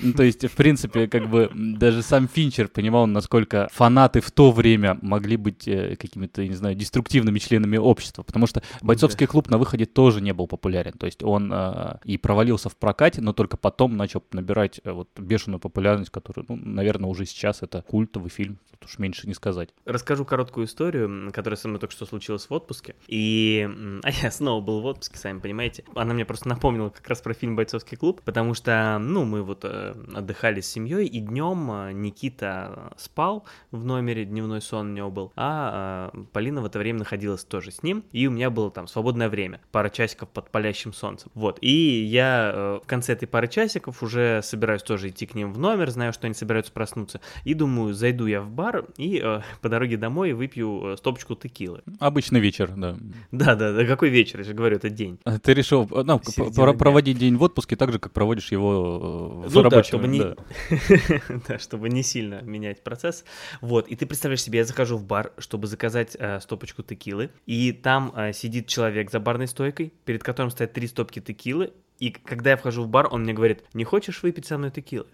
Ну, 0.00 0.12
то 0.12 0.22
есть, 0.22 0.44
в 0.48 0.54
принципе, 0.54 1.08
как 1.08 1.28
бы 1.28 1.50
даже 1.54 2.02
сам 2.02 2.28
Финчер 2.28 2.68
понимал, 2.68 3.06
насколько 3.06 3.68
фанаты 3.72 4.20
в 4.20 4.30
то 4.30 4.52
время 4.52 4.98
могли 5.02 5.36
быть 5.36 5.66
э, 5.66 5.96
какими-то, 5.96 6.46
не 6.46 6.54
знаю, 6.54 6.74
деструктивными 6.74 7.38
членами 7.38 7.76
общества, 7.76 8.22
потому 8.22 8.46
что 8.46 8.62
бойцовский 8.80 9.26
клуб 9.26 9.48
на 9.48 9.58
выходе 9.58 9.86
тоже 9.86 10.20
не 10.20 10.32
был 10.32 10.46
популярен. 10.46 10.92
То 10.92 11.06
есть 11.06 11.22
он 11.22 11.50
э, 11.52 11.98
и 12.04 12.16
провалился 12.16 12.68
в 12.68 12.76
прокате, 12.76 13.20
но 13.20 13.32
только 13.32 13.56
потом 13.56 13.96
начал 13.96 14.22
набирать 14.32 14.80
э, 14.84 14.92
вот 14.92 15.08
бешеную 15.18 15.60
популярность, 15.60 16.10
которую, 16.10 16.46
ну, 16.48 16.56
наверное, 16.56 17.10
уже 17.10 17.26
сейчас 17.26 17.62
это 17.62 17.82
культовый 17.82 18.30
фильм, 18.30 18.58
тут 18.70 18.88
уж 18.88 18.98
меньше 18.98 19.26
не 19.26 19.34
сказать. 19.34 19.70
Расскажу 19.84 20.24
короткую 20.24 20.66
историю, 20.66 21.32
которая 21.32 21.56
со 21.56 21.68
мной 21.68 21.80
только 21.80 21.94
что 21.94 22.06
случилась 22.06 22.48
в 22.48 22.52
отпуске. 22.52 22.94
И 23.08 23.47
а 24.02 24.10
я 24.10 24.30
снова 24.30 24.60
был 24.60 24.80
в 24.80 24.86
отпуске, 24.86 25.18
сами 25.18 25.40
понимаете. 25.40 25.84
Она 25.94 26.14
мне 26.14 26.24
просто 26.24 26.48
напомнила 26.48 26.90
как 26.90 27.06
раз 27.08 27.20
про 27.20 27.34
фильм 27.34 27.56
«Бойцовский 27.56 27.96
клуб», 27.96 28.22
потому 28.24 28.54
что, 28.54 28.98
ну, 29.00 29.24
мы 29.24 29.42
вот 29.42 29.60
э, 29.64 29.94
отдыхали 30.14 30.60
с 30.60 30.68
семьей, 30.68 31.06
и 31.06 31.20
днем 31.20 31.70
э, 31.70 31.92
Никита 31.92 32.92
спал 32.96 33.44
в 33.70 33.84
номере, 33.84 34.24
дневной 34.24 34.60
сон 34.60 34.90
у 34.90 34.92
него 34.92 35.10
был, 35.10 35.32
а 35.36 36.10
э, 36.14 36.24
Полина 36.32 36.62
в 36.62 36.66
это 36.66 36.78
время 36.78 37.00
находилась 37.00 37.44
тоже 37.44 37.70
с 37.70 37.82
ним, 37.82 38.04
и 38.12 38.26
у 38.26 38.30
меня 38.30 38.50
было 38.50 38.70
там 38.70 38.86
свободное 38.86 39.28
время, 39.28 39.60
пара 39.72 39.88
часиков 39.88 40.28
под 40.28 40.50
палящим 40.50 40.92
солнцем. 40.92 41.30
Вот, 41.34 41.58
и 41.60 42.04
я 42.04 42.52
э, 42.54 42.80
в 42.82 42.86
конце 42.86 43.12
этой 43.12 43.26
пары 43.26 43.48
часиков 43.48 44.02
уже 44.02 44.40
собираюсь 44.42 44.82
тоже 44.82 45.08
идти 45.08 45.26
к 45.26 45.34
ним 45.34 45.52
в 45.52 45.58
номер, 45.58 45.90
знаю, 45.90 46.12
что 46.12 46.26
они 46.26 46.34
собираются 46.34 46.72
проснуться, 46.72 47.20
и 47.44 47.54
думаю, 47.54 47.94
зайду 47.94 48.26
я 48.26 48.40
в 48.40 48.50
бар 48.50 48.86
и 48.96 49.20
э, 49.22 49.40
по 49.60 49.68
дороге 49.68 49.96
домой 49.96 50.32
выпью 50.32 50.92
э, 50.92 50.96
стопочку 50.96 51.34
текилы. 51.34 51.82
Обычный 51.98 52.40
вечер, 52.40 52.72
да. 52.76 52.96
Да, 53.38 53.54
да, 53.54 53.72
да, 53.72 53.84
какой 53.84 54.08
вечер, 54.08 54.40
я 54.40 54.44
же 54.44 54.52
говорю, 54.52 54.76
это 54.76 54.90
день. 54.90 55.20
А 55.22 55.38
ты 55.38 55.54
решил 55.54 55.88
ну, 55.90 56.20
про- 56.54 56.74
проводить 56.74 57.18
день 57.18 57.36
в 57.36 57.42
отпуске 57.42 57.76
так 57.76 57.92
же, 57.92 58.00
как 58.00 58.12
проводишь 58.12 58.50
его 58.50 59.44
э, 59.44 59.48
в 59.48 59.54
ну, 59.54 59.62
рабочем. 59.62 59.70
Да, 59.70 59.82
чтобы 59.84 60.08
не... 60.08 61.40
да, 61.48 61.58
чтобы 61.60 61.88
не 61.88 62.02
сильно 62.02 62.42
менять 62.42 62.82
процесс. 62.82 63.24
Вот, 63.60 63.86
и 63.86 63.94
ты 63.94 64.06
представляешь 64.06 64.42
себе, 64.42 64.58
я 64.58 64.64
захожу 64.64 64.96
в 64.96 65.04
бар, 65.04 65.32
чтобы 65.38 65.68
заказать 65.68 66.16
э, 66.18 66.40
стопочку 66.40 66.82
текилы, 66.82 67.30
и 67.46 67.70
там 67.70 68.12
э, 68.16 68.32
сидит 68.32 68.66
человек 68.66 69.12
за 69.12 69.20
барной 69.20 69.46
стойкой, 69.46 69.92
перед 70.04 70.24
которым 70.24 70.50
стоят 70.50 70.72
три 70.72 70.88
стопки 70.88 71.20
текилы, 71.20 71.70
и 72.00 72.10
когда 72.10 72.50
я 72.50 72.56
вхожу 72.56 72.82
в 72.82 72.88
бар, 72.88 73.06
он 73.08 73.22
мне 73.22 73.34
говорит, 73.34 73.62
не 73.72 73.84
хочешь 73.84 74.22
выпить 74.24 74.46
со 74.46 74.58
мной 74.58 74.72
текилы? 74.72 75.06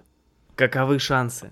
Каковы 0.54 0.98
шансы? 0.98 1.50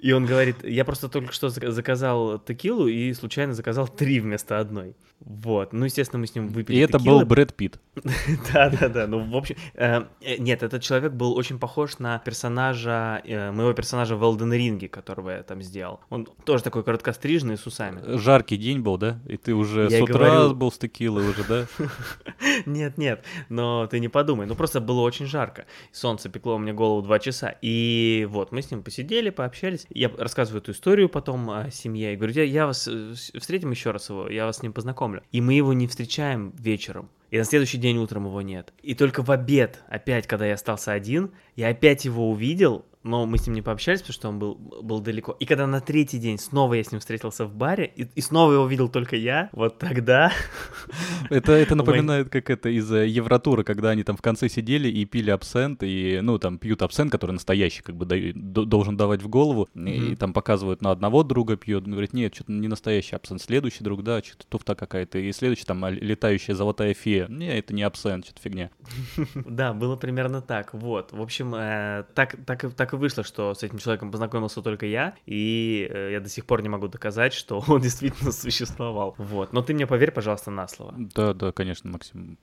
И 0.00 0.12
он 0.12 0.24
говорит, 0.24 0.64
я 0.64 0.84
просто 0.84 1.08
только 1.08 1.32
что 1.32 1.50
заказал 1.50 2.38
текилу 2.38 2.86
и 2.86 3.12
случайно 3.12 3.52
заказал 3.52 3.86
три 3.86 4.20
вместо 4.20 4.58
одной. 4.58 4.96
Вот, 5.20 5.74
ну, 5.74 5.84
естественно, 5.84 6.18
мы 6.18 6.26
с 6.26 6.34
ним 6.34 6.48
выпили 6.48 6.76
И 6.76 6.80
это 6.80 6.98
был 6.98 7.26
Брэд 7.26 7.54
Питт. 7.54 7.78
Да-да-да, 8.52 9.06
ну, 9.06 9.22
в 9.30 9.36
общем, 9.36 9.56
э, 9.74 10.04
э, 10.22 10.36
нет, 10.38 10.62
этот 10.62 10.82
человек 10.82 11.12
был 11.12 11.36
очень 11.36 11.58
похож 11.58 11.98
на 11.98 12.18
персонажа, 12.20 13.20
э, 13.24 13.50
моего 13.50 13.74
персонажа 13.74 14.16
в 14.16 14.22
Элден 14.22 14.50
Ринге, 14.50 14.88
которого 14.88 15.30
я 15.30 15.42
там 15.42 15.60
сделал. 15.60 16.00
Он 16.08 16.26
тоже 16.46 16.64
такой 16.64 16.84
короткострижный, 16.84 17.58
с 17.58 17.66
усами. 17.66 18.16
Жаркий 18.16 18.56
день 18.56 18.80
был, 18.80 18.96
да? 18.96 19.20
И 19.28 19.36
ты 19.36 19.52
уже 19.52 19.90
с 19.90 20.00
утра 20.00 20.48
был 20.48 20.72
с 20.72 20.78
текилой 20.78 21.28
уже, 21.28 21.44
да? 21.44 21.66
Нет-нет, 22.64 23.22
но 23.50 23.86
ты 23.86 24.00
не 24.00 24.08
подумай, 24.08 24.46
ну, 24.46 24.54
просто 24.54 24.80
было 24.80 25.02
очень 25.02 25.26
жарко. 25.26 25.66
Солнце 25.92 26.30
пекло 26.30 26.56
мне 26.56 26.72
голову 26.72 27.02
два 27.02 27.18
часа, 27.18 27.54
и 27.60 28.26
вот, 28.30 28.52
мы 28.52 28.62
с 28.62 28.70
ним 28.70 28.82
посидели, 28.82 29.28
пообщались, 29.28 29.86
я 29.90 30.10
рассказываю 30.16 30.62
эту 30.62 30.72
историю 30.72 31.08
потом 31.08 31.50
о 31.50 31.70
семье. 31.70 32.12
И 32.12 32.16
говорю, 32.16 32.32
я, 32.34 32.44
я 32.44 32.66
вас 32.66 32.88
э, 32.88 33.14
встретим 33.38 33.70
еще 33.70 33.90
раз 33.90 34.08
его, 34.08 34.28
я 34.28 34.46
вас 34.46 34.58
с 34.58 34.62
ним 34.62 34.72
познакомлю. 34.72 35.22
И 35.32 35.40
мы 35.40 35.54
его 35.54 35.72
не 35.72 35.86
встречаем 35.86 36.52
вечером. 36.58 37.10
И 37.30 37.38
на 37.38 37.44
следующий 37.44 37.78
день 37.78 37.98
утром 37.98 38.26
его 38.26 38.42
нет. 38.42 38.72
И 38.82 38.94
только 38.94 39.22
в 39.22 39.30
обед, 39.30 39.82
опять, 39.88 40.26
когда 40.26 40.46
я 40.46 40.54
остался 40.54 40.92
один, 40.92 41.32
я 41.54 41.68
опять 41.68 42.04
его 42.04 42.30
увидел, 42.30 42.84
но 43.02 43.24
мы 43.26 43.38
с 43.38 43.46
ним 43.46 43.54
не 43.54 43.62
пообщались, 43.62 44.00
потому 44.00 44.14
что 44.14 44.28
он 44.28 44.38
был, 44.38 44.54
был 44.54 45.00
далеко. 45.00 45.36
И 45.40 45.46
когда 45.46 45.66
на 45.66 45.80
третий 45.80 46.18
день 46.18 46.38
снова 46.38 46.74
я 46.74 46.84
с 46.84 46.92
ним 46.92 47.00
встретился 47.00 47.46
в 47.46 47.54
баре, 47.54 47.90
и, 47.96 48.06
и 48.14 48.20
снова 48.20 48.52
его 48.52 48.66
видел 48.66 48.88
только 48.88 49.16
я, 49.16 49.48
вот 49.52 49.78
тогда... 49.78 50.32
Это, 51.30 51.52
это 51.52 51.74
напоминает, 51.76 52.28
как 52.28 52.50
это 52.50 52.68
из 52.68 52.90
э, 52.92 53.06
Евротура, 53.06 53.62
когда 53.62 53.90
они 53.90 54.02
там 54.02 54.16
в 54.16 54.22
конце 54.22 54.48
сидели 54.48 54.88
и 54.88 55.04
пили 55.04 55.30
абсент, 55.30 55.82
и, 55.82 56.18
ну, 56.22 56.38
там, 56.38 56.58
пьют 56.58 56.82
абсент, 56.82 57.12
который 57.12 57.32
настоящий, 57.32 57.82
как 57.82 57.96
бы, 57.96 58.04
даю, 58.04 58.32
должен 58.34 58.96
давать 58.96 59.22
в 59.22 59.28
голову, 59.28 59.68
mm-hmm. 59.74 60.12
и, 60.12 60.16
там 60.16 60.32
показывают 60.32 60.82
на 60.82 60.90
одного 60.90 61.22
друга 61.22 61.56
пьет, 61.56 61.84
он 61.84 61.92
говорит, 61.92 62.12
нет, 62.12 62.34
что-то 62.34 62.52
не 62.52 62.68
настоящий 62.68 63.14
абсент, 63.14 63.40
следующий 63.40 63.84
друг, 63.84 64.02
да, 64.02 64.22
что-то 64.22 64.46
туфта 64.48 64.74
какая-то, 64.74 65.18
и 65.18 65.32
следующий 65.32 65.64
там 65.64 65.86
летающая 65.88 66.54
золотая 66.54 66.94
фея, 66.94 67.26
не, 67.28 67.46
это 67.46 67.74
не 67.74 67.82
абсент, 67.82 68.24
что-то 68.24 68.40
фигня. 68.42 68.70
Да, 69.34 69.72
было 69.72 69.96
примерно 69.96 70.42
так, 70.42 70.74
вот. 70.74 71.12
В 71.12 71.20
общем, 71.20 71.54
э, 71.54 72.04
так, 72.14 72.36
так, 72.44 72.74
так 72.74 72.89
так 72.90 72.94
и 72.94 72.96
вышло, 72.96 73.22
что 73.22 73.54
с 73.54 73.62
этим 73.62 73.78
человеком 73.78 74.10
познакомился 74.10 74.62
только 74.62 74.86
я, 74.86 75.14
и 75.26 75.88
э, 75.90 76.12
я 76.12 76.20
до 76.20 76.28
сих 76.28 76.44
пор 76.44 76.62
не 76.62 76.68
могу 76.68 76.88
доказать, 76.88 77.32
что 77.32 77.62
он 77.68 77.80
действительно 77.80 78.32
существовал. 78.32 79.14
Вот. 79.18 79.52
Но 79.52 79.62
ты 79.62 79.74
мне 79.74 79.86
поверь, 79.86 80.10
пожалуйста, 80.10 80.50
на 80.50 80.66
слово. 80.66 80.94
Да, 80.96 81.32
да, 81.34 81.52
конечно, 81.52 81.90
Максим. 81.90 82.38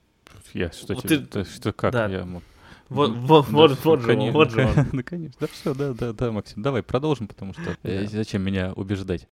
Я 0.54 0.70
что, 0.72 0.94
вот 0.94 1.04
тебе, 1.04 1.18
ты... 1.18 1.44
что 1.44 1.72
как 1.72 1.92
да. 1.92 2.06
я 2.06 2.24
мог... 2.24 2.42
Вот, 2.88 3.10
вот, 3.10 3.46
да, 3.46 3.52
вот, 3.52 3.84
вот 3.84 4.00
же 4.00 4.18
он, 4.18 4.30
вот 4.30 4.50
же 4.50 4.66
он. 4.66 4.86
Да, 4.92 5.02
конечно. 5.02 5.36
Да 5.40 5.46
все, 5.46 5.74
да, 5.74 5.92
да, 5.92 6.14
да, 6.14 6.32
Максим. 6.32 6.62
Давай 6.62 6.82
продолжим, 6.82 7.28
потому 7.28 7.52
что 7.52 7.76
э, 7.82 8.06
зачем 8.06 8.42
меня 8.42 8.72
убеждать? 8.72 9.28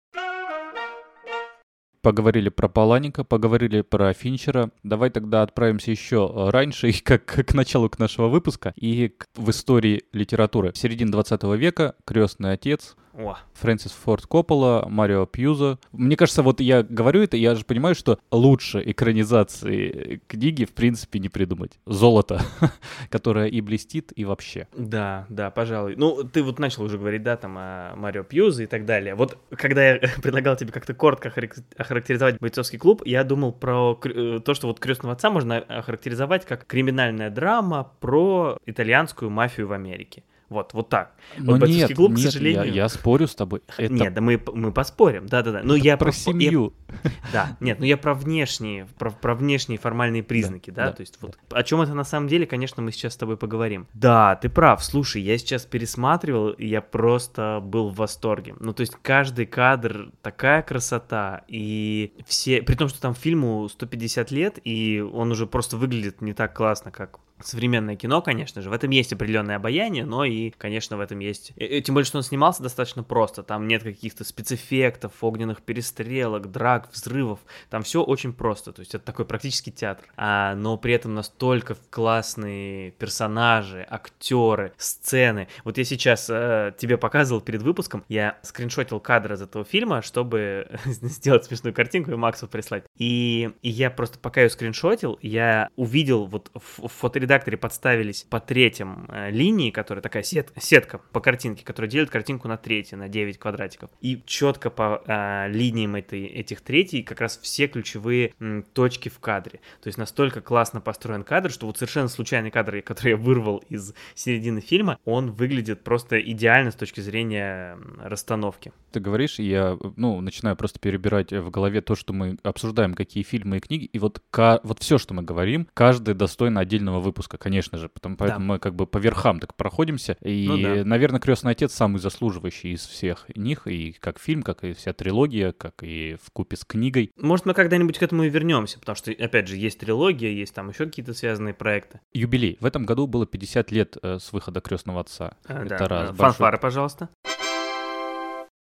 Поговорили 2.05 2.49
про 2.49 2.69
Паланика, 2.69 3.23
поговорили 3.23 3.81
про 3.81 4.13
Финчера. 4.13 4.69
Давай 4.83 5.09
тогда 5.09 5.41
отправимся 5.41 5.89
еще 5.89 6.31
э, 6.31 6.49
раньше, 6.51 6.93
как 7.03 7.25
к 7.25 7.53
началу 7.55 7.89
к 7.89 7.97
нашего 7.97 8.27
выпуска, 8.27 8.75
и 8.75 9.07
к, 9.07 9.25
в 9.33 9.49
истории 9.49 10.03
литературы. 10.13 10.71
В 10.71 10.77
середине 10.77 11.09
20 11.09 11.41
века 11.57 11.95
«Крестный 12.05 12.51
отец», 12.51 12.95
о. 13.17 13.38
Фрэнсис 13.54 13.91
Форд 13.91 14.25
Коппола, 14.25 14.86
Марио 14.89 15.25
Пьюза. 15.25 15.80
Мне 15.91 16.17
кажется, 16.17 16.43
вот 16.43 16.60
я 16.60 16.84
говорю 16.84 17.21
это, 17.21 17.38
я 17.38 17.56
же 17.56 17.63
понимаю, 17.65 17.95
что 17.95 18.19
лучше 18.32 18.82
экранизации 18.86 20.21
книги 20.28 20.65
в 20.65 20.73
принципе 20.73 21.19
не 21.19 21.30
придумать. 21.30 21.80
Золото, 21.86 22.41
которое 23.10 23.47
и 23.47 23.62
блестит, 23.62 24.12
и 24.15 24.25
вообще. 24.25 24.67
Да, 24.75 25.25
да, 25.30 25.49
пожалуй. 25.49 25.95
Ну, 25.95 26.23
ты 26.23 26.43
вот 26.43 26.60
начал 26.60 26.84
уже 26.84 26.97
говорить, 26.97 27.23
да, 27.23 27.38
там 27.38 27.56
о 27.58 27.93
Марио 27.95 28.23
Пьюза 28.23 28.63
и 28.63 28.67
так 28.67 28.86
далее. 28.86 29.15
Вот 29.15 29.38
когда 29.51 29.91
я 29.91 29.99
предлагал 30.21 30.56
тебе 30.56 30.71
как-то 30.71 30.93
коротко 30.93 31.32
охарактеризовать 31.78 32.39
бойцовский 32.39 32.80
клуб, 32.80 33.01
я 33.06 33.23
думал 33.23 33.54
про 33.54 33.99
э, 34.04 34.39
то, 34.43 34.54
что 34.54 34.67
вот 34.67 34.80
крестного 34.80 35.13
отца 35.13 35.30
можно 35.30 35.58
охарактеризовать 35.58 36.45
как 36.45 36.65
криминальная 36.67 37.30
драма 37.30 37.91
про 37.99 38.58
итальянскую 38.65 39.32
мафию 39.32 39.67
в 39.67 39.71
Америке. 39.71 40.23
Вот, 40.49 40.73
вот 40.73 40.89
так. 40.89 41.13
Но 41.38 41.53
вот 41.53 41.67
нет, 41.67 41.95
клуб, 41.95 42.12
нет, 42.12 42.19
к 42.19 42.23
сожалению... 42.31 42.65
я, 42.65 42.84
я 42.84 42.89
спорю 42.89 43.27
с 43.27 43.36
тобой. 43.36 43.62
Это... 43.77 43.91
Нет, 43.91 44.13
да 44.13 44.21
мы, 44.21 44.41
мы 44.53 44.71
поспорим, 44.71 45.25
да-да-да. 45.25 45.62
Но 45.63 45.75
Это 45.75 45.86
я 45.86 45.97
про, 45.97 46.05
про 46.05 46.12
семью. 46.12 46.73
Я... 46.88 47.12
Да, 47.34 47.58
нет, 47.60 47.79
ну 47.79 47.86
я 47.86 47.97
про 47.97 48.13
внешние, 48.13 48.86
про, 48.97 49.10
про 49.10 49.36
внешние 49.36 49.79
формальные 49.79 50.23
признаки, 50.23 50.69
да, 50.69 50.86
да? 50.86 50.89
да 50.91 50.95
то 50.97 51.01
есть 51.01 51.17
вот 51.21 51.38
да. 51.49 51.58
о 51.58 51.63
чем 51.63 51.81
это 51.81 51.93
на 51.93 52.03
самом 52.03 52.27
деле, 52.27 52.45
конечно, 52.45 52.81
мы 52.81 52.91
сейчас 52.91 53.13
с 53.13 53.17
тобой 53.17 53.38
поговорим. 53.38 53.88
Да, 53.93 54.36
ты 54.36 54.49
прав, 54.49 54.84
слушай, 54.84 55.21
я 55.21 55.38
сейчас 55.38 55.65
пересматривал, 55.65 56.51
и 56.51 56.67
я 56.67 56.81
просто 56.81 57.60
был 57.62 57.89
в 57.89 57.95
восторге. 57.95 58.55
Ну, 58.60 58.73
то 58.73 58.81
есть 58.81 58.95
каждый 59.01 59.45
кадр, 59.45 60.12
такая 60.21 60.62
красота, 60.62 61.43
и 61.47 62.13
все, 62.25 62.62
при 62.62 62.75
том, 62.75 62.88
что 62.88 63.01
там 63.01 63.15
фильму 63.15 63.67
150 63.67 64.31
лет, 64.31 64.60
и 64.63 65.01
он 65.01 65.31
уже 65.31 65.47
просто 65.47 65.77
выглядит 65.77 66.21
не 66.21 66.34
так 66.34 66.55
классно, 66.55 66.91
как 66.91 67.19
современное 67.39 67.95
кино, 67.95 68.21
конечно 68.21 68.62
же, 68.62 68.69
в 68.69 68.74
этом 68.74 68.89
есть 68.91 69.13
определенное 69.13 69.58
обаяние, 69.58 70.06
но 70.06 70.26
и 70.26 70.52
конечно, 70.52 70.98
в 70.98 71.00
этом 71.00 71.19
есть... 71.19 71.52
И, 71.56 71.82
тем 71.82 71.95
более, 71.95 72.06
что 72.06 72.17
он 72.17 72.24
снимался 72.24 72.63
достаточно 72.63 73.04
просто, 73.04 73.43
там 73.43 73.67
нет 73.67 73.84
каких-то 73.84 74.24
спецэффектов, 74.24 75.12
огненных 75.21 75.62
перестрелок, 75.62 76.52
драк, 76.52 76.89
взрывов, 76.91 77.39
там 77.69 77.84
все 77.84 78.04
очень 78.04 78.34
просто, 78.34 78.71
то 78.71 78.80
есть 78.80 78.95
это 78.95 79.04
такой 79.04 79.26
практически 79.26 79.69
театр, 79.69 80.06
а, 80.15 80.56
но 80.56 80.78
при 80.78 80.93
этом 80.93 81.13
настолько 81.13 81.76
классные 81.89 82.91
персонажи, 82.91 83.86
актеры, 83.89 84.74
сцены. 84.78 85.48
Вот 85.63 85.78
я 85.78 85.84
сейчас 85.84 86.30
э, 86.30 86.74
тебе 86.78 86.98
показывал 86.98 87.41
перед 87.41 87.62
выпуском, 87.62 88.04
я 88.08 88.38
скриншотил 88.43 89.00
кадр 89.00 89.34
из 89.34 89.41
этого 89.41 89.65
фильма, 89.65 90.02
чтобы 90.02 90.69
сделать 90.86 91.46
смешную 91.46 91.73
картинку 91.73 92.12
и 92.12 92.15
Максу 92.15 92.48
прислать. 92.48 92.86
И, 92.98 93.52
и 93.62 93.69
я 93.69 93.90
просто 93.90 94.19
пока 94.19 94.42
ее 94.42 94.50
скриншотил, 94.50 95.19
я 95.21 95.69
увидел, 95.75 96.25
вот 96.25 96.50
в, 96.54 96.88
в 96.88 96.92
фоторедакторе 97.26 97.58
подставились 97.58 98.23
по 98.23 98.40
третьим 98.40 99.08
э, 99.10 99.32
линии, 99.32 99.71
которая 99.71 100.02
такая 100.02 100.23
сет, 100.23 100.52
сетка 100.60 101.00
по 101.12 101.19
картинке, 101.19 101.65
которая 101.65 101.90
делит 101.90 102.10
картинку 102.10 102.48
на 102.48 102.58
третье, 102.58 102.98
на 102.98 103.10
9 103.10 103.40
квадратиков. 103.40 103.90
И 104.02 104.21
четко 104.26 104.69
по 104.69 105.02
э, 105.06 105.48
линиям 105.50 105.96
этой, 105.96 106.26
этих 106.26 106.62
третий 106.62 107.02
как 107.02 107.21
раз 107.21 107.40
все 107.42 107.67
ключевые 107.67 108.34
м, 108.40 108.63
точки 108.73 109.10
в 109.10 109.19
кадре. 109.19 109.60
То 109.82 109.88
есть 109.88 109.98
настолько 109.98 110.42
классно 110.42 110.82
построен 110.82 111.23
кадр, 111.23 111.52
что 111.52 111.65
вот 111.65 111.78
совершенно 111.78 112.08
случайный 112.08 112.52
кадр, 112.52 112.82
который 112.86 113.12
я 113.12 113.17
вырвал 113.17 113.63
из 113.69 113.94
середины 114.13 114.62
фильма, 114.62 115.00
он 115.06 115.32
выглядит 115.32 115.84
просто 115.84 116.19
идеально 116.19 116.71
с 116.71 116.76
точки 116.76 117.02
зрения 117.02 117.78
расстановки. 118.00 118.71
Ты 118.92 119.00
говоришь, 119.00 119.40
я, 119.40 119.78
ну, 119.96 120.21
начинаю 120.21 120.56
просто 120.56 120.80
перебирать 120.80 121.32
в 121.32 121.50
голове 121.50 121.82
то, 121.82 121.96
что 121.96 122.13
мы 122.13 122.38
обсуждаем, 122.44 122.94
какие 122.94 123.23
фильмы 123.23 123.58
и 123.58 123.60
книги, 123.60 123.86
и 123.86 124.00
вот, 124.00 124.21
вот 124.63 124.80
все, 124.80 124.98
что 124.98 125.13
мы 125.13 125.23
говорим, 125.23 125.67
каждый 125.73 126.13
достойно 126.13 126.62
отдельного 126.62 127.00
выпуска, 127.00 127.14
конечно 127.23 127.77
же, 127.77 127.89
потому, 127.89 128.17
поэтому 128.17 128.47
да. 128.47 128.53
мы 128.53 128.59
как 128.59 128.75
бы 128.75 128.85
по 128.85 128.97
верхам 128.97 129.39
так 129.39 129.55
проходимся, 129.55 130.17
и, 130.21 130.47
ну, 130.47 130.57
да. 130.57 130.85
наверное, 130.85 131.19
«Крестный 131.19 131.51
отец» 131.51 131.73
самый 131.73 131.99
заслуживающий 131.99 132.73
из 132.73 132.85
всех 132.85 133.25
них, 133.35 133.67
и 133.67 133.93
как 133.93 134.19
фильм, 134.19 134.43
как 134.43 134.63
и 134.63 134.73
вся 134.73 134.93
трилогия, 134.93 135.51
как 135.51 135.83
и 135.83 136.17
в 136.21 136.31
купе 136.31 136.55
с 136.55 136.65
книгой. 136.65 137.11
Может, 137.17 137.45
мы 137.45 137.53
когда-нибудь 137.53 137.97
к 137.97 138.03
этому 138.03 138.23
и 138.23 138.29
вернемся, 138.29 138.79
потому 138.79 138.95
что, 138.95 139.11
опять 139.11 139.47
же, 139.47 139.57
есть 139.57 139.79
трилогия, 139.79 140.31
есть 140.31 140.53
там 140.53 140.69
еще 140.69 140.85
какие-то 140.85 141.13
связанные 141.13 141.53
проекты. 141.53 142.01
Юбилей. 142.13 142.57
В 142.59 142.65
этом 142.65 142.85
году 142.85 143.07
было 143.07 143.25
50 143.25 143.71
лет 143.71 143.97
э, 144.01 144.19
с 144.19 144.31
выхода 144.33 144.61
«Крестного 144.61 145.01
отца». 145.01 145.37
А, 145.45 145.63
Это 145.65 145.77
да. 145.77 145.87
раз. 145.87 146.17
Фанфары, 146.17 146.57
пожалуйста. 146.57 147.09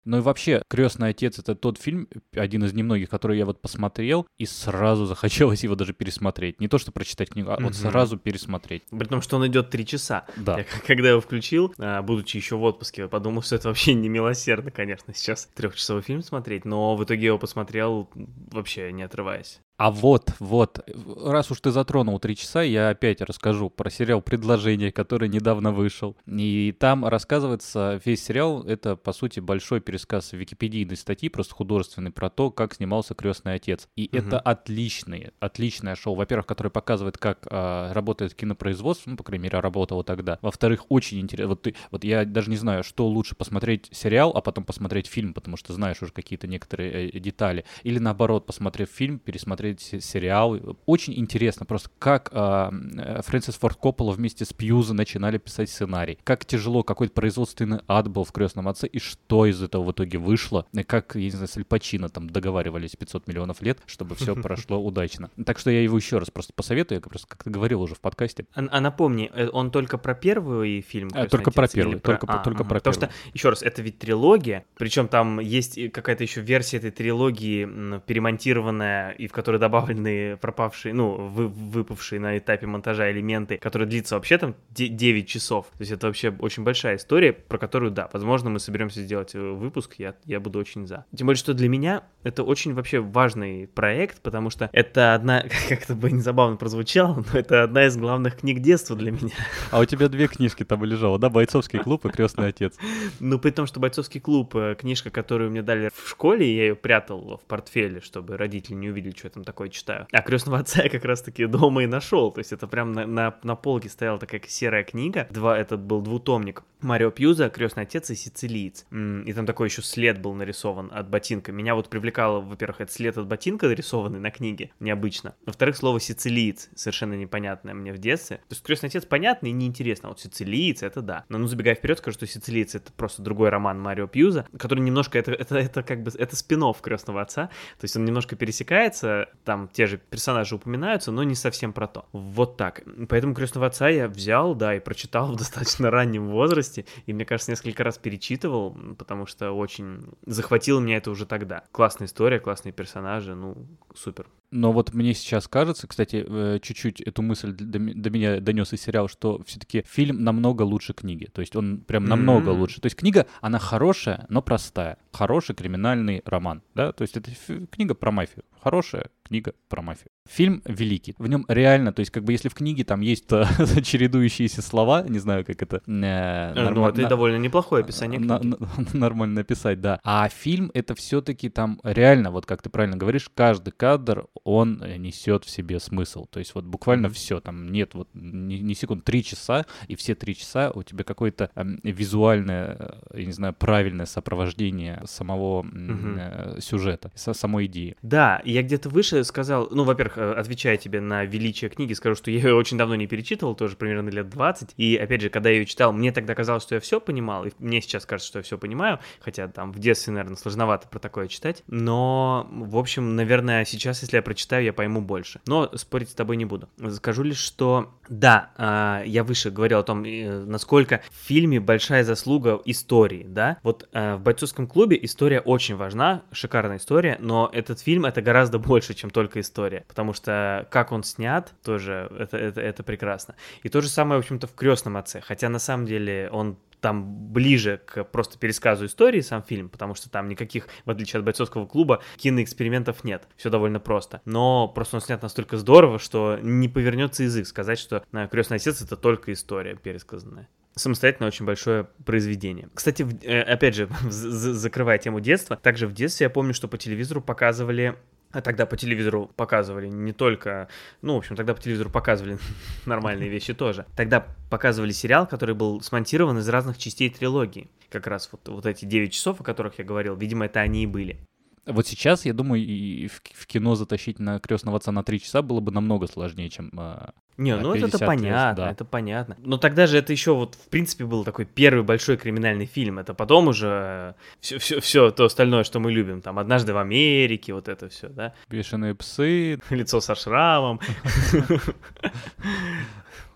Ну 0.06 0.18
и 0.18 0.22
вообще, 0.22 0.62
«Крестный 0.68 1.10
отец»— 1.10 1.40
это 1.40 1.56
тот 1.56 1.80
фильм, 1.80 2.08
один 2.34 2.64
из 2.64 2.74
немногих, 2.74 3.10
который 3.10 3.38
я 3.38 3.46
вот 3.46 3.62
посмотрел, 3.62 4.28
и 4.38 4.46
сразу 4.46 5.06
захотелось 5.06 5.64
его 5.64 5.76
даже 5.76 5.94
пересмотреть. 5.94 6.60
Не 6.62 6.68
то, 6.68 6.78
что 6.78 6.92
прочитать 6.92 7.32
книгу, 7.32 7.52
а 7.52 7.56
mm-hmm. 7.56 7.64
вот 7.64 7.76
сразу 7.76 8.18
пересмотреть. 8.18 8.84
При 8.90 9.06
том, 9.06 9.22
что 9.22 9.38
он 9.38 9.48
идет 9.48 9.70
три 9.70 9.86
часа. 9.86 10.26
Да. 10.38 10.60
Я, 10.60 10.66
когда 10.86 11.10
его 11.10 11.22
включил, 11.22 11.74
а, 11.80 12.02
будучи 12.02 12.38
еще 12.38 12.56
в 12.56 12.64
отпуске, 12.64 13.08
подумал, 13.08 13.42
что 13.42 13.56
это 13.56 13.68
вообще 13.68 13.94
не 13.94 14.10
милосердно, 14.10 14.72
конечно, 14.72 15.14
сейчас 15.14 15.50
трехчасовой 15.56 16.04
фильм 16.04 16.22
смотреть, 16.22 16.66
но 16.66 16.96
в 16.96 17.04
итоге 17.04 17.22
я 17.22 17.28
его 17.28 17.40
посмотрел 17.40 18.10
вообще 18.52 18.92
не 18.92 19.04
отрываясь. 19.04 19.60
А 19.78 19.92
вот, 19.92 20.32
вот, 20.40 20.88
раз 21.26 21.52
уж 21.52 21.60
ты 21.60 21.72
затронул 21.72 22.18
три 22.20 22.38
часа, 22.38 22.62
я 22.62 22.90
опять 22.90 23.20
расскажу 23.20 23.70
про 23.70 23.90
сериал 23.90 24.22
«Предложение», 24.22 24.92
который 24.92 25.28
недавно 25.28 25.74
вышел. 25.74 26.16
И 26.26 26.74
там 26.80 27.06
рассказывается, 27.06 28.02
весь 28.06 28.24
сериал— 28.24 28.64
это, 28.68 28.96
по 28.96 29.12
сути, 29.12 29.42
большой 29.42 29.82
пересказ 29.82 30.32
википедийной 30.32 30.96
статьи, 30.96 31.28
просто 31.28 31.56
художественный, 31.56 32.12
про 32.12 32.30
то, 32.30 32.52
как 32.52 32.74
снимался 32.74 33.16
«Крестный 33.16 33.56
отец». 33.56 33.90
И 33.98 34.08
угу. 34.08 34.18
это 34.18 34.40
отличное, 34.40 35.34
отличное 35.42 35.96
шоу. 35.96 36.16
Во-первых, 36.16 36.46
которое 36.46 36.70
показывает, 36.70 37.18
как 37.18 37.46
а, 37.52 37.92
работает 37.94 38.34
кинопроизводство, 38.34 39.10
ну, 39.10 39.18
по 39.18 39.24
крайней 39.24 39.44
мере, 39.44 39.60
работало 39.60 40.06
тогда. 40.06 40.40
Во-вторых, 40.42 40.86
очень 40.88 41.20
интересно. 41.20 41.50
Вот, 41.50 41.64
ты, 41.64 41.76
вот 41.92 42.06
я 42.06 42.24
даже 42.24 42.50
не 42.50 42.58
знаю, 42.58 42.86
что 42.86 43.06
лучше 43.08 43.36
посмотреть 43.36 43.90
сериал, 43.92 44.32
а 44.34 44.40
потом 44.40 44.64
посмотреть 44.64 45.08
фильм, 45.08 45.34
потому 45.34 45.58
что 45.58 45.74
знаешь 45.74 46.02
уже 46.02 46.14
какие-то 46.14 46.48
некоторые 46.48 47.10
э, 47.10 47.20
детали. 47.20 47.66
Или 47.84 48.00
наоборот, 48.00 48.46
посмотрев 48.46 48.90
фильм, 48.90 49.20
пересмотреть 49.20 49.65
посмотреть 49.74 50.04
сериал. 50.04 50.60
Очень 50.86 51.18
интересно 51.18 51.66
просто, 51.66 51.90
как 52.00 52.30
э, 52.32 53.22
Фрэнсис 53.26 53.56
Форд 53.56 53.78
Коппола 53.78 54.12
вместе 54.12 54.46
с 54.46 54.54
Пьюза 54.54 54.94
начинали 54.94 55.38
писать 55.38 55.70
сценарий. 55.70 56.18
Как 56.24 56.46
тяжело 56.46 56.84
какой-то 56.84 57.14
производственный 57.14 57.80
ад 57.88 58.08
был 58.08 58.24
в 58.24 58.32
«Крестном 58.32 58.68
отце» 58.68 58.88
и 58.88 59.00
что 59.00 59.46
из 59.46 59.62
этого 59.62 59.84
в 59.84 59.92
итоге 59.92 60.18
вышло. 60.18 60.66
И 60.74 60.84
как, 60.84 61.16
я 61.16 61.24
не 61.24 61.30
знаю, 61.32 61.48
с 61.48 61.58
Аль 61.58 62.10
там 62.10 62.30
договаривались 62.30 62.96
500 62.96 63.28
миллионов 63.28 63.62
лет, 63.62 63.80
чтобы 63.86 64.16
все 64.16 64.36
прошло 64.42 64.80
удачно. 64.80 65.30
Так 65.46 65.60
что 65.60 65.72
я 65.72 65.82
его 65.82 65.98
еще 65.98 66.20
раз 66.20 66.30
просто 66.30 66.54
посоветую, 66.54 66.98
я 66.98 67.02
просто 67.02 67.28
как-то 67.28 67.50
говорил 67.50 67.82
уже 67.82 67.96
в 67.96 68.00
подкасте. 68.00 68.46
А, 68.54 68.64
а 68.70 68.82
напомни, 68.82 69.32
э, 69.34 69.50
он 69.52 69.72
только 69.72 69.98
про 69.98 70.14
первый 70.14 70.82
фильм? 70.82 71.10
А, 71.14 71.28
только 71.28 71.52
про 71.52 71.68
первый, 71.68 72.00
только, 72.00 72.28
а, 72.28 72.44
только 72.44 72.64
про 72.64 72.76
Потому 72.76 72.96
первый. 72.96 73.12
что, 73.12 73.30
еще 73.34 73.50
раз, 73.50 73.64
это 73.64 73.82
ведь 73.82 74.00
трилогия, 74.00 74.66
причем 74.78 75.08
там 75.08 75.40
есть 75.40 75.92
какая-то 75.92 76.24
еще 76.24 76.42
версия 76.42 76.78
этой 76.78 76.92
трилогии 76.92 77.66
перемонтированная, 78.06 79.12
и 79.12 79.28
в 79.28 79.32
которой 79.32 79.55
которые 79.56 79.60
добавлены 79.60 80.38
пропавшие, 80.38 80.94
ну, 80.94 81.16
вы, 81.16 81.48
выпавшие 81.48 82.20
на 82.20 82.38
этапе 82.38 82.68
монтажа 82.68 83.12
элементы, 83.12 83.58
которые 83.58 83.88
длится 83.88 84.16
вообще 84.16 84.38
там 84.38 84.56
9 84.70 85.28
часов. 85.28 85.68
То 85.78 85.82
есть 85.82 85.92
это 85.92 86.08
вообще 86.08 86.30
очень 86.40 86.64
большая 86.64 86.98
история, 86.98 87.34
про 87.34 87.58
которую, 87.58 87.92
да, 87.92 88.10
возможно, 88.14 88.50
мы 88.50 88.60
соберемся 88.60 89.02
сделать 89.02 89.36
э, 89.36 89.40
выпуск, 89.40 89.96
я, 89.98 90.16
я 90.26 90.40
буду 90.40 90.60
очень 90.60 90.88
за. 90.88 91.06
Тем 91.16 91.28
более, 91.28 91.38
что 91.38 91.54
для 91.54 91.70
меня 91.70 92.04
это 92.24 92.44
очень 92.44 92.74
вообще 92.74 93.00
важный 93.00 93.68
проект, 93.68 94.22
потому 94.22 94.50
что 94.50 94.70
это 94.74 95.14
одна, 95.14 95.42
как 95.70 95.84
это 95.84 95.96
бы 95.96 96.12
не 96.12 96.22
забавно 96.22 96.58
прозвучало, 96.58 97.24
но 97.34 97.40
это 97.40 97.64
одна 97.64 97.86
из 97.86 97.98
главных 97.98 98.38
книг 98.38 98.60
детства 98.60 98.96
для 98.96 99.12
меня. 99.12 99.36
А 99.72 99.80
у 99.80 99.86
тебя 99.86 100.10
две 100.10 100.28
книжки 100.28 100.64
там 100.64 100.84
лежало, 100.84 101.20
да? 101.20 101.30
«Бойцовский 101.30 101.80
клуб» 101.80 102.06
и 102.06 102.10
«Крестный 102.10 102.48
отец». 102.48 102.76
Ну, 103.20 103.40
при 103.40 103.52
том, 103.52 103.68
что 103.68 103.80
«Бойцовский 103.80 104.20
клуб»— 104.20 104.56
книжка, 104.80 105.10
которую 105.10 105.52
мне 105.52 105.62
дали 105.62 105.92
в 105.94 106.10
школе, 106.10 106.46
я 106.56 106.64
ее 106.68 106.76
прятал 106.76 107.40
в 107.44 107.48
портфеле, 107.48 108.02
чтобы 108.02 108.38
родители 108.38 108.76
не 108.76 108.90
увидели, 108.90 109.16
что 109.16 109.28
я 109.28 109.32
там 109.32 109.44
такое 109.46 109.70
читаю. 109.70 110.08
А 110.12 110.22
крестного 110.22 110.60
отца 110.60 110.84
я 110.84 110.90
как 110.90 111.06
раз-таки 111.06 111.46
дома 111.46 111.84
и 111.84 111.88
нашел. 111.88 112.32
То 112.32 112.40
есть 112.40 112.52
это 112.52 112.68
прям 112.68 112.92
на, 112.92 113.06
на, 113.06 113.38
на 113.44 113.56
полке 113.56 113.90
стояла 113.90 114.20
такая 114.20 114.42
серая 114.48 114.84
книга. 114.84 115.28
Два, 115.30 115.58
этот 115.58 115.82
был 115.82 116.02
двутомник. 116.02 116.64
Марио 116.82 117.10
Пьюза, 117.10 117.50
крестный 117.50 117.84
отец 117.84 118.10
и 118.10 118.16
сицилиец. 118.16 118.86
И 118.92 119.34
там 119.34 119.46
такой 119.46 119.70
еще 119.70 119.82
след 119.82 120.22
был 120.22 120.34
нарисован 120.34 120.92
от 120.94 121.10
ботинка. 121.10 121.52
Меня 121.52 121.76
вот 121.76 121.90
привлекало, 121.90 122.42
во-первых, 122.42 122.82
этот 122.82 122.94
след 122.94 123.18
от 123.18 123.28
ботинка 123.28 123.68
нарисованный 123.68 124.20
на 124.20 124.30
книге, 124.30 124.72
необычно. 124.80 125.36
Во-вторых, 125.46 125.78
слово 125.78 126.00
сицилиец, 126.00 126.70
совершенно 126.76 127.14
непонятное 127.14 127.74
мне 127.74 127.92
в 127.94 127.98
детстве. 127.98 128.38
То 128.38 128.52
есть 128.52 128.64
крестный 128.64 128.90
отец 128.90 129.06
понятный 129.06 129.50
и 129.52 129.54
неинтересно, 129.54 130.10
а 130.10 130.12
вот 130.12 130.20
сицилиец 130.20 130.84
это 130.84 131.02
да. 131.02 131.26
Но 131.30 131.38
ну 131.38 131.48
забегая 131.48 131.76
вперед, 131.76 131.98
скажу, 131.98 132.16
что 132.16 132.28
сицилиец 132.28 132.76
это 132.76 132.92
просто 132.94 133.22
другой 133.22 133.50
роман 133.50 133.80
Марио 133.80 134.08
Пьюза, 134.08 134.48
который 134.58 134.82
немножко, 134.82 135.18
это, 135.18 135.32
это, 135.32 135.58
это 135.58 135.84
как 135.84 136.04
бы, 136.04 136.12
это 136.16 136.36
спин 136.36 136.56
крестного 136.82 137.22
отца. 137.22 137.48
То 137.80 137.84
есть 137.84 137.96
он 137.96 138.06
немножко 138.06 138.36
пересекается, 138.36 139.30
там 139.44 139.68
те 139.68 139.86
же 139.88 139.98
персонажи 139.98 140.56
упоминаются, 140.56 141.12
но 141.12 141.24
не 141.24 141.36
совсем 141.36 141.74
про 141.74 141.88
то. 141.88 142.06
Вот 142.12 142.58
так. 142.58 142.84
Поэтому 143.10 143.34
«Крестного 143.34 143.68
отца» 143.68 143.90
я 143.90 144.08
взял, 144.08 144.56
да, 144.56 144.76
и 144.76 144.80
прочитал 144.80 145.32
в 145.32 145.36
достаточно 145.36 145.92
раннем 145.92 146.30
возрасте, 146.30 146.86
и, 147.06 147.14
мне 147.14 147.26
кажется, 147.26 147.52
несколько 147.52 147.84
раз 147.84 147.98
перечитывал, 147.98 148.78
потому 148.98 149.26
что 149.26 149.52
очень 149.52 150.06
захватило 150.26 150.80
меня 150.80 150.98
это 150.98 151.12
уже 151.12 151.26
тогда. 151.26 151.64
Классная 151.72 152.08
история, 152.08 152.40
классные 152.40 152.72
персонажи, 152.72 153.36
ну, 153.36 153.68
супер. 153.94 154.28
Но 154.56 154.72
вот 154.72 154.94
мне 154.94 155.14
сейчас 155.14 155.50
кажется, 155.50 155.86
кстати, 155.86 156.26
э, 156.26 156.60
чуть-чуть 156.62 157.02
эту 157.02 157.22
мысль 157.22 157.52
до, 157.52 157.78
до 157.78 158.10
меня 158.10 158.40
донес 158.40 158.72
и 158.72 158.78
сериал, 158.78 159.10
что 159.10 159.44
все-таки 159.46 159.84
фильм 159.86 160.24
намного 160.24 160.62
лучше 160.62 160.94
книги. 160.94 161.26
То 161.26 161.42
есть 161.42 161.58
он 161.58 161.80
прям 161.80 162.06
намного 162.06 162.52
mm-hmm. 162.52 162.58
лучше. 162.58 162.80
То 162.80 162.86
есть 162.86 162.96
книга, 162.96 163.28
она 163.42 163.60
хорошая, 163.60 164.26
но 164.30 164.42
простая. 164.42 164.98
Хороший 165.12 165.56
криминальный 165.56 166.22
роман, 166.26 166.62
да? 166.74 166.94
То 166.94 167.02
есть 167.02 167.18
это 167.18 167.32
книга 167.70 167.96
про 167.96 168.12
мафию. 168.12 168.46
Хорошая 168.62 169.10
книга 169.28 169.54
про 169.70 169.82
мафию. 169.82 170.10
Фильм 170.30 170.62
великий. 170.66 171.16
В 171.18 171.28
нем 171.28 171.46
реально, 171.48 171.94
то 171.94 172.00
есть 172.00 172.12
как 172.12 172.24
бы 172.24 172.32
если 172.32 172.50
в 172.50 172.54
книге 172.54 172.84
там 172.84 173.02
есть 173.02 173.28
чередующиеся 173.84 174.62
слова, 174.62 175.04
не 175.08 175.20
знаю, 175.20 175.46
как 175.46 175.62
это... 175.62 175.82
Э, 175.88 176.54
норм... 176.54 176.76
Ну, 176.76 176.88
это 176.88 177.08
довольно 177.08 177.38
неплохое 177.38 177.84
описание 177.84 178.20
на, 178.20 178.40
на, 178.40 178.58
нормально 178.94 179.36
написать, 179.36 179.82
да. 179.82 180.00
А 180.04 180.30
фильм 180.30 180.72
это 180.74 180.96
все-таки 180.96 181.50
там 181.50 181.80
реально, 181.84 182.32
вот 182.32 182.46
как 182.46 182.62
ты 182.62 182.70
правильно 182.70 182.98
говоришь, 182.98 183.30
каждый 183.34 183.72
кадр, 183.72 184.28
он 184.46 184.82
несет 184.98 185.44
в 185.44 185.50
себе 185.50 185.80
смысл. 185.80 186.28
То 186.28 186.40
есть 186.40 186.56
вот 186.56 186.64
буквально 186.66 187.08
mm-hmm. 187.08 187.14
все, 187.14 187.40
там 187.42 187.72
нет 187.72 187.96
вот 187.96 188.08
не, 188.14 188.60
не 188.60 188.76
секунд, 188.76 189.04
три 189.04 189.24
часа, 189.24 189.66
и 189.88 189.96
все 189.96 190.16
три 190.16 190.36
часа 190.36 190.72
у 190.72 190.84
тебя 190.84 191.04
какое-то 191.04 191.50
э, 191.56 191.64
визуальное, 191.84 192.96
я 193.14 193.26
не 193.26 193.32
знаю, 193.32 193.54
правильное 193.54 194.06
сопровождение 194.06 195.02
самого 195.06 195.64
mm-hmm. 195.64 196.58
э, 196.58 196.62
сюжета, 196.62 197.12
самой 197.16 197.66
идеи. 197.66 197.98
Да, 198.04 198.42
я 198.46 198.62
где-то 198.62 198.90
выше 198.90 199.24
сказал, 199.24 199.68
ну, 199.72 199.84
во-первых, 199.84 200.20
э, 200.20 200.34
отвечая 200.34 200.78
тебе 200.78 201.02
на 201.02 201.26
величие 201.26 201.72
книги, 201.72 201.94
скажу, 201.94 202.16
что 202.16 202.30
я 202.30 202.38
ее 202.38 202.54
очень 202.54 202.78
давно 202.78 202.96
не 202.96 203.08
перечитывал, 203.08 203.56
тоже 203.56 203.76
примерно 203.76 204.10
лет 204.10 204.30
20, 204.30 204.76
и, 204.78 204.96
опять 204.96 205.22
же, 205.22 205.30
когда 205.30 205.50
я 205.50 205.58
ее 205.58 205.66
читал, 205.66 205.92
мне 205.92 206.12
тогда 206.12 206.36
казалось, 206.36 206.62
что 206.62 206.76
я 206.76 206.82
все 206.82 207.02
понимал, 207.02 207.46
и 207.46 207.52
мне 207.58 207.82
сейчас 207.82 208.06
кажется, 208.06 208.30
что 208.30 208.40
я 208.40 208.44
все 208.44 208.60
понимаю, 208.60 209.00
хотя 209.20 209.48
там 209.48 209.72
в 209.72 209.80
детстве, 209.80 210.14
наверное, 210.14 210.38
сложновато 210.38 210.88
про 210.88 211.00
такое 211.00 211.28
читать, 211.28 211.64
но, 211.66 212.48
в 212.52 212.78
общем, 212.78 213.16
наверное, 213.16 213.66
сейчас, 213.66 214.04
если 214.04 214.18
я 214.18 214.22
прочитаю, 214.36 214.66
я 214.66 214.74
пойму 214.74 215.02
больше. 215.02 215.40
Но 215.48 215.72
спорить 215.76 216.10
с 216.10 216.14
тобой 216.14 216.36
не 216.36 216.44
буду. 216.44 216.68
Скажу 216.92 217.24
лишь, 217.24 217.38
что 217.38 217.94
да, 218.10 218.52
а, 218.58 219.02
я 219.06 219.24
выше 219.24 219.50
говорил 219.50 219.80
о 219.80 219.84
том, 219.84 220.04
э, 220.04 220.44
насколько 220.46 221.02
в 221.10 221.26
фильме 221.28 221.60
большая 221.62 222.04
заслуга 222.04 222.62
истории, 222.66 223.26
да. 223.28 223.58
Вот 223.64 223.88
э, 223.94 224.16
в 224.16 224.22
бойцовском 224.22 224.68
клубе 224.68 225.00
история 225.02 225.40
очень 225.40 225.76
важна, 225.76 226.24
шикарная 226.34 226.78
история, 226.78 227.18
но 227.20 227.50
этот 227.54 227.80
фильм 227.80 228.06
это 228.06 228.22
гораздо 228.22 228.60
больше, 228.60 228.94
чем 228.94 229.10
только 229.10 229.40
история, 229.40 229.86
потому 229.88 230.14
что 230.14 230.68
как 230.70 230.92
он 230.92 231.04
снят, 231.04 231.54
тоже 231.64 232.12
это, 232.20 232.38
это, 232.38 232.62
это 232.62 232.84
прекрасно. 232.84 233.36
И 233.64 233.70
то 233.70 233.82
же 233.82 233.88
самое, 233.88 234.20
в 234.20 234.24
общем-то, 234.24 234.48
в 234.48 234.54
крестном 234.54 234.98
отце, 234.98 235.22
хотя 235.22 235.48
на 235.48 235.60
самом 235.60 235.86
деле 235.86 236.30
он 236.32 236.58
там 236.86 237.32
ближе 237.34 237.82
к 237.84 238.04
просто 238.04 238.38
пересказу 238.38 238.86
истории 238.86 239.22
сам 239.22 239.42
фильм, 239.42 239.70
потому 239.70 239.96
что 239.96 240.08
там 240.08 240.30
никаких, 240.30 240.68
в 240.86 240.92
отличие 240.92 241.18
от 241.18 241.26
бойцовского 241.26 241.66
клуба, 241.66 242.04
киноэкспериментов 242.18 243.04
нет. 243.04 243.28
Все 243.38 243.50
довольно 243.50 243.80
просто. 243.80 244.22
Но 244.26 244.68
просто 244.68 244.98
он 244.98 245.02
снят 245.02 245.20
настолько 245.20 245.58
здорово, 245.58 245.98
что 245.98 246.38
не 246.40 246.70
повернется 246.70 247.24
язык 247.24 247.48
сказать, 247.48 247.80
что 247.80 248.04
э, 248.12 248.28
«Крестный 248.30 248.58
отец»— 248.58 248.82
это 248.84 248.98
только 248.98 249.34
история 249.34 249.76
пересказанная 249.76 250.48
самостоятельно 250.76 251.28
очень 251.28 251.46
большое 251.46 251.86
произведение. 252.06 252.70
Кстати, 252.74 253.08
э, 253.24 253.42
опять 253.42 253.76
же, 253.76 253.90
закрывая 254.10 254.98
тему 255.00 255.22
детства, 255.22 255.56
также 255.56 255.88
в 255.88 255.94
детстве 255.94 256.26
я 256.26 256.30
помню, 256.30 256.54
что 256.54 256.68
по 256.68 256.78
телевизору 256.78 257.22
показывали 257.22 257.96
а 258.36 258.42
тогда 258.42 258.66
по 258.66 258.76
телевизору 258.76 259.32
показывали 259.38 259.88
не 259.88 260.12
только... 260.12 260.68
Ну, 261.02 261.16
в 261.16 261.18
общем, 261.20 261.38
тогда 261.38 261.54
по 261.54 261.62
телевизору 261.62 261.90
показывали 261.90 262.38
нормальные 262.86 263.30
вещи 263.30 263.54
тоже. 263.54 263.86
Тогда 263.96 264.28
показывали 264.50 264.92
сериал, 264.92 265.26
который 265.26 265.56
был 265.56 265.82
смонтирован 265.82 266.38
из 266.40 266.50
разных 266.50 266.78
частей 266.78 267.10
трилогии. 267.10 267.70
Как 267.90 268.08
раз 268.08 268.28
вот, 268.34 268.48
вот 268.50 268.66
эти 268.66 268.84
9 268.84 269.14
часов, 269.14 269.40
о 269.40 269.44
которых 269.44 269.80
я 269.80 269.86
говорил, 269.86 270.18
видимо, 270.18 270.48
это 270.48 270.60
они 270.60 270.84
и 270.84 270.88
были. 270.88 271.18
Вот 271.66 271.88
сейчас, 271.88 272.26
я 272.26 272.34
думаю, 272.34 272.62
и 272.64 273.08
в 273.08 273.48
кино 273.48 273.76
затащить 273.76 274.20
на 274.20 274.40
крестного 274.40 274.78
отца 274.78 274.92
на 274.92 275.04
три 275.04 275.20
часа 275.20 275.42
было 275.42 275.60
бы 275.60 275.72
намного 275.72 276.08
сложнее, 276.08 276.50
чем 276.50 276.72
а, 276.78 277.14
не, 277.38 277.56
ну 277.58 277.74
это 277.74 278.00
понятно, 278.00 278.64
да. 278.64 278.72
это 278.72 278.86
понятно. 278.86 279.36
Но 279.40 279.58
тогда 279.58 279.88
же 279.88 279.98
это 279.98 280.14
еще 280.14 280.34
вот, 280.34 280.56
в 280.56 280.70
принципе, 280.70 281.04
был 281.04 281.26
такой 281.26 281.44
первый 281.46 281.84
большой 281.84 282.16
криминальный 282.16 282.66
фильм. 282.66 282.98
Это 282.98 283.14
потом 283.14 283.50
уже 283.50 284.16
все, 284.40 284.58
все, 284.58 284.80
все 284.80 285.12
то 285.12 285.26
остальное, 285.26 285.66
что 285.66 285.82
мы 285.82 285.92
любим. 285.92 286.22
Там 286.22 286.40
«Однажды 286.40 286.74
в 286.74 286.78
Америке», 286.78 287.54
вот 287.54 287.68
это 287.68 287.90
все, 287.90 288.08
да? 288.08 288.34
«Бешеные 288.50 288.96
псы». 288.96 289.60
«Лицо 289.70 290.00
со 290.00 290.16
шрамом». 290.16 290.80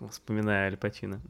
Вспоминаю 0.10 0.68
Аль 0.68 0.78
Пачино. 0.78 1.20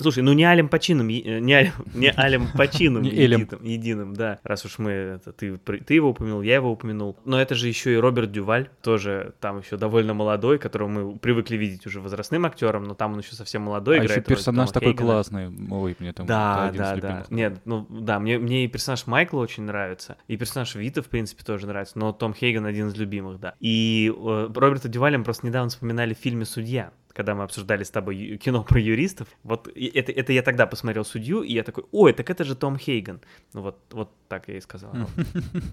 Слушай, 0.00 0.22
ну 0.22 0.32
не 0.32 0.44
Алем 0.44 0.68
Пачином, 0.68 1.08
э, 1.08 1.40
не, 1.40 1.54
Алем, 1.54 1.72
не 1.94 2.08
Алем 2.16 2.48
Пачином 2.56 3.02
единым, 3.02 3.48
единым, 3.62 4.14
да. 4.14 4.38
Раз 4.42 4.64
уж 4.64 4.78
мы, 4.78 4.90
это, 4.90 5.32
ты, 5.32 5.56
ты 5.58 5.94
его 5.94 6.10
упомянул, 6.10 6.42
я 6.42 6.54
его 6.54 6.70
упомянул. 6.70 7.18
Но 7.24 7.40
это 7.40 7.54
же 7.54 7.68
еще 7.68 7.92
и 7.92 7.96
Роберт 7.96 8.32
Дюваль, 8.32 8.70
тоже 8.82 9.34
там 9.40 9.58
еще 9.60 9.76
довольно 9.76 10.14
молодой, 10.14 10.58
которого 10.58 10.88
мы 10.88 11.18
привыкли 11.18 11.56
видеть 11.56 11.86
уже 11.86 12.00
возрастным 12.00 12.46
актером, 12.46 12.84
но 12.84 12.94
там 12.94 13.12
он 13.12 13.20
еще 13.20 13.34
совсем 13.34 13.62
молодой 13.62 13.96
а 13.96 14.04
играет. 14.04 14.26
еще 14.26 14.34
персонаж 14.36 14.70
такой 14.70 14.92
Хейгена. 14.92 15.06
классный. 15.06 15.46
Ой, 15.70 15.96
мне 15.98 16.12
там 16.12 16.26
Да, 16.26 16.72
да, 16.74 16.96
да. 16.96 17.24
Нет, 17.28 17.60
ну 17.64 17.86
да, 17.90 18.18
мне, 18.18 18.38
мне 18.38 18.64
и 18.64 18.68
персонаж 18.68 19.06
Майкла 19.06 19.40
очень 19.40 19.64
нравится, 19.64 20.16
и 20.28 20.36
персонаж 20.36 20.74
Вита, 20.74 21.02
в 21.02 21.08
принципе, 21.08 21.44
тоже 21.44 21.66
нравится, 21.66 21.98
но 21.98 22.12
Том 22.12 22.34
Хейген 22.34 22.64
один 22.64 22.88
из 22.88 22.96
любимых, 22.96 23.38
да. 23.38 23.54
И 23.60 24.12
э, 24.14 24.50
Роберта 24.54 24.88
Дюваля 24.88 25.18
мы 25.18 25.24
просто 25.24 25.46
недавно 25.46 25.68
вспоминали 25.68 26.14
в 26.14 26.18
фильме 26.18 26.44
«Судья» 26.44 26.92
когда 27.12 27.34
мы 27.34 27.44
обсуждали 27.44 27.84
с 27.84 27.90
тобой 27.90 28.38
кино 28.42 28.64
про 28.64 28.80
юристов, 28.80 29.28
вот 29.42 29.68
это, 29.68 30.12
это 30.12 30.32
я 30.32 30.42
тогда 30.42 30.66
посмотрел 30.66 31.04
судью, 31.04 31.42
и 31.42 31.52
я 31.52 31.62
такой, 31.62 31.84
ой, 31.92 32.12
так 32.12 32.30
это 32.30 32.44
же 32.44 32.54
Том 32.54 32.78
Хейган. 32.78 33.20
Ну 33.52 33.62
вот, 33.62 33.78
вот 33.90 34.10
так 34.28 34.48
я 34.48 34.56
и 34.56 34.60
сказал. 34.60 34.92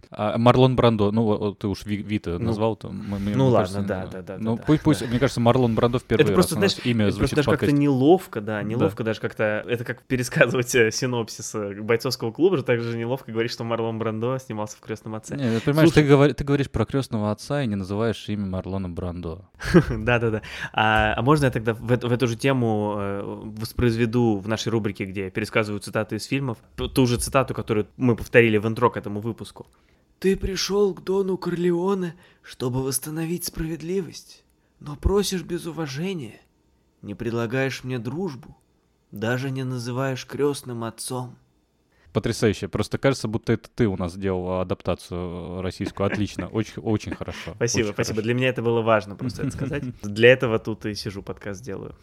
А 0.10 0.38
Марлон 0.38 0.76
Брандо, 0.76 1.12
ну 1.12 1.54
ты 1.54 1.68
уж 1.68 1.86
Вита 1.86 2.32
ну, 2.32 2.48
назвал, 2.48 2.76
то 2.76 2.90
Ну 2.92 3.48
ладно, 3.48 3.84
да, 3.84 4.08
да, 4.08 4.22
да. 4.22 4.38
Ну 4.40 4.58
пусть, 4.58 4.82
пусть, 4.82 5.08
мне 5.08 5.20
кажется, 5.20 5.40
Марлон 5.40 5.76
Брандо 5.76 6.00
это 6.10 6.34
просто, 6.34 6.56
знаешь, 6.56 6.78
имя 6.84 7.12
звучит 7.12 7.36
даже 7.36 7.50
как-то 7.52 7.72
неловко, 7.72 8.42
да, 8.42 8.64
неловко 8.64 9.04
даже 9.04 9.20
как-то, 9.20 9.64
это 9.68 9.84
как 9.84 10.04
пересказывать 10.04 10.74
э, 10.76 10.92
синопсис 10.92 11.54
э, 11.56 11.82
бойцовского 11.82 12.32
клуба, 12.32 12.58
же 12.58 12.64
так 12.64 12.82
же 12.82 12.98
неловко 12.98 13.32
говорить, 13.32 13.52
что 13.52 13.64
Марлон 13.64 14.00
Брандо 14.00 14.38
снимался 14.40 14.78
в 14.78 14.82
«Крестном 14.82 15.16
отце». 15.16 15.36
Нет, 15.36 15.64
понимаешь, 15.64 15.92
ты 15.92 16.44
говоришь 16.44 16.70
про 16.70 16.86
«Крестного 16.86 17.32
отца» 17.32 17.64
и 17.64 17.68
не 17.68 17.76
называешь 17.76 18.28
имя 18.30 18.46
Марлона 18.46 18.90
Брандо. 18.90 19.46
Да-да-да. 19.90 20.42
А, 20.74 21.14
а 21.14 21.22
можно 21.28 21.46
я 21.46 21.52
тогда 21.52 21.74
в, 21.74 21.82
в 21.82 22.12
эту 22.14 22.26
же 22.26 22.38
тему 22.38 22.96
э, 22.98 23.22
воспроизведу 23.60 24.38
в 24.38 24.48
нашей 24.48 24.70
рубрике, 24.70 25.04
где 25.04 25.26
я 25.26 25.30
пересказываю 25.30 25.82
цитаты 25.82 26.16
из 26.16 26.24
фильмов, 26.24 26.58
ту 26.76 27.06
же 27.06 27.18
цитату, 27.18 27.54
которую 27.54 27.88
мы 27.98 28.16
повторили 28.16 28.58
в 28.58 28.66
интро 28.66 28.90
к 28.90 28.96
этому 28.96 29.20
выпуску. 29.20 29.68
«Ты 30.20 30.38
пришел 30.38 30.94
к 30.94 31.04
Дону 31.04 31.38
Корлеоне, 31.38 32.16
чтобы 32.42 32.82
восстановить 32.82 33.44
справедливость, 33.44 34.46
но 34.80 34.96
просишь 34.96 35.44
без 35.44 35.66
уважения, 35.66 36.40
не 37.02 37.14
предлагаешь 37.14 37.84
мне 37.84 38.00
дружбу, 38.00 38.56
даже 39.12 39.52
не 39.52 39.66
называешь 39.66 40.26
крестным 40.26 40.86
отцом». 40.86 41.36
Потрясающе. 42.18 42.68
Просто 42.68 42.98
кажется, 42.98 43.28
будто 43.28 43.54
это 43.54 43.70
ты 43.76 43.88
у 43.88 43.96
нас 43.96 44.18
делал 44.18 44.60
адаптацию 44.60 45.62
российскую. 45.62 46.08
Отлично. 46.08 46.48
Очень, 46.52 46.82
очень 46.82 47.14
хорошо. 47.14 47.54
Спасибо, 47.54 47.84
очень 47.86 47.94
спасибо. 47.94 48.16
Хорошо. 48.16 48.22
Для 48.24 48.34
меня 48.34 48.50
это 48.50 48.64
было 48.64 48.82
важно 48.82 49.16
просто 49.16 49.44
это 49.44 49.52
сказать. 49.52 49.84
Для 50.02 50.30
этого 50.30 50.58
тут 50.58 50.88
и 50.88 50.96
сижу, 50.96 51.22
подкаст 51.22 51.64
делаю. 51.64 51.94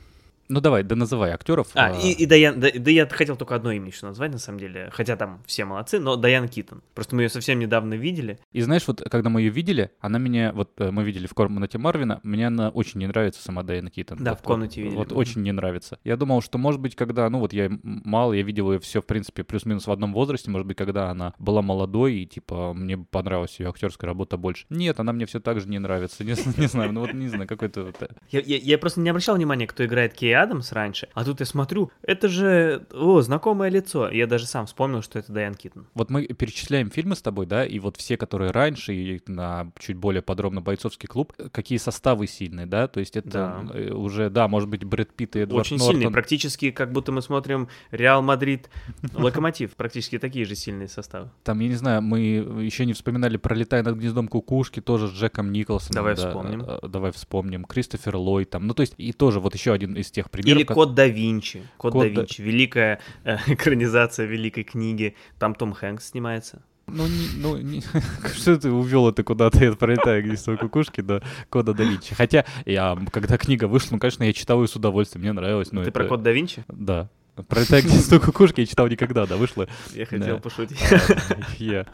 Ну 0.48 0.60
давай, 0.60 0.82
да 0.82 0.96
называй 0.96 1.30
актеров. 1.30 1.68
А, 1.74 1.86
а... 1.86 2.00
И, 2.00 2.12
и 2.12 2.26
Даян, 2.26 2.60
да, 2.60 2.68
да 2.74 2.90
я 2.90 3.06
хотел 3.06 3.36
только 3.36 3.54
одно 3.54 3.72
имя 3.72 3.88
еще 3.88 4.06
назвать, 4.06 4.32
на 4.32 4.38
самом 4.38 4.58
деле. 4.58 4.90
Хотя 4.92 5.16
там 5.16 5.42
все 5.46 5.64
молодцы, 5.64 5.98
но 5.98 6.16
Даян 6.16 6.48
Китон. 6.48 6.82
Просто 6.94 7.16
мы 7.16 7.22
ее 7.22 7.28
совсем 7.28 7.58
недавно 7.58 7.94
видели. 7.94 8.38
И 8.52 8.60
знаешь, 8.60 8.86
вот 8.86 9.02
когда 9.10 9.30
мы 9.30 9.40
ее 9.40 9.50
видели, 9.50 9.90
она 10.00 10.18
меня, 10.18 10.52
вот 10.52 10.72
э, 10.78 10.90
мы 10.90 11.04
видели 11.04 11.26
в 11.26 11.34
комнате 11.34 11.78
Марвина, 11.78 12.20
мне 12.22 12.46
она 12.46 12.68
очень 12.68 13.00
не 13.00 13.06
нравится, 13.06 13.42
сама 13.42 13.62
Даяна 13.62 13.90
Китон. 13.90 14.18
Да, 14.20 14.32
вот, 14.32 14.40
в 14.40 14.42
комнате 14.42 14.80
вот, 14.80 14.84
видели. 14.84 14.98
Вот 14.98 15.12
очень 15.12 15.42
не 15.42 15.52
нравится. 15.52 15.98
Я 16.04 16.16
думал, 16.16 16.42
что 16.42 16.58
может 16.58 16.80
быть, 16.80 16.94
когда, 16.94 17.28
ну 17.30 17.38
вот 17.38 17.52
я 17.52 17.70
мало, 17.82 18.32
я 18.32 18.42
видел 18.42 18.72
ее 18.72 18.80
все, 18.80 19.00
в 19.00 19.06
принципе, 19.06 19.44
плюс-минус 19.44 19.86
в 19.86 19.90
одном 19.90 20.12
возрасте, 20.12 20.50
может 20.50 20.66
быть, 20.66 20.76
когда 20.76 21.10
она 21.10 21.32
была 21.38 21.62
молодой 21.62 22.14
и, 22.16 22.26
типа, 22.26 22.74
мне 22.74 22.98
понравилась 22.98 23.58
ее 23.58 23.70
актерская 23.70 24.08
работа 24.08 24.36
больше. 24.36 24.66
Нет, 24.68 25.00
она 25.00 25.12
мне 25.12 25.26
все 25.26 25.40
так 25.40 25.60
же 25.60 25.68
не 25.68 25.78
нравится. 25.78 26.24
Не, 26.24 26.34
не 26.60 26.66
знаю, 26.66 26.92
ну 26.92 27.00
вот 27.00 27.14
не 27.14 27.28
знаю, 27.28 27.48
какой-то... 27.48 27.84
Вот... 27.84 28.02
Э. 28.02 28.08
Я, 28.30 28.40
я, 28.40 28.56
я 28.58 28.78
просто 28.78 29.00
не 29.00 29.08
обращал 29.08 29.36
внимания, 29.36 29.66
кто 29.66 29.84
играет 29.84 30.14
Кей 30.14 30.33
Адамс 30.34 30.72
раньше. 30.72 31.08
А 31.14 31.24
тут 31.24 31.40
я 31.40 31.46
смотрю, 31.46 31.90
это 32.02 32.28
же, 32.28 32.86
о, 32.92 33.20
знакомое 33.20 33.70
лицо. 33.70 34.10
Я 34.10 34.26
даже 34.26 34.46
сам 34.46 34.66
вспомнил, 34.66 35.02
что 35.02 35.18
это 35.18 35.32
Дайан 35.32 35.54
Китон. 35.54 35.86
Вот 35.94 36.10
мы 36.10 36.26
перечисляем 36.26 36.90
фильмы 36.90 37.16
с 37.16 37.22
тобой, 37.22 37.46
да, 37.46 37.64
и 37.64 37.78
вот 37.78 37.96
все, 37.96 38.16
которые 38.16 38.50
раньше, 38.50 38.94
и 38.94 39.20
на 39.26 39.70
чуть 39.78 39.96
более 39.96 40.22
подробно 40.22 40.60
«Бойцовский 40.60 41.08
клуб», 41.08 41.32
какие 41.52 41.78
составы 41.78 42.26
сильные, 42.26 42.66
да, 42.66 42.88
то 42.88 43.00
есть 43.00 43.16
это 43.16 43.30
да. 43.30 43.64
Э, 43.72 43.92
уже, 43.92 44.30
да, 44.30 44.48
может 44.48 44.68
быть, 44.68 44.84
Брэд 44.84 45.12
Питт 45.14 45.36
и 45.36 45.40
Эдвард 45.40 45.66
Очень 45.66 45.78
Нортон. 45.78 45.94
сильные, 45.94 46.10
практически 46.10 46.70
как 46.70 46.92
будто 46.92 47.12
мы 47.12 47.22
смотрим 47.22 47.68
Реал 47.90 48.22
Мадрид, 48.22 48.70
Локомотив, 49.14 49.74
практически 49.76 50.18
такие 50.18 50.44
же 50.44 50.54
сильные 50.54 50.88
составы. 50.88 51.30
Там, 51.42 51.60
я 51.60 51.68
не 51.68 51.74
знаю, 51.74 52.02
мы 52.02 52.18
еще 52.20 52.86
не 52.86 52.92
вспоминали 52.92 53.36
«Пролетая 53.36 53.82
над 53.82 53.96
гнездом 53.96 54.28
кукушки», 54.28 54.80
тоже 54.80 55.08
с 55.08 55.12
Джеком 55.12 55.52
Николсоном. 55.52 55.94
Давай 55.94 56.16
да, 56.16 56.28
вспомним. 56.28 56.62
Э, 56.66 56.78
давай 56.88 57.12
вспомним. 57.12 57.64
Кристофер 57.64 58.16
Ллойд 58.16 58.50
там, 58.50 58.66
ну 58.66 58.74
то 58.74 58.80
есть 58.80 58.94
и 58.98 59.12
тоже 59.12 59.40
вот 59.40 59.54
еще 59.54 59.72
один 59.72 59.94
из 59.96 60.10
тех 60.10 60.23
примеров. 60.30 60.58
Или. 60.58 60.64
Код 60.64 60.94
да 60.94 61.06
Винчи. 61.06 61.62
Код, 61.76 61.92
Код 61.92 62.02
да 62.02 62.22
Винчи. 62.22 62.40
Великая 62.40 63.00
э, 63.24 63.36
экранизация 63.46 64.26
великой 64.26 64.64
книги. 64.64 65.14
Там 65.38 65.54
Том 65.54 65.72
Хэнкс 65.72 66.10
снимается. 66.10 66.62
Ну, 66.86 67.06
не, 67.06 67.28
ну 67.36 67.56
не, 67.56 67.82
что 68.34 68.58
ты 68.58 68.70
увел 68.70 69.08
это 69.08 69.24
куда-то, 69.24 69.64
я 69.64 69.72
пролетаю 69.72 70.22
гнездо 70.22 70.58
кукушки 70.58 71.00
до 71.00 71.22
Кода 71.48 71.72
да 71.72 71.82
Винчи. 71.82 72.14
Хотя, 72.14 72.44
я, 72.66 72.98
когда 73.10 73.38
книга 73.38 73.66
вышла, 73.66 73.92
ну, 73.92 73.98
конечно, 73.98 74.22
я 74.24 74.32
читал 74.32 74.60
ее 74.60 74.68
с 74.68 74.76
удовольствием, 74.76 75.22
мне 75.22 75.32
нравилось. 75.32 75.72
Но 75.72 75.82
ты 75.82 75.88
это... 75.88 75.98
про 75.98 76.08
Код 76.08 76.22
да 76.22 76.32
Винчи? 76.32 76.64
Да. 76.68 77.08
Пролетая 77.48 77.82
гнездо 77.82 78.20
кукушки 78.20 78.60
я 78.60 78.66
читал 78.66 78.86
никогда, 78.86 79.26
да, 79.26 79.36
вышло. 79.36 79.66
Я 79.92 80.06
хотел 80.06 80.38
пошутить. 80.38 80.78
Я, 81.58 81.86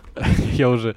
я 0.52 0.68
уже 0.68 0.96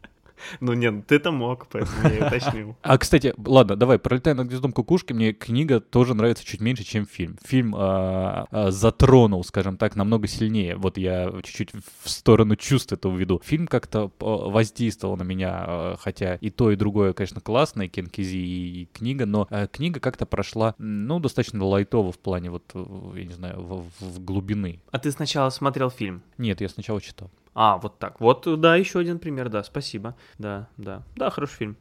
ну 0.59 0.73
нет, 0.73 1.07
ты-то 1.07 1.31
мог, 1.31 1.67
поэтому 1.67 2.09
я 2.09 2.27
уточнил. 2.27 2.75
А, 2.83 2.97
кстати, 2.97 3.33
ладно, 3.37 3.75
давай, 3.75 3.97
«Пролетая 3.97 4.33
над 4.33 4.47
гнездом 4.47 4.71
кукушки», 4.71 5.13
мне 5.13 5.33
книга 5.33 5.79
тоже 5.79 6.13
нравится 6.13 6.45
чуть 6.45 6.61
меньше, 6.61 6.83
чем 6.83 7.05
фильм. 7.05 7.37
Фильм 7.45 7.75
а, 7.75 8.45
а, 8.51 8.71
затронул, 8.71 9.43
скажем 9.43 9.77
так, 9.77 9.95
намного 9.95 10.27
сильнее. 10.27 10.75
Вот 10.75 10.97
я 10.97 11.31
чуть-чуть 11.43 11.71
в 12.03 12.09
сторону 12.09 12.55
чувств 12.55 12.91
этого 12.91 13.15
веду. 13.15 13.41
Фильм 13.43 13.67
как-то 13.67 14.11
воздействовал 14.19 15.17
на 15.17 15.23
меня, 15.23 15.63
а, 15.65 15.95
хотя 15.99 16.35
и 16.35 16.49
то, 16.49 16.71
и 16.71 16.75
другое, 16.75 17.13
конечно, 17.13 17.41
классное, 17.41 17.87
Кен 17.87 18.07
Кизи 18.07 18.37
и 18.37 18.89
книга, 18.93 19.25
но 19.25 19.47
а, 19.49 19.67
книга 19.67 19.99
как-то 19.99 20.25
прошла, 20.25 20.75
ну, 20.77 21.19
достаточно 21.19 21.63
лайтово 21.63 22.11
в 22.11 22.19
плане 22.19 22.49
вот, 22.49 22.63
я 22.73 23.25
не 23.25 23.33
знаю, 23.33 23.61
в, 23.61 23.85
в 23.99 24.19
глубины. 24.23 24.81
А 24.91 24.99
ты 24.99 25.11
сначала 25.11 25.49
смотрел 25.49 25.89
фильм? 25.89 26.21
Нет, 26.37 26.61
я 26.61 26.69
сначала 26.69 27.01
читал. 27.01 27.31
А, 27.55 27.77
вот 27.77 27.99
так. 27.99 28.19
Вот, 28.19 28.47
да, 28.59 28.75
еще 28.75 28.99
один 28.99 29.19
пример, 29.19 29.49
да, 29.49 29.63
спасибо. 29.63 30.15
Да, 30.37 30.67
да. 30.77 31.03
Да, 31.15 31.29
хороший 31.29 31.55
фильм. 31.55 31.77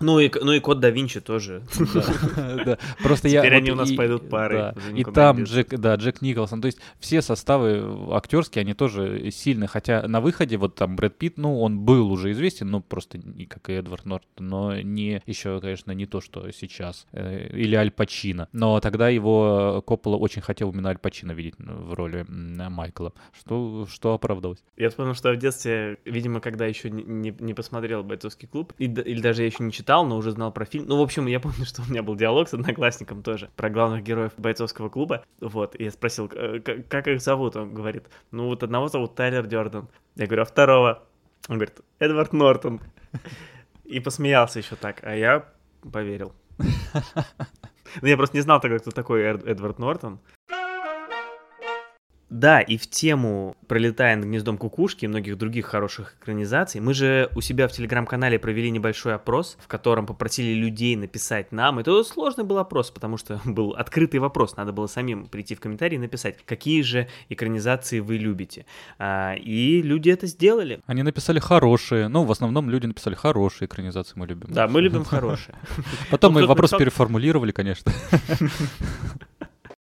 Ну 0.00 0.20
и, 0.20 0.30
ну 0.40 0.52
и 0.52 0.60
Код 0.60 0.80
да 0.80 0.90
Винчи 0.90 1.20
тоже. 1.20 1.62
Да, 2.64 2.78
просто 3.02 3.28
я... 3.28 3.40
Теперь 3.40 3.56
они 3.56 3.70
у 3.70 3.74
нас 3.74 3.92
пойдут 3.92 4.28
пары. 4.28 4.74
И 4.94 5.04
там 5.04 5.44
Джек, 5.44 5.68
да, 5.70 5.94
Джек 5.96 6.22
Николсон. 6.22 6.60
То 6.60 6.66
есть 6.66 6.78
все 6.98 7.22
составы 7.22 8.14
актерские, 8.14 8.62
они 8.62 8.74
тоже 8.74 9.30
сильны. 9.30 9.66
Хотя 9.66 10.06
на 10.06 10.20
выходе 10.20 10.56
вот 10.56 10.74
там 10.74 10.96
Брэд 10.96 11.16
Питт, 11.16 11.36
ну, 11.36 11.60
он 11.60 11.80
был 11.80 12.10
уже 12.10 12.32
известен, 12.32 12.70
ну, 12.70 12.80
просто 12.80 13.18
не 13.18 13.46
как 13.46 13.70
и 13.70 13.74
Эдвард 13.74 14.06
Нортон, 14.06 14.48
но 14.48 14.80
не 14.80 15.22
еще, 15.26 15.60
конечно, 15.60 15.92
не 15.92 16.06
то, 16.06 16.20
что 16.20 16.50
сейчас. 16.52 17.06
Э, 17.12 17.48
или 17.52 17.74
Аль 17.74 17.90
Пачино. 17.90 18.48
Но 18.52 18.80
тогда 18.80 19.08
его 19.08 19.82
Коппола 19.86 20.16
очень 20.16 20.42
хотел 20.42 20.70
именно 20.72 20.90
Аль 20.90 20.98
Пачино 20.98 21.32
видеть 21.32 21.54
в 21.58 21.94
роли 21.94 22.24
Майкла, 22.28 23.12
что, 23.38 23.86
что 23.90 24.14
оправдалось. 24.14 24.62
Я 24.76 24.90
вспомнил, 24.90 25.14
что 25.14 25.32
в 25.32 25.36
детстве, 25.36 25.98
видимо, 26.04 26.40
когда 26.40 26.66
еще 26.66 26.90
не, 26.90 27.34
не 27.38 27.54
посмотрел 27.54 28.02
«Бойцовский 28.02 28.48
клуб», 28.48 28.72
или 28.78 29.20
даже 29.20 29.42
я 29.42 29.46
еще 29.46 29.62
не 29.62 29.72
читал, 29.72 29.87
но 29.88 30.16
уже 30.16 30.30
знал 30.30 30.52
про 30.52 30.64
фильм. 30.64 30.86
Ну, 30.86 30.98
в 30.98 31.02
общем, 31.02 31.26
я 31.26 31.40
помню, 31.40 31.64
что 31.64 31.82
у 31.82 31.86
меня 31.86 32.02
был 32.02 32.14
диалог 32.14 32.48
с 32.48 32.54
одноклассником 32.54 33.22
тоже 33.22 33.50
про 33.56 33.70
главных 33.70 34.02
героев 34.02 34.32
бойцовского 34.36 34.88
клуба. 34.88 35.24
Вот, 35.40 35.74
и 35.78 35.84
я 35.84 35.90
спросил, 35.90 36.28
как 36.28 37.08
их 37.08 37.20
зовут? 37.20 37.56
Он 37.56 37.74
говорит, 37.74 38.08
ну, 38.30 38.46
вот 38.46 38.62
одного 38.62 38.88
зовут 38.88 39.14
Тайлер 39.14 39.46
Дёрден. 39.46 39.88
Я 40.16 40.26
говорю, 40.26 40.42
а 40.42 40.44
второго? 40.44 41.02
Он 41.48 41.56
говорит, 41.56 41.80
Эдвард 41.98 42.32
Нортон. 42.32 42.80
И 43.84 44.00
посмеялся 44.00 44.58
еще 44.58 44.76
так, 44.76 45.00
а 45.02 45.14
я 45.14 45.48
поверил. 45.92 46.32
Ну, 48.02 48.06
я 48.06 48.18
просто 48.18 48.36
не 48.36 48.42
знал 48.42 48.60
тогда, 48.60 48.78
кто 48.78 48.90
такой 48.90 49.22
Эдвард 49.22 49.78
Нортон. 49.78 50.20
Да, 52.30 52.60
и 52.60 52.76
в 52.76 52.86
тему 52.88 53.56
«Пролетая 53.68 54.16
над 54.16 54.26
гнездом 54.26 54.58
кукушки» 54.58 55.06
и 55.06 55.08
многих 55.08 55.38
других 55.38 55.66
хороших 55.66 56.16
экранизаций, 56.20 56.80
мы 56.80 56.92
же 56.92 57.30
у 57.34 57.40
себя 57.40 57.68
в 57.68 57.72
Телеграм-канале 57.72 58.38
провели 58.38 58.70
небольшой 58.70 59.14
опрос, 59.14 59.56
в 59.60 59.66
котором 59.66 60.06
попросили 60.06 60.52
людей 60.52 60.94
написать 60.96 61.52
нам. 61.52 61.78
Это 61.78 62.04
сложный 62.04 62.44
был 62.44 62.58
опрос, 62.58 62.90
потому 62.90 63.16
что 63.16 63.40
был 63.44 63.70
открытый 63.70 64.20
вопрос, 64.20 64.56
надо 64.56 64.72
было 64.72 64.86
самим 64.86 65.26
прийти 65.26 65.54
в 65.54 65.60
комментарии 65.60 65.96
и 65.96 65.98
написать, 65.98 66.36
какие 66.44 66.82
же 66.82 67.08
экранизации 67.30 68.00
вы 68.00 68.18
любите. 68.18 68.66
А, 68.98 69.34
и 69.34 69.80
люди 69.80 70.10
это 70.10 70.26
сделали. 70.26 70.80
Они 70.86 71.02
написали 71.02 71.38
хорошие, 71.38 72.08
ну, 72.08 72.24
в 72.24 72.30
основном 72.30 72.68
люди 72.68 72.86
написали 72.86 73.14
хорошие 73.14 73.66
экранизации 73.66 74.12
мы 74.16 74.26
любим. 74.26 74.52
Да, 74.52 74.68
мы 74.68 74.82
любим 74.82 75.04
хорошие. 75.06 75.54
Потом 76.10 76.34
мы 76.34 76.46
вопрос 76.46 76.70
переформулировали, 76.70 77.52
конечно. 77.52 77.90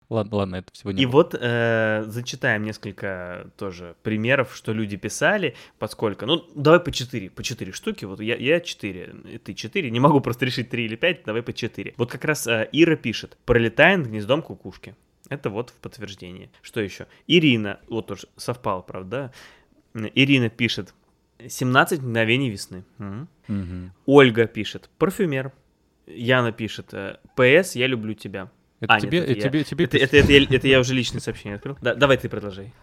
Ладно, 0.09 0.36
ладно, 0.36 0.57
это 0.57 0.72
всего 0.72 0.92
не. 0.92 1.02
И 1.02 1.07
вот 1.07 1.34
э, 1.38 2.04
зачитаем 2.07 2.62
несколько 2.62 3.50
тоже 3.57 3.96
примеров, 4.02 4.54
что 4.54 4.72
люди 4.72 4.96
писали, 4.96 5.57
поскольку. 5.78 6.26
Ну, 6.26 6.44
давай 6.54 6.78
по 6.78 6.92
четыре, 6.92 7.28
по 7.28 7.42
четыре 7.42 7.72
штуки. 7.72 8.04
Вот 8.04 8.20
я, 8.20 8.36
я 8.36 8.61
четыре, 8.61 9.14
ты 9.44 9.52
четыре. 9.54 9.90
Не 9.90 9.98
могу 9.98 10.20
просто 10.20 10.44
решить 10.44 10.70
три 10.70 10.84
или 10.84 10.94
пять, 10.94 11.24
давай 11.24 11.42
по 11.42 11.52
четыре. 11.52 11.92
Вот 11.96 12.11
как 12.11 12.24
раз 12.24 12.46
э, 12.46 12.68
Ира 12.70 12.94
пишет: 12.94 13.36
пролетаем 13.44 14.04
гнездом 14.04 14.42
кукушки. 14.42 14.94
Это 15.28 15.50
вот 15.50 15.70
в 15.70 15.74
подтверждение. 15.74 16.50
Что 16.62 16.80
еще? 16.80 17.09
Ирина, 17.26 17.80
вот 17.88 18.07
тоже 18.07 18.28
совпало, 18.36 18.82
правда? 18.82 19.32
Ирина 19.92 20.50
пишет: 20.50 20.94
17 21.44 22.00
мгновений 22.00 22.48
весны. 22.48 22.84
Угу. 23.00 23.26
Угу. 23.48 23.90
Ольга 24.07 24.46
пишет: 24.46 24.88
парфюмер. 24.98 25.52
Яна 26.07 26.52
пишет: 26.52 26.94
«Э, 26.94 27.16
ПС, 27.34 27.74
я 27.74 27.88
люблю 27.88 28.14
тебя. 28.14 28.48
Это 28.80 28.94
а, 28.94 29.00
тебе, 29.00 29.20
нет, 29.20 29.30
это 29.30 29.40
тебе, 29.48 29.58
я, 29.60 29.64
тебе 29.64 29.84
это, 29.86 29.96
это, 29.96 30.16
это, 30.18 30.32
это, 30.32 30.54
это 30.54 30.68
я 30.68 30.80
уже 30.80 30.92
личное 30.92 31.20
сообщение 31.20 31.56
открыл. 31.56 31.78
Да, 31.80 31.94
давай 31.94 32.18
ты 32.18 32.28
продолжай. 32.28 32.74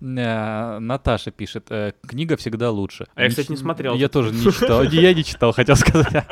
Э, 0.00 0.78
Наташа 0.78 1.30
пишет, 1.30 1.66
э, 1.70 1.92
книга 2.06 2.36
всегда 2.36 2.70
лучше. 2.70 3.06
А 3.14 3.24
я, 3.24 3.28
кстати, 3.28 3.50
не 3.50 3.56
смотрел. 3.56 3.94
Я 3.94 4.08
тоже 4.08 4.32
не 4.32 4.42
читал. 4.42 4.82
Я 4.90 5.12
не 5.12 5.24
читал, 5.24 5.52
хотел 5.52 5.76
сказать. 5.76 6.12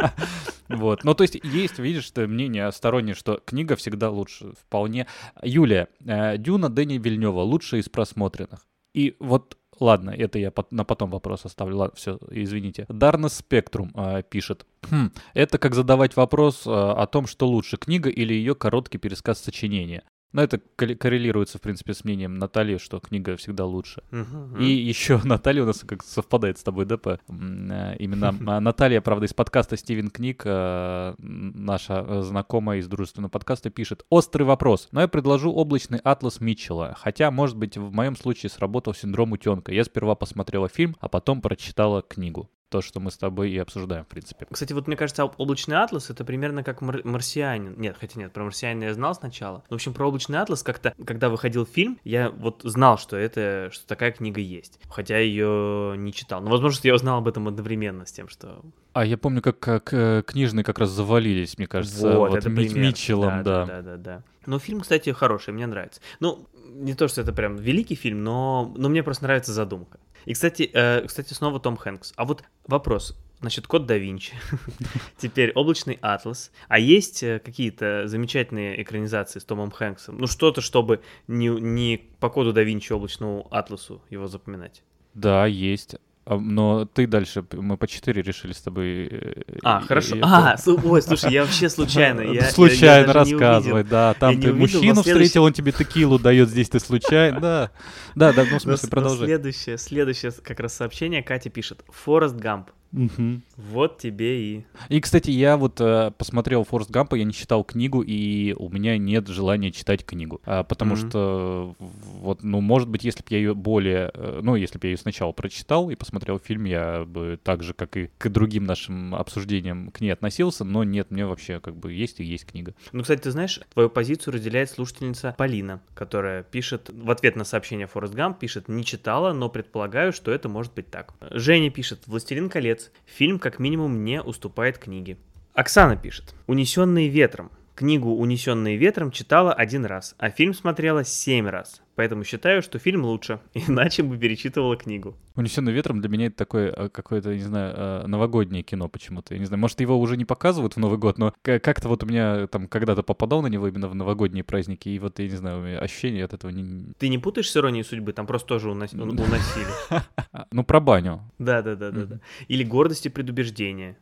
Вот. 0.68 1.04
Ну, 1.04 1.14
то 1.14 1.22
есть 1.22 1.36
есть, 1.44 1.78
видишь, 1.78 2.10
мнение 2.16 2.72
стороннее, 2.72 3.14
что 3.14 3.40
книга 3.44 3.76
всегда 3.76 4.10
лучше. 4.10 4.52
Вполне. 4.60 5.06
Юлия, 5.40 5.86
э, 6.04 6.38
Дюна 6.38 6.68
Дэни 6.68 6.98
Вильнева 6.98 7.42
лучшая 7.42 7.82
из 7.82 7.88
просмотренных. 7.88 8.66
И 8.92 9.14
вот 9.20 9.56
Ладно, 9.80 10.10
это 10.10 10.38
я 10.38 10.52
на 10.70 10.84
потом 10.84 11.10
вопрос 11.10 11.44
оставлю. 11.44 11.76
Ладно, 11.76 11.94
все, 11.96 12.18
извините. 12.30 12.86
Дарна 12.88 13.28
Спектрум 13.28 13.90
э, 13.94 14.22
пишет. 14.28 14.66
Хм, 14.90 15.10
это 15.34 15.58
как 15.58 15.74
задавать 15.74 16.16
вопрос 16.16 16.66
э, 16.66 16.70
о 16.70 17.06
том, 17.06 17.26
что 17.26 17.46
лучше, 17.46 17.76
книга 17.76 18.08
или 18.08 18.32
ее 18.32 18.54
короткий 18.54 18.98
пересказ 18.98 19.40
сочинения. 19.40 20.02
Но 20.32 20.42
это 20.42 20.60
коррелируется, 20.76 21.58
в 21.58 21.60
принципе, 21.60 21.94
с 21.94 22.04
мнением 22.04 22.34
Натальи, 22.34 22.76
что 22.78 23.00
книга 23.00 23.36
всегда 23.36 23.64
лучше. 23.64 24.02
Uh-huh. 24.10 24.60
И 24.60 24.66
еще 24.66 25.20
Наталья 25.24 25.62
у 25.62 25.66
нас 25.66 25.80
как 25.80 26.02
совпадает 26.02 26.58
с 26.58 26.62
тобой, 26.62 26.84
да, 26.84 26.98
по, 26.98 27.18
э, 27.28 27.96
именно 27.98 28.32
Наталья, 28.60 29.00
правда, 29.00 29.26
из 29.26 29.34
подкаста 29.34 29.76
Стивен 29.76 30.10
Книг, 30.10 30.42
э, 30.44 31.14
наша 31.18 32.22
знакомая 32.22 32.78
из 32.78 32.88
дружественного 32.88 33.30
подкаста, 33.30 33.70
пишет 33.70 34.04
«Острый 34.10 34.42
вопрос, 34.42 34.88
но 34.92 35.00
я 35.00 35.08
предложу 35.08 35.52
облачный 35.52 36.00
атлас 36.04 36.40
Митчелла, 36.40 36.96
хотя, 36.98 37.30
может 37.30 37.56
быть, 37.56 37.76
в 37.78 37.92
моем 37.92 38.16
случае 38.16 38.50
сработал 38.50 38.94
синдром 38.94 39.32
утенка. 39.32 39.72
Я 39.72 39.84
сперва 39.84 40.14
посмотрела 40.14 40.68
фильм, 40.68 40.96
а 41.00 41.08
потом 41.08 41.40
прочитала 41.40 42.02
книгу» 42.02 42.50
то, 42.68 42.82
что 42.82 42.98
мы 43.00 43.10
с 43.10 43.16
тобой 43.16 43.50
и 43.50 43.58
обсуждаем, 43.58 44.04
в 44.04 44.08
принципе. 44.08 44.46
Кстати, 44.50 44.72
вот 44.72 44.86
мне 44.86 44.96
кажется, 44.96 45.24
облачный 45.24 45.76
атлас 45.76 46.10
это 46.10 46.24
примерно 46.24 46.64
как 46.64 46.80
мар- 46.80 47.02
марсианин. 47.04 47.78
Нет, 47.78 47.96
хотя 47.98 48.18
нет, 48.18 48.32
про 48.32 48.44
марсианина 48.44 48.84
я 48.84 48.94
знал 48.94 49.14
сначала. 49.14 49.62
В 49.70 49.74
общем, 49.74 49.94
про 49.94 50.08
облачный 50.08 50.40
атлас 50.40 50.62
как-то, 50.62 50.92
когда 51.04 51.28
выходил 51.28 51.64
фильм, 51.64 51.98
я 52.04 52.30
вот 52.30 52.62
знал, 52.64 52.98
что 52.98 53.16
это, 53.16 53.70
что 53.72 53.86
такая 53.86 54.10
книга 54.10 54.40
есть. 54.40 54.80
Хотя 54.88 55.18
ее 55.18 55.94
не 55.96 56.12
читал. 56.12 56.42
Но, 56.42 56.50
возможно, 56.50 56.80
я 56.82 56.94
узнал 56.94 57.18
об 57.18 57.28
этом 57.28 57.46
одновременно 57.46 58.04
с 58.04 58.12
тем, 58.12 58.28
что 58.28 58.62
а 58.92 59.04
я 59.04 59.18
помню, 59.18 59.42
как, 59.42 59.58
как 59.58 59.92
э, 59.92 60.22
книжные 60.26 60.64
как 60.64 60.78
раз 60.78 60.88
завалились, 60.88 61.58
мне 61.58 61.66
кажется, 61.66 62.16
вот, 62.18 62.30
вот 62.30 62.38
это 62.38 62.48
Ми- 62.48 62.66
Митчеллом, 62.70 63.42
да, 63.42 63.66
да. 63.66 63.66
Да, 63.66 63.82
да, 63.82 63.96
да. 63.98 64.22
Но 64.46 64.58
фильм, 64.58 64.80
кстати, 64.80 65.10
хороший, 65.10 65.52
мне 65.52 65.66
нравится. 65.66 66.00
Ну, 66.18 66.46
не 66.70 66.94
то, 66.94 67.06
что 67.06 67.20
это 67.20 67.34
прям 67.34 67.56
великий 67.56 67.94
фильм, 67.94 68.24
но, 68.24 68.72
но 68.74 68.88
мне 68.88 69.02
просто 69.02 69.24
нравится 69.24 69.52
задумка. 69.52 69.98
И, 70.26 70.34
кстати, 70.34 70.68
э, 70.72 71.06
кстати, 71.06 71.32
снова 71.32 71.58
Том 71.58 71.76
Хэнкс. 71.76 72.12
А 72.16 72.24
вот 72.24 72.44
вопрос. 72.66 73.16
Значит, 73.40 73.66
код 73.66 73.86
да 73.86 73.96
Винчи. 73.96 74.32
Теперь 75.18 75.52
облачный 75.52 75.98
атлас. 76.02 76.50
А 76.68 76.78
есть 76.78 77.22
э, 77.22 77.38
какие-то 77.38 78.08
замечательные 78.08 78.82
экранизации 78.82 79.38
с 79.38 79.44
Томом 79.44 79.70
Хэнксом? 79.70 80.18
Ну, 80.18 80.26
что-то, 80.26 80.60
чтобы 80.60 81.00
не, 81.28 81.48
не 81.48 81.98
по 82.18 82.28
коду 82.28 82.52
да 82.52 82.62
Винчи 82.62 82.92
облачному 82.92 83.46
атласу 83.50 84.02
его 84.10 84.26
запоминать. 84.26 84.82
Да, 85.14 85.46
есть. 85.46 85.96
А, 86.26 86.36
но 86.38 86.84
ты 86.86 87.06
дальше, 87.06 87.44
мы 87.52 87.76
по 87.76 87.86
4 87.86 88.20
решили 88.20 88.52
с 88.52 88.60
тобой. 88.60 89.06
Э, 89.06 89.42
а, 89.62 89.80
и, 89.82 89.86
хорошо. 89.86 90.16
И, 90.16 90.20
а, 90.22 90.56
и... 90.56 90.70
ой, 90.70 91.00
слушай, 91.00 91.32
я 91.32 91.42
вообще 91.42 91.70
случайно. 91.70 92.20
Я, 92.20 92.42
случайно 92.50 93.02
я, 93.02 93.06
я 93.06 93.12
рассказывай, 93.12 93.84
да. 93.84 94.12
Там 94.14 94.40
ты 94.40 94.52
мужчину 94.52 94.82
следующий... 94.82 95.10
встретил, 95.12 95.44
он 95.44 95.52
тебе 95.52 95.70
текилу 95.70 96.18
дает, 96.18 96.48
здесь 96.48 96.68
ты 96.68 96.80
случайно. 96.80 97.40
Да, 97.40 97.70
да, 98.16 98.32
да, 98.32 98.44
ну 98.50 98.58
в 98.58 98.62
смысле, 98.62 98.88
продолжай. 98.88 99.26
Следующее, 99.26 99.78
следующее 99.78 100.32
как 100.42 100.58
раз 100.58 100.74
сообщение 100.74 101.22
Катя 101.22 101.48
пишет. 101.48 101.84
Форест 101.88 102.34
Гамп. 102.34 102.70
Угу. 102.96 103.42
Вот 103.56 103.98
тебе 103.98 104.40
и... 104.40 104.64
И, 104.88 105.00
кстати, 105.00 105.30
я 105.30 105.58
вот 105.58 105.80
э, 105.80 106.12
посмотрел 106.16 106.64
Форст 106.64 106.90
Гампа, 106.90 107.14
я 107.14 107.24
не 107.24 107.32
читал 107.32 107.62
книгу, 107.62 108.02
и 108.02 108.54
у 108.54 108.70
меня 108.70 108.96
нет 108.96 109.28
желания 109.28 109.70
читать 109.70 110.04
книгу. 110.04 110.40
А, 110.44 110.64
потому 110.64 110.94
mm 110.94 110.96
что, 110.96 111.74
вот, 111.78 112.42
ну, 112.42 112.62
может 112.62 112.88
быть, 112.88 113.04
если 113.04 113.20
бы 113.20 113.26
я 113.30 113.36
ее 113.36 113.54
более... 113.54 114.10
Э, 114.14 114.40
ну, 114.42 114.56
если 114.56 114.78
бы 114.78 114.86
я 114.86 114.92
ее 114.92 114.96
сначала 114.96 115.32
прочитал 115.32 115.90
и 115.90 115.94
посмотрел 115.94 116.38
фильм, 116.38 116.64
я 116.64 117.04
бы 117.04 117.38
так 117.42 117.62
же, 117.62 117.74
как 117.74 117.98
и 117.98 118.10
к 118.16 118.28
другим 118.30 118.64
нашим 118.64 119.14
обсуждениям 119.14 119.90
к 119.90 120.00
ней 120.00 120.10
относился, 120.10 120.64
но 120.64 120.82
нет, 120.82 121.10
мне 121.10 121.26
вообще 121.26 121.60
как 121.60 121.76
бы 121.76 121.92
есть 121.92 122.20
и 122.20 122.24
есть 122.24 122.46
книга. 122.46 122.74
Ну, 122.92 123.02
кстати, 123.02 123.20
ты 123.20 123.30
знаешь, 123.30 123.60
твою 123.74 123.90
позицию 123.90 124.34
разделяет 124.34 124.70
слушательница 124.70 125.34
Полина, 125.36 125.82
которая 125.94 126.42
пишет, 126.44 126.88
в 126.90 127.10
ответ 127.10 127.36
на 127.36 127.44
сообщение 127.44 127.86
Форест 127.86 128.14
Гамп, 128.14 128.38
пишет, 128.38 128.68
не 128.68 128.84
читала, 128.84 129.34
но 129.34 129.50
предполагаю, 129.50 130.14
что 130.14 130.30
это 130.30 130.48
может 130.48 130.72
быть 130.72 130.90
так. 130.90 131.12
Женя 131.30 131.70
пишет, 131.70 132.00
«Властелин 132.06 132.48
колец 132.48 132.85
Фильм 133.04 133.38
как 133.38 133.58
минимум 133.58 134.04
не 134.04 134.22
уступает 134.22 134.78
книге. 134.78 135.18
Оксана 135.54 135.96
пишет. 135.96 136.34
«Унесенные 136.46 137.08
ветром». 137.08 137.50
Книгу 137.74 138.10
«Унесенные 138.10 138.76
ветром» 138.76 139.10
читала 139.10 139.52
один 139.52 139.84
раз, 139.84 140.14
а 140.18 140.30
фильм 140.30 140.54
смотрела 140.54 141.04
семь 141.04 141.48
раз. 141.48 141.82
Поэтому 141.96 142.24
считаю, 142.24 142.62
что 142.62 142.78
фильм 142.78 143.04
лучше, 143.04 143.40
иначе 143.54 144.02
бы 144.02 144.18
перечитывала 144.18 144.76
книгу. 144.76 145.16
«Унесенный 145.34 145.72
ветром» 145.72 146.00
для 146.00 146.10
меня 146.10 146.26
это 146.26 146.36
такое 146.36 146.70
э, 146.70 146.88
какое-то, 146.90 147.34
не 147.34 147.42
знаю, 147.42 147.74
э, 147.76 148.06
новогоднее 148.06 148.62
кино 148.62 148.88
почему-то. 148.88 149.34
Я 149.34 149.40
не 149.40 149.46
знаю, 149.46 149.60
может, 149.60 149.80
его 149.80 149.98
уже 149.98 150.16
не 150.16 150.26
показывают 150.26 150.74
в 150.74 150.78
Новый 150.78 150.98
год, 150.98 151.18
но 151.18 151.34
как-то 151.42 151.88
вот 151.88 152.02
у 152.02 152.06
меня 152.06 152.46
там 152.48 152.68
когда-то 152.68 153.02
попадал 153.02 153.42
на 153.42 153.46
него 153.48 153.66
именно 153.66 153.88
в 153.88 153.94
новогодние 153.94 154.44
праздники, 154.44 154.90
и 154.90 154.98
вот, 154.98 155.18
я 155.18 155.28
не 155.28 155.36
знаю, 155.36 155.60
у 155.60 155.62
меня 155.62 155.78
ощущение 155.78 156.24
от 156.24 156.34
этого 156.34 156.50
не... 156.50 156.92
Ты 156.98 157.08
не 157.08 157.18
путаешь 157.18 157.50
с 157.50 157.56
«Иронией 157.56 157.84
судьбы»? 157.84 158.12
Там 158.12 158.26
просто 158.26 158.48
тоже 158.48 158.70
уносили. 158.70 159.02
Ну, 160.52 160.64
про 160.64 160.80
баню. 160.80 161.22
Да-да-да. 161.38 161.90
да. 161.90 162.20
Или 162.48 162.62
«Гордость 162.62 163.06
и 163.06 163.08
предубеждение». 163.08 163.96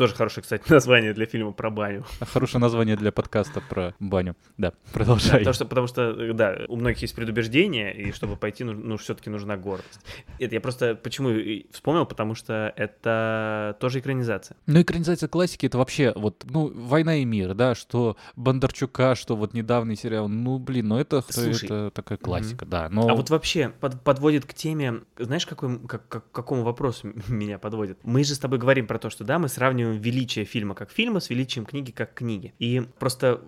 Тоже 0.00 0.14
хорошее, 0.14 0.42
кстати, 0.42 0.62
название 0.72 1.12
для 1.12 1.26
фильма 1.26 1.52
про 1.52 1.68
баню. 1.68 2.06
Хорошее 2.32 2.58
название 2.58 2.96
для 2.96 3.12
подкаста 3.12 3.60
про 3.60 3.94
баню. 4.00 4.34
Да, 4.56 4.72
продолжай. 4.94 5.32
Да, 5.32 5.38
потому, 5.40 5.52
что, 5.52 5.64
потому 5.66 5.86
что, 5.88 6.32
да, 6.32 6.56
у 6.68 6.76
многих 6.76 7.02
есть 7.02 7.14
предубеждение, 7.14 7.94
и 7.94 8.10
чтобы 8.12 8.36
пойти, 8.36 8.64
ну, 8.64 8.72
ну 8.72 8.96
все-таки 8.96 9.28
нужна 9.28 9.58
гордость. 9.58 10.00
Это 10.38 10.54
я 10.54 10.60
просто 10.62 10.94
почему 10.94 11.28
вспомнил, 11.70 12.06
потому 12.06 12.34
что 12.34 12.72
это 12.76 13.76
тоже 13.78 13.98
экранизация. 13.98 14.56
Ну, 14.64 14.80
экранизация 14.80 15.28
классики 15.28 15.66
это 15.66 15.76
вообще 15.76 16.14
вот, 16.16 16.46
ну, 16.48 16.72
«Война 16.74 17.16
и 17.16 17.26
мир», 17.26 17.52
да, 17.52 17.74
что 17.74 18.16
Бондарчука, 18.36 19.14
что 19.14 19.36
вот 19.36 19.52
недавний 19.52 19.96
сериал, 19.96 20.28
ну, 20.30 20.58
блин, 20.58 20.88
ну 20.88 20.96
это, 20.98 21.22
Слушай, 21.28 21.66
это 21.66 21.90
такая 21.90 22.16
классика, 22.16 22.64
mm-hmm. 22.64 22.70
да. 22.70 22.88
Но... 22.88 23.06
А 23.06 23.14
вот 23.14 23.28
вообще 23.28 23.68
под, 23.68 24.00
подводит 24.02 24.46
к 24.46 24.54
теме, 24.54 25.02
знаешь, 25.18 25.44
какой, 25.44 25.78
как, 25.80 26.08
как, 26.08 26.32
какому 26.32 26.62
вопросу 26.62 27.12
меня 27.28 27.58
подводит? 27.58 27.98
Мы 28.02 28.24
же 28.24 28.34
с 28.34 28.38
тобой 28.38 28.58
говорим 28.58 28.86
про 28.86 28.98
то, 28.98 29.10
что, 29.10 29.24
да, 29.24 29.38
мы 29.38 29.48
сравниваем 29.48 29.89
величие 29.92 30.44
фильма 30.44 30.74
как 30.74 30.90
фильма 30.90 31.20
с 31.20 31.30
величием 31.30 31.64
книги 31.66 31.90
как 31.90 32.14
книги. 32.14 32.54
И 32.58 32.82
просто 32.98 33.40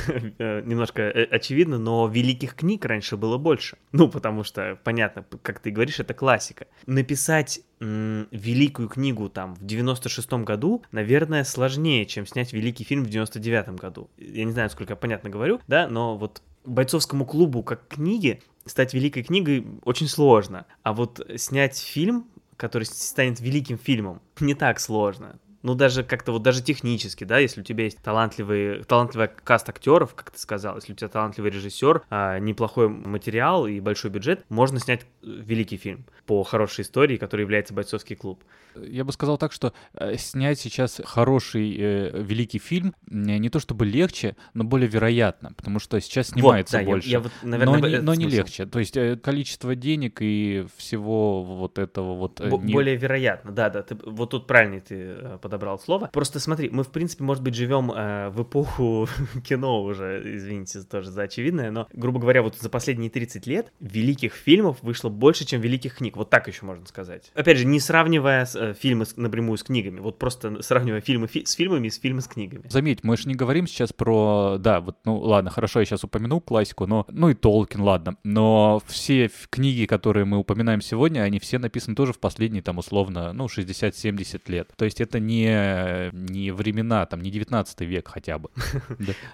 э, 0.38 0.62
немножко 0.62 1.02
э, 1.02 1.24
очевидно, 1.24 1.78
но 1.78 2.08
великих 2.08 2.54
книг 2.54 2.84
раньше 2.84 3.16
было 3.16 3.38
больше. 3.38 3.76
Ну, 3.92 4.08
потому 4.08 4.44
что, 4.44 4.78
понятно, 4.84 5.24
как 5.42 5.60
ты 5.60 5.70
говоришь, 5.70 6.00
это 6.00 6.14
классика. 6.14 6.66
Написать 6.86 7.60
великую 7.80 8.90
книгу 8.90 9.30
там 9.30 9.54
в 9.54 9.62
96-м 9.64 10.44
году, 10.44 10.82
наверное, 10.92 11.44
сложнее, 11.44 12.04
чем 12.04 12.26
снять 12.26 12.52
великий 12.52 12.84
фильм 12.84 13.04
в 13.04 13.08
99-м 13.08 13.76
году. 13.76 14.10
Я 14.18 14.44
не 14.44 14.52
знаю, 14.52 14.68
сколько 14.68 14.92
я 14.92 14.96
понятно 14.96 15.30
говорю, 15.30 15.60
да, 15.66 15.88
но 15.88 16.18
вот 16.18 16.42
бойцовскому 16.64 17.24
клубу 17.24 17.62
как 17.62 17.88
книге 17.88 18.40
стать 18.66 18.92
великой 18.92 19.22
книгой 19.22 19.66
очень 19.84 20.08
сложно. 20.08 20.66
А 20.82 20.92
вот 20.92 21.26
снять 21.36 21.78
фильм, 21.78 22.26
который 22.56 22.84
станет 22.84 23.40
великим 23.40 23.78
фильмом, 23.78 24.20
не 24.40 24.54
так 24.54 24.78
сложно 24.78 25.38
ну, 25.62 25.74
даже 25.74 26.02
как-то 26.02 26.32
вот 26.32 26.42
даже 26.42 26.62
технически, 26.62 27.24
да, 27.24 27.38
если 27.38 27.60
у 27.60 27.64
тебя 27.64 27.84
есть 27.84 27.98
талантливый, 27.98 28.82
талантливый 28.84 29.28
каст 29.28 29.68
актеров, 29.68 30.14
как 30.14 30.30
ты 30.30 30.38
сказал, 30.38 30.76
если 30.76 30.92
у 30.92 30.96
тебя 30.96 31.08
талантливый 31.08 31.50
режиссер, 31.50 32.02
а, 32.10 32.38
неплохой 32.38 32.88
материал 32.88 33.66
и 33.66 33.80
большой 33.80 34.10
бюджет, 34.10 34.44
можно 34.48 34.80
снять 34.80 35.02
э, 35.02 35.06
великий 35.22 35.76
фильм 35.76 36.04
по 36.26 36.42
хорошей 36.44 36.82
истории, 36.82 37.16
который 37.16 37.42
является 37.42 37.74
«Бойцовский 37.74 38.16
клуб». 38.16 38.42
Я 38.76 39.04
бы 39.04 39.12
сказал 39.12 39.36
так, 39.36 39.52
что 39.52 39.72
э, 39.94 40.16
снять 40.16 40.60
сейчас 40.60 41.00
хороший 41.04 41.76
э, 41.76 42.22
великий 42.22 42.58
фильм 42.58 42.94
не 43.08 43.50
то 43.50 43.58
чтобы 43.58 43.84
легче, 43.84 44.36
но 44.54 44.64
более 44.64 44.88
вероятно, 44.88 45.52
потому 45.56 45.78
что 45.78 46.00
сейчас 46.00 46.28
снимается 46.28 46.78
вот, 46.78 46.84
да, 46.84 46.90
больше. 46.90 47.08
Я, 47.08 47.12
я 47.12 47.20
вот, 47.20 47.32
наверное, 47.42 47.80
но 47.80 47.88
не, 47.88 47.98
но 47.98 48.14
не 48.14 48.26
легче. 48.26 48.66
То 48.66 48.78
есть 48.78 48.96
э, 48.96 49.16
количество 49.16 49.74
денег 49.74 50.18
и 50.20 50.66
всего 50.76 51.42
вот 51.42 51.78
этого 51.78 52.14
вот... 52.14 52.40
Б- 52.40 52.58
не... 52.64 52.72
Более 52.72 52.96
вероятно, 52.96 53.50
да, 53.50 53.70
да. 53.70 53.82
Ты, 53.82 53.96
вот 54.04 54.30
тут 54.30 54.46
правильно 54.46 54.80
ты 54.80 54.94
э, 54.94 55.38
подобрал 55.50 55.80
слово. 55.80 56.08
Просто 56.12 56.38
смотри, 56.38 56.70
мы, 56.70 56.84
в 56.84 56.90
принципе, 56.90 57.24
может 57.24 57.42
быть, 57.42 57.54
живем 57.54 57.90
э, 57.90 58.30
в 58.30 58.42
эпоху 58.42 59.08
кино 59.44 59.82
уже, 59.82 60.22
извините 60.36 60.80
тоже 60.82 61.10
за 61.10 61.22
очевидное, 61.22 61.72
но, 61.72 61.88
грубо 61.92 62.20
говоря, 62.20 62.42
вот 62.42 62.56
за 62.56 62.70
последние 62.70 63.10
30 63.10 63.46
лет 63.48 63.72
великих 63.80 64.34
фильмов 64.34 64.78
вышло 64.82 65.08
больше, 65.08 65.44
чем 65.44 65.60
великих 65.60 65.96
книг. 65.96 66.16
Вот 66.16 66.30
так 66.30 66.46
еще 66.46 66.64
можно 66.64 66.86
сказать. 66.86 67.32
Опять 67.34 67.58
же, 67.58 67.66
не 67.66 67.80
сравнивая 67.80 68.44
с, 68.44 68.54
э, 68.54 68.74
фильмы 68.74 69.06
с, 69.06 69.16
напрямую 69.16 69.58
с 69.58 69.64
книгами, 69.64 69.98
вот 69.98 70.18
просто 70.18 70.62
сравнивая 70.62 71.00
фильмы 71.00 71.26
фи- 71.26 71.44
с 71.44 71.52
фильмами 71.52 71.88
и 71.88 71.90
с 71.90 71.98
фильмы 71.98 72.20
с 72.20 72.28
книгами. 72.28 72.62
Заметь, 72.68 73.02
мы 73.02 73.16
же 73.16 73.28
не 73.28 73.34
говорим 73.34 73.66
сейчас 73.66 73.92
про... 73.92 74.56
Да, 74.58 74.80
вот, 74.80 74.98
ну 75.04 75.18
ладно, 75.18 75.50
хорошо, 75.50 75.80
я 75.80 75.84
сейчас 75.84 76.04
упомянул 76.04 76.40
классику, 76.40 76.86
но... 76.86 77.06
Ну 77.08 77.30
и 77.30 77.34
Толкин, 77.34 77.80
ладно. 77.80 78.16
Но 78.22 78.80
все 78.86 79.28
книги, 79.50 79.86
которые 79.86 80.24
мы 80.24 80.38
упоминаем 80.38 80.80
сегодня, 80.80 81.22
они 81.22 81.40
все 81.40 81.58
написаны 81.58 81.96
тоже 81.96 82.12
в 82.12 82.20
последние, 82.20 82.62
там, 82.62 82.78
условно, 82.78 83.32
ну, 83.32 83.46
60-70 83.46 84.42
лет. 84.46 84.70
То 84.76 84.84
есть 84.84 85.00
это 85.00 85.18
не, 85.18 85.39
не 85.46 86.50
времена, 86.52 87.06
там, 87.06 87.20
не 87.20 87.30
19 87.30 87.80
век 87.82 88.08
хотя 88.08 88.38
бы. 88.38 88.50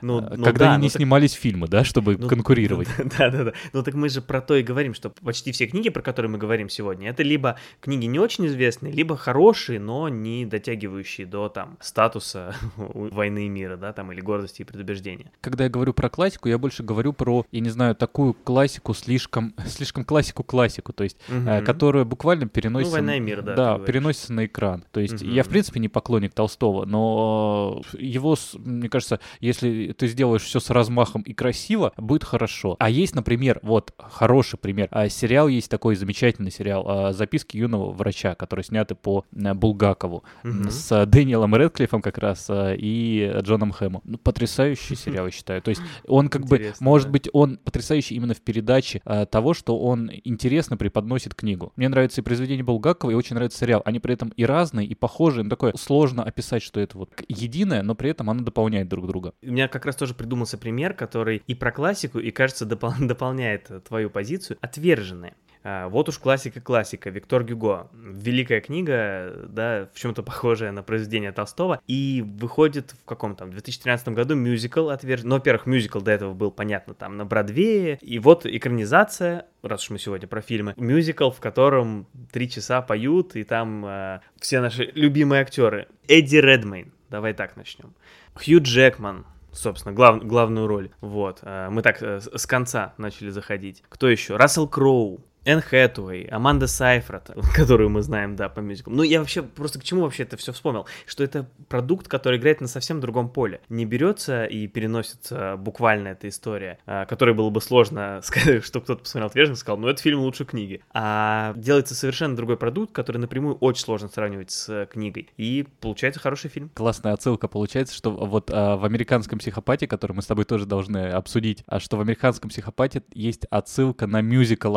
Ну, 0.02 0.20
ну 0.20 0.44
Когда 0.44 0.74
они 0.74 0.84
не 0.84 0.88
снимались 0.88 1.32
фильмы, 1.32 1.68
да, 1.68 1.84
чтобы 1.84 2.16
ну, 2.16 2.28
конкурировать. 2.28 2.88
Да-да-да. 3.18 3.52
Ну 3.72 3.82
так 3.82 3.94
мы 3.94 4.08
же 4.08 4.20
про 4.20 4.40
то 4.40 4.54
и 4.54 4.62
говорим, 4.62 4.94
что 4.94 5.10
почти 5.10 5.52
все 5.52 5.66
книги, 5.66 5.88
про 5.88 6.02
которые 6.02 6.30
мы 6.30 6.38
говорим 6.38 6.68
сегодня, 6.68 7.10
это 7.10 7.22
либо 7.22 7.56
книги 7.80 8.06
не 8.06 8.18
очень 8.18 8.46
известные, 8.46 8.92
либо 8.92 9.16
хорошие, 9.16 9.80
но 9.80 10.08
не 10.08 10.46
дотягивающие 10.46 11.26
до 11.26 11.48
там 11.48 11.78
статуса 11.80 12.54
войны 12.76 13.46
и 13.46 13.48
мира, 13.48 13.76
да, 13.76 13.92
там, 13.92 14.12
или 14.12 14.20
гордости 14.20 14.62
и 14.62 14.64
предубеждения. 14.64 15.30
Когда 15.40 15.64
я 15.64 15.70
говорю 15.70 15.92
про 15.92 16.08
классику, 16.08 16.48
я 16.48 16.58
больше 16.58 16.82
говорю 16.82 17.12
про, 17.12 17.44
я 17.50 17.60
не 17.60 17.70
знаю, 17.70 17.94
такую 17.94 18.34
классику, 18.34 18.94
слишком, 18.94 19.54
слишком 19.66 20.04
классику-классику, 20.04 20.92
то 20.92 21.04
есть, 21.04 21.16
угу. 21.28 21.48
э, 21.48 21.62
которая 21.62 22.04
буквально 22.04 22.48
переносится... 22.48 22.96
Ну, 22.96 23.02
война 23.02 23.16
и 23.16 23.20
мир, 23.20 23.42
да. 23.42 23.54
Да, 23.54 23.78
переносится 23.78 24.32
на 24.32 24.46
экран. 24.46 24.84
То 24.92 25.00
есть, 25.00 25.22
угу. 25.22 25.30
я, 25.30 25.42
в 25.42 25.48
принципе, 25.48 25.80
не 25.80 25.88
поклонник 25.96 26.34
Толстого, 26.34 26.84
но 26.84 27.80
его, 27.98 28.36
мне 28.58 28.90
кажется, 28.90 29.18
если 29.40 29.94
ты 29.96 30.08
сделаешь 30.08 30.42
все 30.42 30.60
с 30.60 30.68
размахом 30.68 31.22
и 31.22 31.32
красиво, 31.32 31.94
будет 31.96 32.22
хорошо. 32.22 32.76
А 32.78 32.90
есть, 32.90 33.14
например, 33.14 33.60
вот, 33.62 33.94
хороший 33.98 34.58
пример, 34.58 34.88
а 34.90 35.08
сериал 35.08 35.48
есть 35.48 35.70
такой 35.70 35.96
замечательный 35.96 36.50
сериал 36.50 36.84
а, 36.86 37.12
«Записки 37.14 37.56
юного 37.56 37.92
врача», 37.92 38.34
который 38.34 38.62
сняты 38.62 38.94
по 38.94 39.24
Э, 39.34 39.54
Булгакову 39.54 40.24
угу. 40.44 40.70
с 40.70 41.06
Дэниелом 41.06 41.54
Редклиффом 41.56 42.02
как 42.02 42.18
раз 42.18 42.46
э, 42.48 42.76
и 42.78 43.32
Джоном 43.40 43.72
Хэмом. 43.72 44.02
Ну, 44.04 44.18
потрясающий 44.18 44.94
сериал, 44.96 45.26
я 45.26 45.30
считаю. 45.30 45.62
То 45.62 45.70
есть 45.70 45.80
он 46.06 46.28
как 46.28 46.42
Интересно, 46.42 46.84
бы, 46.84 46.90
может 46.90 47.08
да. 47.08 47.12
быть, 47.12 47.28
он 47.32 47.58
потрясающий 47.58 48.14
именно 48.14 48.34
в 48.34 48.40
передаче 48.40 49.00
того, 49.30 49.54
что 49.54 49.78
он 49.78 50.10
интересно 50.24 50.76
преподносит 50.76 51.34
книгу. 51.34 51.72
Мне 51.76 51.88
нравится 51.88 52.20
и 52.20 52.24
произведение 52.24 52.64
Булгакова, 52.64 53.10
и 53.10 53.14
очень 53.14 53.34
нравится 53.34 53.58
сериал. 53.58 53.82
Они 53.84 53.98
при 53.98 54.14
этом 54.14 54.32
и 54.36 54.44
разные, 54.44 54.86
и 54.86 54.94
похожие. 54.94 55.44
Ну, 55.44 55.50
такое 55.50 55.72
сложно 55.86 56.24
описать, 56.24 56.62
что 56.62 56.80
это 56.80 56.98
вот 56.98 57.10
единое, 57.28 57.82
но 57.82 57.94
при 57.94 58.10
этом 58.10 58.28
оно 58.28 58.42
дополняет 58.42 58.88
друг 58.88 59.06
друга. 59.06 59.34
У 59.42 59.52
меня 59.52 59.68
как 59.68 59.86
раз 59.86 59.94
тоже 59.94 60.14
придумался 60.14 60.58
пример, 60.58 60.94
который 60.94 61.42
и 61.46 61.54
про 61.54 61.70
классику, 61.70 62.18
и, 62.18 62.30
кажется, 62.32 62.66
допол- 62.66 62.94
дополняет 63.00 63.70
твою 63.84 64.10
позицию. 64.10 64.58
Отверженные. 64.60 65.34
А, 65.68 65.88
вот 65.88 66.08
уж 66.08 66.18
классика-классика, 66.18 67.10
Виктор 67.10 67.42
Гюго. 67.42 67.88
Великая 67.92 68.60
книга, 68.60 69.34
да, 69.48 69.88
в 69.92 69.98
чем-то 69.98 70.22
похожая 70.22 70.70
на 70.70 70.84
произведение 70.84 71.32
Толстого. 71.32 71.80
И 71.88 72.22
выходит 72.24 72.92
в 72.92 73.04
каком 73.04 73.34
там, 73.34 73.50
2013 73.50 74.10
году 74.10 74.36
мюзикл 74.36 74.90
отвержен. 74.90 75.28
Ну, 75.28 75.34
во-первых, 75.34 75.66
мюзикл 75.66 75.98
до 75.98 76.12
этого 76.12 76.34
был, 76.34 76.52
понятно, 76.52 76.94
там 76.94 77.16
на 77.16 77.24
Бродвее. 77.24 77.98
И 78.00 78.20
вот 78.20 78.46
экранизация, 78.46 79.46
раз 79.62 79.82
уж 79.82 79.90
мы 79.90 79.98
сегодня 79.98 80.28
про 80.28 80.40
фильмы, 80.40 80.72
мюзикл, 80.76 81.30
в 81.30 81.40
котором 81.40 82.06
три 82.30 82.48
часа 82.48 82.80
поют, 82.80 83.34
и 83.34 83.42
там 83.42 83.84
э, 83.84 84.20
все 84.38 84.60
наши 84.60 84.92
любимые 84.94 85.42
актеры. 85.42 85.88
Эдди 86.06 86.36
Редмейн, 86.36 86.92
давай 87.10 87.34
так 87.34 87.56
начнем. 87.56 87.92
Хью 88.36 88.60
Джекман, 88.62 89.26
собственно, 89.50 89.92
глав, 89.92 90.24
главную 90.24 90.68
роль. 90.68 90.90
Вот. 91.00 91.40
Э, 91.42 91.70
мы 91.70 91.82
так 91.82 92.00
э, 92.04 92.20
с 92.20 92.46
конца 92.46 92.94
начали 92.98 93.30
заходить. 93.30 93.82
Кто 93.88 94.08
еще? 94.08 94.36
Рассел 94.36 94.68
Кроу. 94.68 95.24
Энн 95.46 95.60
Хэтуэй, 95.60 96.24
Аманда 96.24 96.66
Сайфрат, 96.66 97.30
которую 97.54 97.88
мы 97.88 98.02
знаем, 98.02 98.34
да, 98.34 98.48
по 98.48 98.58
мюзиклам. 98.58 98.96
Ну, 98.96 99.02
я 99.04 99.20
вообще 99.20 99.42
просто 99.42 99.78
к 99.78 99.84
чему 99.84 100.02
вообще 100.02 100.24
это 100.24 100.36
все 100.36 100.52
вспомнил? 100.52 100.86
Что 101.06 101.22
это 101.22 101.48
продукт, 101.68 102.08
который 102.08 102.40
играет 102.40 102.60
на 102.60 102.66
совсем 102.66 103.00
другом 103.00 103.28
поле. 103.28 103.60
Не 103.68 103.84
берется 103.84 104.44
и 104.44 104.66
переносится 104.66 105.56
буквально 105.56 106.08
эта 106.08 106.28
история, 106.28 106.78
а, 106.84 107.06
которой 107.06 107.32
было 107.32 107.50
бы 107.50 107.60
сложно 107.60 108.20
сказать, 108.24 108.64
что 108.64 108.80
кто-то 108.80 109.02
посмотрел 109.02 109.28
«Отверженных» 109.28 109.58
и 109.58 109.60
сказал, 109.60 109.78
ну, 109.78 109.86
это 109.86 110.02
фильм 110.02 110.18
лучше 110.18 110.44
книги. 110.44 110.82
А 110.92 111.54
делается 111.54 111.94
совершенно 111.94 112.34
другой 112.34 112.56
продукт, 112.56 112.92
который 112.92 113.18
напрямую 113.18 113.54
очень 113.56 113.84
сложно 113.84 114.08
сравнивать 114.08 114.50
с 114.50 114.86
книгой. 114.86 115.30
И 115.36 115.64
получается 115.80 116.18
хороший 116.18 116.50
фильм. 116.50 116.70
Классная 116.74 117.12
отсылка 117.12 117.46
получается, 117.46 117.94
что 117.94 118.10
вот 118.10 118.50
а, 118.52 118.76
в 118.76 118.84
«Американском 118.84 119.38
психопате», 119.38 119.86
который 119.86 120.12
мы 120.12 120.22
с 120.22 120.26
тобой 120.26 120.44
тоже 120.44 120.66
должны 120.66 121.10
обсудить, 121.10 121.62
а 121.68 121.78
что 121.78 121.96
в 121.96 122.00
«Американском 122.00 122.50
психопате» 122.50 123.04
есть 123.14 123.44
отсылка 123.48 124.08
на 124.08 124.20
мюзикл 124.22 124.76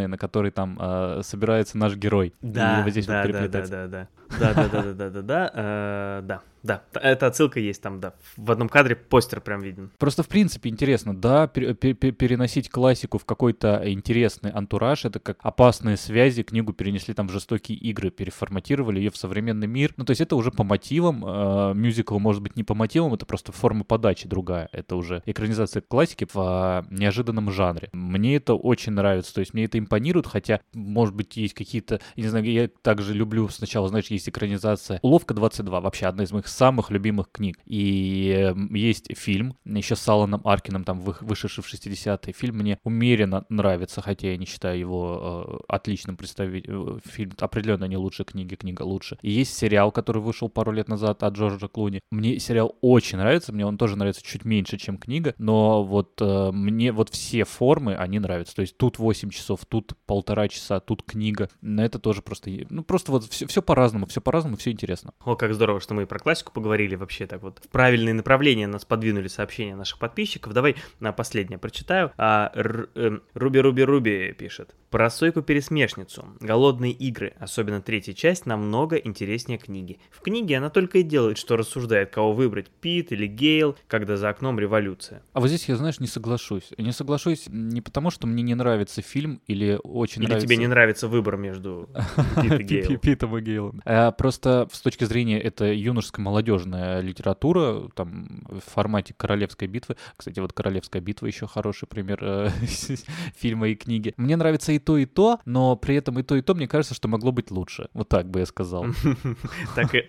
«Отверженные», 0.00 0.08
на 0.08 0.18
который 0.18 0.50
там 0.50 0.78
э, 0.80 1.20
собирается 1.22 1.78
наш 1.78 1.96
герой. 1.96 2.34
Да, 2.40 2.80
и 2.80 2.84
вот 2.84 2.90
здесь 2.90 3.06
да, 3.06 3.22
вот 3.22 3.32
да, 3.32 3.48
да, 3.48 3.66
да, 3.66 3.86
да. 3.86 4.08
Да, 4.38 4.54
да, 4.54 4.68
да, 4.68 4.82
да, 4.82 4.92
да, 4.92 5.10
да, 5.10 5.22
да, 5.22 5.50
э, 5.54 6.22
да. 6.24 6.40
Да, 6.62 6.82
эта 6.92 7.26
отсылка 7.26 7.58
есть 7.60 7.82
там, 7.82 8.00
да. 8.00 8.14
В 8.36 8.50
одном 8.50 8.68
кадре 8.68 8.96
постер 8.96 9.40
прям 9.40 9.60
виден. 9.60 9.90
Просто 9.98 10.22
в 10.22 10.28
принципе 10.28 10.68
интересно, 10.68 11.16
да, 11.16 11.46
переносить 11.46 12.68
классику 12.68 13.18
в 13.18 13.24
какой-то 13.24 13.82
интересный 13.90 14.50
антураж, 14.50 15.04
это 15.04 15.20
как 15.20 15.38
опасные 15.42 15.96
связи, 15.96 16.42
книгу 16.42 16.72
перенесли 16.72 17.14
там 17.14 17.28
в 17.28 17.32
жестокие 17.32 17.78
игры, 17.78 18.10
переформатировали 18.10 18.98
ее 18.98 19.10
в 19.10 19.16
современный 19.16 19.66
мир. 19.66 19.94
Ну, 19.96 20.04
то 20.04 20.10
есть 20.10 20.20
это 20.20 20.36
уже 20.36 20.50
по 20.50 20.64
мотивам, 20.64 21.24
э, 21.24 21.74
мюзикл 21.74 22.18
может 22.18 22.42
быть 22.42 22.56
не 22.56 22.64
по 22.64 22.74
мотивам, 22.74 23.14
это 23.14 23.24
просто 23.24 23.52
форма 23.52 23.84
подачи 23.84 24.28
другая. 24.28 24.68
Это 24.72 24.96
уже 24.96 25.22
экранизация 25.26 25.80
классики 25.80 26.26
в 26.32 26.84
э, 26.90 26.94
неожиданном 26.94 27.50
жанре. 27.50 27.88
Мне 27.92 28.36
это 28.36 28.54
очень 28.54 28.92
нравится, 28.92 29.34
то 29.34 29.40
есть 29.40 29.54
мне 29.54 29.64
это 29.64 29.78
импонирует, 29.78 30.26
хотя, 30.26 30.60
может 30.74 31.14
быть, 31.14 31.36
есть 31.36 31.54
какие-то, 31.54 32.00
не 32.16 32.28
знаю, 32.28 32.44
я 32.44 32.68
также 32.82 33.14
люблю 33.14 33.48
сначала, 33.48 33.88
знаешь, 33.88 34.08
есть 34.08 34.28
экранизация 34.28 34.98
«Уловка 35.02 35.34
22», 35.34 35.80
вообще 35.80 36.06
одна 36.06 36.24
из 36.24 36.32
моих 36.32 36.49
самых 36.50 36.90
любимых 36.90 37.30
книг. 37.32 37.58
И 37.64 38.52
есть 38.70 39.16
фильм, 39.16 39.56
еще 39.64 39.96
с 39.96 40.08
Аланом 40.08 40.42
Аркином, 40.44 40.84
там, 40.84 41.00
вышедший 41.00 41.62
в 41.62 41.72
60-е. 41.72 42.32
Фильм 42.32 42.58
мне 42.58 42.78
умеренно 42.84 43.44
нравится, 43.48 44.00
хотя 44.00 44.30
я 44.30 44.36
не 44.36 44.46
считаю 44.46 44.78
его 44.78 45.64
э, 45.68 45.72
отличным 45.74 46.16
представителем. 46.16 46.96
Э, 46.96 47.00
фильм 47.04 47.32
определенно 47.38 47.84
не 47.84 47.96
лучше 47.96 48.24
книги, 48.24 48.54
книга 48.54 48.82
лучше. 48.82 49.18
И 49.22 49.30
есть 49.30 49.56
сериал, 49.56 49.92
который 49.92 50.22
вышел 50.22 50.48
пару 50.48 50.72
лет 50.72 50.88
назад 50.88 51.22
от 51.22 51.34
Джорджа 51.34 51.68
Клуни. 51.68 52.00
Мне 52.10 52.38
сериал 52.38 52.76
очень 52.80 53.18
нравится, 53.18 53.52
мне 53.52 53.66
он 53.66 53.78
тоже 53.78 53.96
нравится 53.96 54.22
чуть 54.22 54.44
меньше, 54.44 54.78
чем 54.78 54.98
книга, 54.98 55.34
но 55.38 55.82
вот 55.84 56.20
э, 56.20 56.50
мне 56.52 56.92
вот 56.92 57.10
все 57.10 57.44
формы, 57.44 57.94
они 57.94 58.18
нравятся. 58.18 58.56
То 58.56 58.62
есть 58.62 58.76
тут 58.76 58.98
8 58.98 59.30
часов, 59.30 59.60
тут 59.66 59.94
полтора 60.06 60.48
часа, 60.48 60.80
тут 60.80 61.02
книга. 61.02 61.48
Но 61.60 61.84
это 61.84 61.98
тоже 61.98 62.22
просто, 62.22 62.50
ну 62.70 62.82
просто 62.82 63.12
вот 63.12 63.24
все, 63.24 63.46
все 63.46 63.62
по-разному, 63.62 64.06
все 64.06 64.20
по-разному, 64.20 64.56
все 64.56 64.70
интересно. 64.70 65.12
О, 65.24 65.36
как 65.36 65.54
здорово, 65.54 65.80
что 65.80 65.94
мы 65.94 66.02
и 66.02 66.06
про 66.06 66.18
классику 66.18 66.39
поговорили 66.44 66.94
вообще 66.94 67.26
так 67.26 67.42
вот. 67.42 67.60
В 67.64 67.68
правильные 67.68 68.14
направления 68.14 68.66
нас 68.66 68.84
подвинули 68.84 69.28
сообщения 69.28 69.76
наших 69.76 69.98
подписчиков. 69.98 70.52
Давай 70.52 70.76
на 71.00 71.12
последнее 71.12 71.58
прочитаю. 71.58 72.12
А, 72.16 72.52
эм, 72.54 73.22
Руби 73.34 73.60
Руби 73.60 73.82
Руби 73.82 74.32
пишет. 74.32 74.74
Про 74.90 75.08
сойку-пересмешницу. 75.08 76.24
Голодные 76.40 76.92
игры, 76.92 77.34
особенно 77.38 77.80
третья 77.80 78.12
часть, 78.12 78.46
намного 78.46 78.96
интереснее 78.96 79.58
книги. 79.58 80.00
В 80.10 80.20
книге 80.20 80.58
она 80.58 80.70
только 80.70 80.98
и 80.98 81.02
делает, 81.02 81.38
что 81.38 81.56
рассуждает, 81.56 82.10
кого 82.10 82.32
выбрать, 82.32 82.68
Пит 82.80 83.12
или 83.12 83.26
Гейл, 83.26 83.76
когда 83.86 84.16
за 84.16 84.30
окном 84.30 84.58
революция. 84.58 85.22
А 85.32 85.40
вот 85.40 85.48
здесь 85.48 85.68
я, 85.68 85.76
знаешь, 85.76 86.00
не 86.00 86.06
соглашусь. 86.06 86.70
Не 86.76 86.92
соглашусь 86.92 87.44
не 87.48 87.80
потому, 87.80 88.10
что 88.10 88.26
мне 88.26 88.42
не 88.42 88.54
нравится 88.54 89.02
фильм 89.02 89.40
или 89.46 89.78
очень 89.82 90.22
или 90.22 90.28
нравится... 90.28 90.46
тебе 90.46 90.56
не 90.56 90.66
нравится 90.66 91.08
выбор 91.08 91.36
между 91.36 91.88
Питом 93.02 93.36
и 93.36 93.40
Гейлом. 93.40 93.80
А 93.84 94.10
просто 94.10 94.68
с 94.72 94.80
точки 94.80 95.04
зрения 95.04 95.40
это 95.40 95.72
юношеская 95.72 96.24
молодежная 96.30 97.00
литература, 97.00 97.88
там 97.94 98.44
в 98.48 98.60
формате 98.60 99.14
королевской 99.16 99.66
битвы. 99.66 99.96
Кстати, 100.16 100.38
вот 100.38 100.52
королевская 100.52 101.02
битва 101.02 101.26
еще 101.26 101.48
хороший 101.48 101.88
пример 101.88 102.18
э, 102.22 102.50
фильма 103.36 103.68
и 103.68 103.74
книги. 103.74 104.14
Мне 104.16 104.36
нравится 104.36 104.70
и 104.70 104.78
то, 104.78 104.96
и 104.96 105.06
то, 105.06 105.40
но 105.44 105.74
при 105.74 105.96
этом 105.96 106.18
и 106.20 106.22
то, 106.22 106.36
и 106.36 106.42
то, 106.42 106.54
мне 106.54 106.68
кажется, 106.68 106.94
что 106.94 107.08
могло 107.08 107.32
быть 107.32 107.50
лучше. 107.50 107.88
Вот 107.94 108.08
так 108.08 108.30
бы 108.30 108.40
я 108.40 108.46
сказал. 108.46 108.86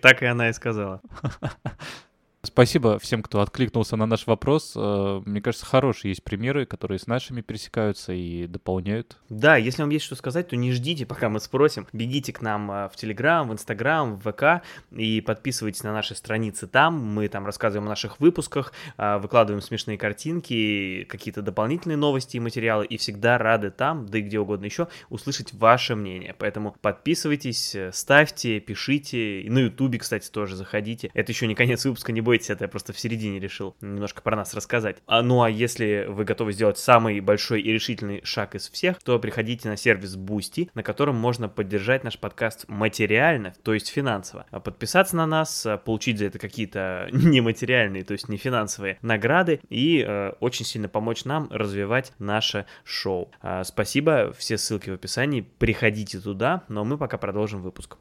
Так 0.02 0.22
и 0.22 0.26
она 0.26 0.48
и 0.48 0.52
сказала. 0.52 1.00
Спасибо 2.44 2.98
всем, 2.98 3.22
кто 3.22 3.40
откликнулся 3.40 3.94
на 3.94 4.04
наш 4.04 4.26
вопрос. 4.26 4.72
Э, 4.74 5.22
мне 5.24 5.40
кажется, 5.40 5.64
хорошие 5.64 6.10
есть 6.10 6.24
примеры, 6.24 6.66
которые 6.66 6.98
с 6.98 7.06
нашими 7.06 7.40
пересекаются 7.40 8.12
и 8.12 8.48
дополняют. 8.48 9.16
Да, 9.28 9.56
если 9.56 9.82
вам 9.82 9.90
есть 9.90 10.04
что 10.04 10.16
сказать, 10.16 10.48
то 10.48 10.56
не 10.56 10.72
ждите, 10.72 11.06
пока 11.06 11.28
мы 11.28 11.38
спросим. 11.38 11.86
Бегите 11.92 12.32
к 12.32 12.40
нам 12.42 12.68
э, 12.72 12.88
в 12.88 12.96
Телеграм, 12.96 13.48
в 13.48 13.52
Инстаграм, 13.52 14.16
в 14.16 14.28
ВК 14.28 14.64
и 14.90 15.20
подписывайтесь 15.20 15.84
на 15.84 15.92
наши 15.92 16.16
страницы 16.16 16.66
там. 16.66 16.94
Мы 16.94 17.28
там 17.28 17.46
рассказываем 17.46 17.86
о 17.86 17.90
наших 17.90 18.18
выпусках, 18.18 18.72
э, 18.98 19.18
выкладываем 19.18 19.62
смешные 19.62 19.96
картинки, 19.96 21.06
какие-то 21.08 21.42
дополнительные 21.42 21.96
новости 21.96 22.38
и 22.38 22.40
материалы. 22.40 22.86
И 22.86 22.96
всегда 22.96 23.38
рады 23.38 23.70
там, 23.70 24.06
да 24.06 24.18
и 24.18 24.20
где 24.20 24.40
угодно 24.40 24.64
еще, 24.64 24.88
услышать 25.10 25.52
ваше 25.52 25.94
мнение. 25.94 26.34
Поэтому 26.36 26.74
подписывайтесь, 26.80 27.76
ставьте, 27.92 28.58
пишите. 28.58 29.42
И 29.42 29.48
на 29.48 29.60
Ютубе, 29.60 30.00
кстати, 30.00 30.28
тоже 30.28 30.56
заходите. 30.56 31.12
Это 31.14 31.30
еще 31.30 31.46
не 31.46 31.54
конец 31.54 31.84
выпуска, 31.84 32.10
не 32.10 32.20
бойтесь 32.20 32.31
бойтесь, 32.32 32.48
это 32.48 32.64
я 32.64 32.68
просто 32.68 32.94
в 32.94 32.98
середине 32.98 33.38
решил 33.38 33.76
немножко 33.82 34.22
про 34.22 34.34
нас 34.34 34.54
рассказать. 34.54 34.96
А, 35.06 35.20
ну 35.20 35.42
а 35.42 35.50
если 35.50 36.06
вы 36.08 36.24
готовы 36.24 36.54
сделать 36.54 36.78
самый 36.78 37.20
большой 37.20 37.60
и 37.60 37.70
решительный 37.70 38.22
шаг 38.24 38.54
из 38.54 38.70
всех, 38.70 39.02
то 39.02 39.18
приходите 39.18 39.68
на 39.68 39.76
сервис 39.76 40.16
Boosty, 40.16 40.70
на 40.72 40.82
котором 40.82 41.14
можно 41.16 41.50
поддержать 41.50 42.04
наш 42.04 42.18
подкаст 42.18 42.64
материально, 42.68 43.52
то 43.62 43.74
есть 43.74 43.88
финансово. 43.88 44.46
А 44.50 44.60
подписаться 44.60 45.14
на 45.14 45.26
нас, 45.26 45.66
а, 45.66 45.76
получить 45.76 46.16
за 46.16 46.24
это 46.24 46.38
какие-то 46.38 47.08
нематериальные, 47.12 48.02
то 48.04 48.12
есть 48.12 48.30
не 48.30 48.38
финансовые 48.38 48.98
награды 49.02 49.60
и 49.68 50.02
э, 50.02 50.32
очень 50.40 50.64
сильно 50.64 50.88
помочь 50.88 51.26
нам 51.26 51.48
развивать 51.50 52.14
наше 52.18 52.64
шоу. 52.82 53.30
Э, 53.42 53.62
спасибо, 53.62 54.32
все 54.38 54.56
ссылки 54.56 54.88
в 54.88 54.94
описании, 54.94 55.42
приходите 55.58 56.18
туда, 56.18 56.62
но 56.68 56.82
мы 56.86 56.96
пока 56.96 57.18
продолжим 57.18 57.60
выпуск. 57.60 57.98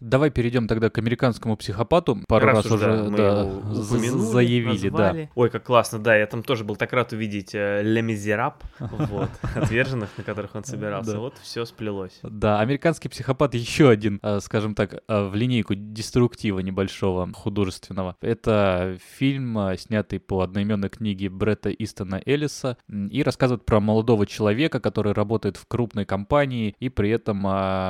Давай 0.00 0.30
перейдем 0.30 0.68
тогда 0.68 0.90
к 0.90 0.98
американскому 0.98 1.56
психопату. 1.56 2.18
Пару 2.28 2.46
раз, 2.46 2.64
раз 2.64 2.72
уже 2.72 3.10
да, 3.10 3.44
заявили, 3.72 4.88
назвали. 4.88 5.24
да. 5.24 5.30
Ой, 5.34 5.48
как 5.48 5.64
классно, 5.64 5.98
да, 5.98 6.14
я 6.14 6.26
там 6.26 6.42
тоже 6.42 6.64
был 6.64 6.76
так 6.76 6.92
рад 6.92 7.12
увидеть 7.12 7.54
э, 7.54 7.82
Ле 7.82 8.02
Мизераб, 8.02 8.62
вот, 8.78 9.30
отверженных, 9.54 10.10
на 10.18 10.24
которых 10.24 10.54
он 10.54 10.64
собирался. 10.64 11.18
Вот 11.18 11.38
все 11.42 11.64
сплелось. 11.64 12.18
Да, 12.22 12.60
американский 12.60 13.08
психопат 13.08 13.54
еще 13.54 13.88
один, 13.88 14.18
э, 14.22 14.40
скажем 14.40 14.74
так, 14.74 15.02
э, 15.08 15.28
в 15.28 15.34
линейку 15.34 15.74
деструктива 15.74 16.58
небольшого 16.58 17.32
художественного. 17.32 18.16
Это 18.20 18.98
фильм, 19.16 19.58
снятый 19.78 20.20
по 20.20 20.42
одноименной 20.42 20.90
книге 20.90 21.30
Бретта 21.30 21.70
Истона 21.70 22.20
Эллиса, 22.26 22.76
и 22.88 23.22
рассказывает 23.22 23.64
про 23.64 23.80
молодого 23.80 24.26
человека, 24.26 24.78
который 24.78 25.12
работает 25.12 25.56
в 25.56 25.66
крупной 25.66 26.04
компании 26.04 26.74
и 26.80 26.90
при 26.90 27.10
этом 27.10 27.46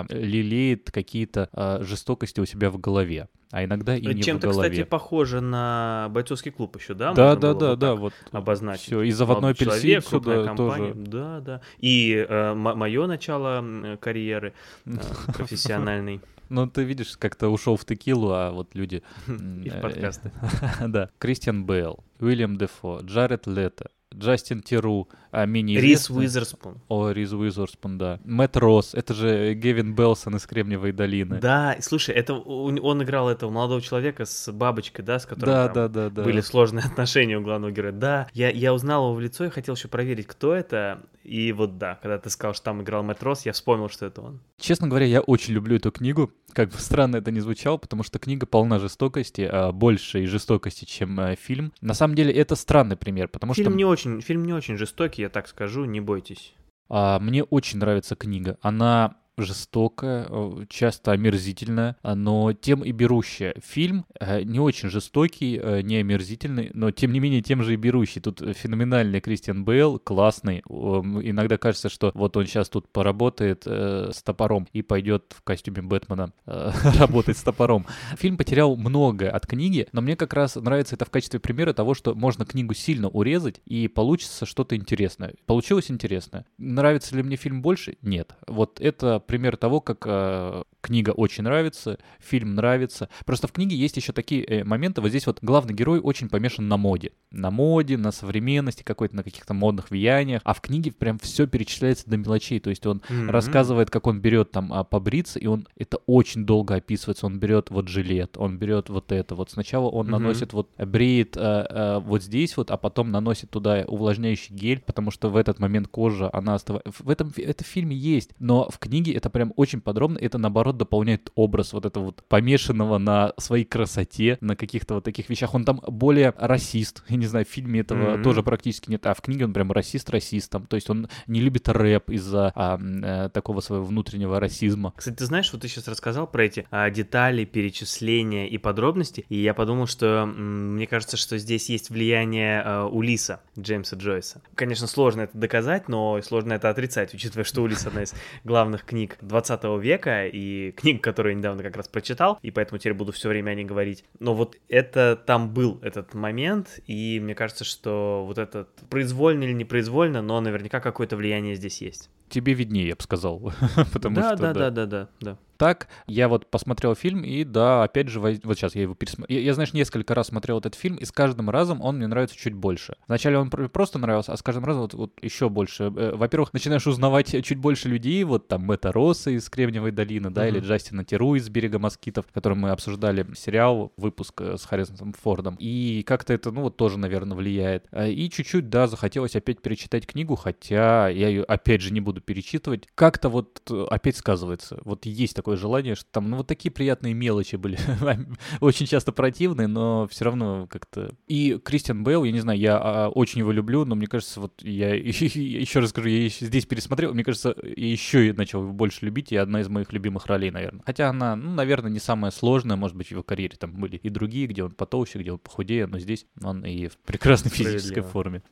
лелеет 0.08 0.90
какие-то 0.92 1.48
жестокости 1.96 2.40
у 2.40 2.46
себя 2.46 2.70
в 2.70 2.78
голове, 2.78 3.28
а 3.50 3.64
иногда 3.64 3.96
и 3.96 4.06
не 4.06 4.22
Чем-то, 4.22 4.48
в 4.48 4.52
голове. 4.52 4.70
кстати, 4.70 4.88
похоже 4.88 5.40
на 5.40 6.08
бойцовский 6.10 6.52
клуб 6.52 6.76
еще, 6.76 6.94
да? 6.94 7.14
Да, 7.14 7.34
да, 7.34 7.54
да, 7.54 7.70
вот 7.70 7.78
да, 7.78 7.94
вот 7.94 8.12
обозначить. 8.32 8.86
Все, 8.86 9.02
и 9.02 9.10
заводной 9.10 9.52
апельсин 9.52 10.02
сюда 10.02 10.54
тоже. 10.54 10.92
Да, 10.94 11.40
да. 11.40 11.60
И 11.78 12.26
э, 12.28 12.54
мое 12.54 13.06
начало 13.06 13.96
карьеры 14.00 14.52
э, 14.84 14.90
профессиональной. 15.34 16.20
Ну, 16.48 16.68
ты 16.68 16.84
видишь, 16.84 17.16
как-то 17.16 17.48
ушел 17.48 17.76
в 17.76 17.84
текилу, 17.84 18.30
а 18.30 18.52
вот 18.52 18.74
люди... 18.74 19.02
И 19.26 19.70
в 19.70 19.80
подкасты. 19.80 20.30
Да. 20.86 21.10
Кристиан 21.18 21.64
Бейл, 21.64 22.04
Уильям 22.20 22.56
Дефо, 22.56 23.00
Джаред 23.02 23.46
Лето, 23.46 23.90
Джастин 24.14 24.62
Тиру, 24.62 25.08
а 25.30 25.46
мини 25.46 25.76
Рис 25.76 26.08
Уизерспун. 26.10 26.80
О, 26.88 27.10
Рис 27.10 27.32
Уизерспун, 27.32 27.98
да. 27.98 28.20
Мэтт 28.24 28.56
Росс, 28.56 28.94
это 28.94 29.14
же 29.14 29.54
Гевин 29.54 29.94
Белсон 29.94 30.36
из 30.36 30.46
Кремниевой 30.46 30.92
долины. 30.92 31.38
Да, 31.40 31.76
слушай, 31.80 32.14
это 32.14 32.34
он 32.34 33.02
играл 33.02 33.28
этого 33.28 33.50
молодого 33.50 33.80
человека 33.80 34.24
с 34.24 34.50
бабочкой, 34.52 35.04
да, 35.04 35.18
с 35.18 35.26
которым 35.26 35.54
да, 35.54 35.68
да, 35.68 35.88
да, 35.88 36.10
да. 36.10 36.22
были 36.22 36.40
сложные 36.40 36.84
отношения 36.90 37.36
у 37.36 37.42
главного 37.42 37.72
героя. 37.72 37.92
Да, 37.92 38.28
я, 38.32 38.50
я 38.50 38.72
узнал 38.72 39.06
его 39.06 39.14
в 39.14 39.20
лицо 39.20 39.44
и 39.44 39.50
хотел 39.50 39.74
еще 39.74 39.88
проверить, 39.88 40.26
кто 40.26 40.54
это. 40.54 41.02
И 41.22 41.52
вот 41.52 41.76
да, 41.76 41.98
когда 42.00 42.18
ты 42.18 42.30
сказал, 42.30 42.54
что 42.54 42.66
там 42.66 42.82
играл 42.82 43.02
Мэтт 43.02 43.22
Росс, 43.22 43.44
я 43.44 43.52
вспомнил, 43.52 43.88
что 43.88 44.06
это 44.06 44.22
он. 44.22 44.40
Честно 44.58 44.88
говоря, 44.88 45.06
я 45.06 45.20
очень 45.20 45.54
люблю 45.54 45.76
эту 45.76 45.90
книгу. 45.90 46.32
Как 46.56 46.70
бы 46.70 46.78
странно 46.78 47.16
это 47.16 47.30
ни 47.30 47.40
звучало, 47.40 47.76
потому 47.76 48.02
что 48.02 48.18
книга 48.18 48.46
полна 48.46 48.78
жестокости, 48.78 49.42
а, 49.42 49.72
большей 49.72 50.24
жестокости, 50.24 50.86
чем 50.86 51.20
а, 51.20 51.36
фильм. 51.36 51.74
На 51.82 51.92
самом 51.92 52.14
деле 52.14 52.32
это 52.32 52.56
странный 52.56 52.96
пример, 52.96 53.28
потому 53.28 53.52
фильм 53.52 53.72
что... 53.72 53.76
Не 53.76 53.84
очень, 53.84 54.22
фильм 54.22 54.46
не 54.46 54.54
очень 54.54 54.78
жестокий, 54.78 55.20
я 55.20 55.28
так 55.28 55.48
скажу, 55.48 55.84
не 55.84 56.00
бойтесь. 56.00 56.54
А, 56.88 57.20
мне 57.20 57.42
очень 57.44 57.78
нравится 57.78 58.16
книга. 58.16 58.56
Она 58.62 59.16
жестокая, 59.38 60.26
э, 60.28 60.64
часто 60.68 61.12
омерзительная, 61.12 61.96
но 62.02 62.52
тем 62.52 62.82
и 62.82 62.92
берущая. 62.92 63.54
Фильм 63.62 64.06
э, 64.18 64.42
не 64.42 64.60
очень 64.60 64.88
жестокий, 64.88 65.60
э, 65.62 65.82
не 65.82 65.96
омерзительный, 65.96 66.70
но 66.72 66.90
тем 66.90 67.12
не 67.12 67.20
менее 67.20 67.42
тем 67.42 67.62
же 67.62 67.74
и 67.74 67.76
берущий. 67.76 68.20
Тут 68.20 68.42
феноменальный 68.56 69.20
Кристиан 69.20 69.64
Бейл, 69.64 69.98
классный. 69.98 70.60
Иногда 70.60 71.58
кажется, 71.58 71.88
что 71.88 72.12
вот 72.14 72.36
он 72.36 72.46
сейчас 72.46 72.68
тут 72.68 72.88
поработает 72.88 73.66
с 73.66 74.22
топором 74.22 74.68
и 74.72 74.82
пойдет 74.82 75.34
в 75.36 75.42
костюме 75.42 75.82
Бэтмена 75.82 76.32
работать 76.46 77.36
с 77.36 77.42
топором. 77.42 77.86
Фильм 78.16 78.36
потерял 78.36 78.76
многое 78.76 79.30
от 79.30 79.46
книги, 79.46 79.86
но 79.92 80.00
мне 80.00 80.16
как 80.16 80.32
раз 80.32 80.56
нравится 80.56 80.94
это 80.94 81.04
в 81.04 81.10
качестве 81.10 81.40
примера 81.40 81.72
того, 81.72 81.94
что 81.94 82.14
можно 82.14 82.46
книгу 82.46 82.74
сильно 82.74 83.08
урезать 83.08 83.60
и 83.66 83.88
получится 83.88 84.46
что-то 84.46 84.76
интересное. 84.76 85.34
Получилось 85.46 85.90
интересное. 85.90 86.46
Нравится 86.58 87.14
ли 87.16 87.22
мне 87.22 87.36
фильм 87.36 87.62
больше? 87.62 87.96
Нет. 88.02 88.34
Вот 88.46 88.80
это 88.80 89.20
пример 89.26 89.56
того, 89.56 89.80
как 89.80 90.04
э, 90.06 90.62
книга 90.80 91.10
очень 91.10 91.44
нравится, 91.44 91.98
фильм 92.20 92.54
нравится. 92.54 93.08
Просто 93.24 93.48
в 93.48 93.52
книге 93.52 93.76
есть 93.76 93.96
еще 93.96 94.12
такие 94.12 94.44
э, 94.44 94.64
моменты. 94.64 95.00
Вот 95.00 95.08
здесь 95.08 95.26
вот 95.26 95.38
главный 95.42 95.74
герой 95.74 95.98
очень 96.00 96.28
помешан 96.28 96.68
на 96.68 96.76
моде. 96.76 97.12
На 97.32 97.50
моде, 97.50 97.96
на 97.96 98.12
современности 98.12 98.82
какой-то, 98.82 99.16
на 99.16 99.22
каких-то 99.22 99.52
модных 99.52 99.90
влияниях. 99.90 100.40
А 100.44 100.54
в 100.54 100.60
книге 100.60 100.92
прям 100.92 101.18
все 101.18 101.46
перечисляется 101.46 102.08
до 102.08 102.16
мелочей. 102.16 102.60
То 102.60 102.70
есть 102.70 102.86
он 102.86 103.02
mm-hmm. 103.08 103.30
рассказывает, 103.30 103.90
как 103.90 104.06
он 104.06 104.20
берет 104.20 104.52
там 104.52 104.72
а, 104.72 104.84
побриться, 104.84 105.38
и 105.38 105.46
он 105.46 105.66
это 105.76 105.98
очень 106.06 106.46
долго 106.46 106.76
описывается. 106.76 107.26
Он 107.26 107.38
берет 107.40 107.70
вот 107.70 107.88
жилет, 107.88 108.36
он 108.38 108.58
берет 108.58 108.88
вот 108.88 109.10
это. 109.10 109.34
Вот 109.34 109.50
сначала 109.50 109.88
он 109.88 110.06
mm-hmm. 110.06 110.10
наносит 110.10 110.52
вот 110.52 110.70
бреет 110.78 111.36
а, 111.36 111.66
а, 111.68 112.00
вот 112.00 112.22
здесь 112.22 112.56
вот, 112.56 112.70
а 112.70 112.76
потом 112.76 113.10
наносит 113.10 113.50
туда 113.50 113.84
увлажняющий 113.86 114.54
гель, 114.54 114.80
потому 114.80 115.10
что 115.10 115.30
в 115.30 115.36
этот 115.36 115.58
момент 115.58 115.88
кожа, 115.88 116.30
она 116.32 116.54
оставается... 116.54 116.92
В 117.02 117.10
этом 117.10 117.32
это 117.36 117.64
в 117.64 117.66
фильме 117.66 117.96
есть, 117.96 118.30
но 118.38 118.68
в 118.70 118.78
книге 118.78 119.15
это 119.16 119.30
прям 119.30 119.52
очень 119.56 119.80
подробно, 119.80 120.18
это 120.18 120.38
наоборот 120.38 120.76
дополняет 120.76 121.30
образ 121.34 121.72
вот 121.72 121.86
этого 121.86 122.06
вот 122.06 122.22
помешанного 122.28 122.98
на 122.98 123.32
своей 123.38 123.64
красоте, 123.64 124.38
на 124.40 124.56
каких-то 124.56 124.94
вот 124.94 125.04
таких 125.04 125.28
вещах. 125.28 125.54
Он 125.54 125.64
там 125.64 125.80
более 125.86 126.34
расист, 126.36 127.02
я 127.08 127.16
не 127.16 127.26
знаю, 127.26 127.46
в 127.46 127.48
фильме 127.48 127.80
этого 127.80 128.16
mm-hmm. 128.16 128.22
тоже 128.22 128.42
практически 128.42 128.90
нет, 128.90 129.06
а 129.06 129.14
в 129.14 129.20
книге 129.20 129.46
он 129.46 129.52
прям 129.52 129.72
расист 129.72 130.10
расистом, 130.10 130.66
то 130.66 130.76
есть 130.76 130.90
он 130.90 131.08
не 131.26 131.40
любит 131.40 131.68
рэп 131.68 132.10
из-за 132.10 132.52
а, 132.54 132.78
а, 132.80 133.28
такого 133.30 133.60
своего 133.60 133.84
внутреннего 133.84 134.38
расизма. 134.40 134.92
Кстати, 134.96 135.16
ты 135.16 135.24
знаешь, 135.24 135.52
вот 135.52 135.62
ты 135.62 135.68
сейчас 135.68 135.88
рассказал 135.88 136.26
про 136.26 136.44
эти 136.44 136.66
а, 136.70 136.90
детали, 136.90 137.44
перечисления 137.44 138.46
и 138.46 138.58
подробности, 138.58 139.24
и 139.28 139.36
я 139.36 139.54
подумал, 139.54 139.86
что 139.86 140.06
м, 140.06 140.74
мне 140.74 140.86
кажется, 140.86 141.16
что 141.16 141.38
здесь 141.38 141.68
есть 141.68 141.90
влияние 141.90 142.62
а, 142.64 142.86
Улиса 142.86 143.40
Джеймса 143.58 143.96
Джойса. 143.96 144.42
Конечно, 144.54 144.86
сложно 144.86 145.22
это 145.22 145.36
доказать, 145.38 145.88
но 145.88 146.20
сложно 146.22 146.54
это 146.54 146.70
отрицать, 146.70 147.14
учитывая, 147.14 147.44
что 147.44 147.62
Улис 147.62 147.86
одна 147.86 148.02
из 148.02 148.14
главных 148.44 148.84
книг 148.84 149.05
20 149.20 149.64
века 149.80 150.26
и 150.26 150.72
книг, 150.72 151.02
которую 151.02 151.32
я 151.32 151.38
недавно 151.38 151.62
как 151.62 151.76
раз 151.76 151.88
прочитал, 151.88 152.38
и 152.42 152.50
поэтому 152.50 152.78
теперь 152.78 152.94
буду 152.94 153.12
все 153.12 153.28
время 153.28 153.50
о 153.50 153.54
ней 153.54 153.64
говорить. 153.64 154.04
Но 154.18 154.34
вот 154.34 154.56
это 154.68 155.16
там 155.16 155.52
был 155.52 155.78
этот 155.82 156.14
момент, 156.14 156.80
и 156.86 157.20
мне 157.20 157.34
кажется, 157.34 157.64
что 157.64 158.24
вот 158.26 158.38
этот 158.38 158.68
произвольно 158.90 159.44
или 159.44 159.52
непроизвольно, 159.52 160.22
но 160.22 160.40
наверняка 160.40 160.80
какое-то 160.80 161.16
влияние 161.16 161.54
здесь 161.54 161.80
есть. 161.80 162.10
Тебе 162.28 162.54
виднее, 162.54 162.88
я 162.88 162.96
бы 162.96 163.02
сказал. 163.02 163.38
Потому 163.92 164.16
да, 164.16 164.34
что, 164.34 164.42
да, 164.42 164.54
да, 164.54 164.70
да, 164.70 164.86
да, 164.86 165.08
да 165.20 165.38
так. 165.56 165.88
Я 166.06 166.28
вот 166.28 166.50
посмотрел 166.50 166.94
фильм, 166.94 167.22
и 167.22 167.44
да, 167.44 167.84
опять 167.84 168.08
же, 168.08 168.20
вот 168.20 168.58
сейчас 168.58 168.74
я 168.74 168.82
его 168.82 168.94
пересмотрел. 168.94 169.38
Я, 169.38 169.44
я, 169.44 169.54
знаешь, 169.54 169.72
несколько 169.72 170.14
раз 170.14 170.28
смотрел 170.28 170.58
этот 170.58 170.74
фильм, 170.74 170.96
и 170.96 171.04
с 171.04 171.12
каждым 171.12 171.50
разом 171.50 171.80
он 171.80 171.96
мне 171.96 172.06
нравится 172.06 172.36
чуть 172.36 172.54
больше. 172.54 172.96
Вначале 173.08 173.38
он 173.38 173.50
просто 173.50 173.98
нравился, 173.98 174.32
а 174.32 174.36
с 174.36 174.42
каждым 174.42 174.64
разом 174.64 174.82
вот, 174.82 174.94
вот 174.94 175.12
еще 175.22 175.48
больше. 175.48 175.84
Э, 175.84 176.14
во-первых, 176.14 176.52
начинаешь 176.52 176.86
узнавать 176.86 177.44
чуть 177.44 177.58
больше 177.58 177.88
людей, 177.88 178.22
вот 178.24 178.48
там 178.48 178.62
Мэтта 178.62 178.92
Росса 178.92 179.30
из 179.30 179.48
Кремниевой 179.48 179.92
долины, 179.92 180.30
да, 180.30 180.46
mm-hmm. 180.46 180.48
или 180.48 180.60
Джастина 180.60 181.04
Теру 181.04 181.34
из 181.34 181.48
Берега 181.48 181.78
москитов, 181.78 182.26
который 182.32 182.58
мы 182.58 182.70
обсуждали 182.70 183.26
сериал, 183.34 183.92
выпуск 183.96 184.40
э, 184.40 184.56
с 184.56 184.64
Харрисоном 184.64 185.14
Фордом. 185.14 185.56
И 185.58 186.02
как-то 186.06 186.32
это, 186.32 186.50
ну, 186.50 186.62
вот 186.62 186.76
тоже, 186.76 186.98
наверное, 186.98 187.36
влияет. 187.36 187.86
Э, 187.92 188.10
и 188.10 188.28
чуть-чуть, 188.30 188.68
да, 188.68 188.86
захотелось 188.86 189.36
опять 189.36 189.62
перечитать 189.62 190.06
книгу, 190.06 190.36
хотя 190.36 191.08
я 191.08 191.28
ее, 191.28 191.44
опять 191.44 191.80
же, 191.80 191.92
не 191.92 192.00
буду 192.00 192.20
перечитывать. 192.20 192.88
Как-то 192.94 193.28
вот 193.28 193.70
опять 193.90 194.16
сказывается. 194.16 194.80
Вот 194.84 195.06
есть 195.06 195.36
такое 195.36 195.45
такое 195.46 195.56
желание, 195.56 195.94
что 195.94 196.06
там, 196.10 196.28
ну, 196.28 196.38
вот 196.38 196.48
такие 196.48 196.72
приятные 196.72 197.14
мелочи 197.14 197.54
были. 197.54 197.78
очень 198.60 198.84
часто 198.86 199.12
противные, 199.12 199.68
но 199.68 200.08
все 200.08 200.24
равно 200.24 200.66
как-то... 200.68 201.14
И 201.28 201.56
Кристиан 201.64 202.02
Бейл, 202.02 202.24
я 202.24 202.32
не 202.32 202.40
знаю, 202.40 202.58
я 202.58 202.76
а, 202.76 203.08
очень 203.10 203.38
его 203.38 203.52
люблю, 203.52 203.84
но 203.84 203.94
мне 203.94 204.08
кажется, 204.08 204.40
вот 204.40 204.60
я 204.62 204.92
еще 204.94 205.78
раз 205.78 205.90
скажу, 205.90 206.08
я 206.08 206.28
здесь 206.28 206.66
пересмотрел, 206.66 207.14
мне 207.14 207.22
кажется, 207.22 207.54
я 207.62 207.86
еще 207.92 208.32
начал 208.36 208.62
его 208.62 208.72
больше 208.72 209.04
любить, 209.04 209.30
и 209.30 209.36
одна 209.36 209.60
из 209.60 209.68
моих 209.68 209.92
любимых 209.92 210.26
ролей, 210.26 210.50
наверное. 210.50 210.82
Хотя 210.84 211.10
она, 211.10 211.36
ну, 211.36 211.52
наверное, 211.52 211.92
не 211.92 212.00
самая 212.00 212.32
сложная, 212.32 212.76
может 212.76 212.96
быть, 212.96 213.06
в 213.06 213.10
его 213.12 213.22
карьере. 213.22 213.56
Там 213.56 213.70
были 213.70 213.98
и 213.98 214.08
другие, 214.08 214.48
где 214.48 214.64
он 214.64 214.72
потолще, 214.72 215.20
где 215.20 215.30
он 215.30 215.38
похудее, 215.38 215.86
но 215.86 216.00
здесь 216.00 216.26
он 216.42 216.64
и 216.64 216.88
в 216.88 216.98
прекрасной 216.98 217.52
физической 217.52 218.00
форме. 218.00 218.42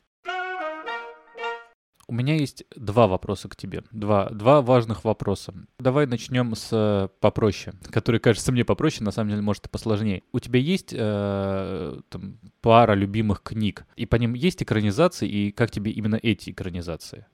У 2.07 2.13
меня 2.13 2.35
есть 2.35 2.65
два 2.75 3.07
вопроса 3.07 3.49
к 3.49 3.55
тебе. 3.55 3.83
Два, 3.91 4.29
два 4.29 4.61
важных 4.61 5.03
вопроса. 5.03 5.53
Давай 5.79 6.05
начнем 6.05 6.55
с 6.55 6.69
э, 6.71 7.07
попроще, 7.19 7.75
который 7.91 8.19
кажется 8.19 8.51
мне 8.51 8.63
попроще, 8.63 9.03
на 9.03 9.11
самом 9.11 9.31
деле, 9.31 9.41
может, 9.41 9.65
и 9.65 9.69
посложнее. 9.69 10.21
У 10.31 10.39
тебя 10.39 10.59
есть 10.59 10.93
э, 10.93 11.99
там, 12.09 12.39
пара 12.61 12.93
любимых 12.93 13.41
книг, 13.41 13.85
и 13.95 14.05
по 14.05 14.17
ним 14.17 14.33
есть 14.33 14.61
экранизации, 14.61 15.27
и 15.27 15.51
как 15.51 15.71
тебе 15.71 15.91
именно 15.91 16.19
эти 16.21 16.51
экранизации? 16.51 17.25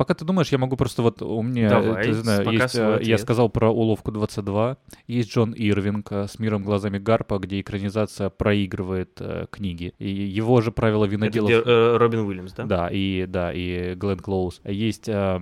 Пока 0.00 0.14
ты 0.14 0.24
думаешь, 0.24 0.48
я 0.48 0.56
могу 0.56 0.78
просто 0.78 1.02
вот 1.02 1.20
у 1.20 1.42
меня, 1.42 1.68
Давай, 1.68 2.04
ты 2.04 2.14
знаешь, 2.14 2.48
есть, 2.48 2.74
э, 2.74 3.00
я 3.02 3.18
сказал 3.18 3.50
про 3.50 3.68
уловку 3.68 4.10
22, 4.10 4.78
есть 5.06 5.30
Джон 5.30 5.52
Ирвинг 5.52 6.10
э, 6.10 6.26
с 6.26 6.38
миром 6.38 6.62
глазами 6.62 6.96
Гарпа, 6.96 7.38
где 7.38 7.60
экранизация 7.60 8.30
проигрывает 8.30 9.18
э, 9.20 9.44
книги. 9.50 9.92
И 9.98 10.08
его 10.08 10.62
же 10.62 10.72
правила 10.72 11.04
виноделов. 11.04 11.50
Это 11.50 11.60
где, 11.60 11.70
э, 11.70 11.96
Робин 11.98 12.20
Уильямс, 12.20 12.54
да? 12.54 12.64
Да, 12.64 12.88
и 12.90 13.26
да, 13.26 13.52
и 13.52 13.94
Глен 13.94 14.20
Клоуз. 14.20 14.62
Есть 14.64 15.06
э, 15.10 15.38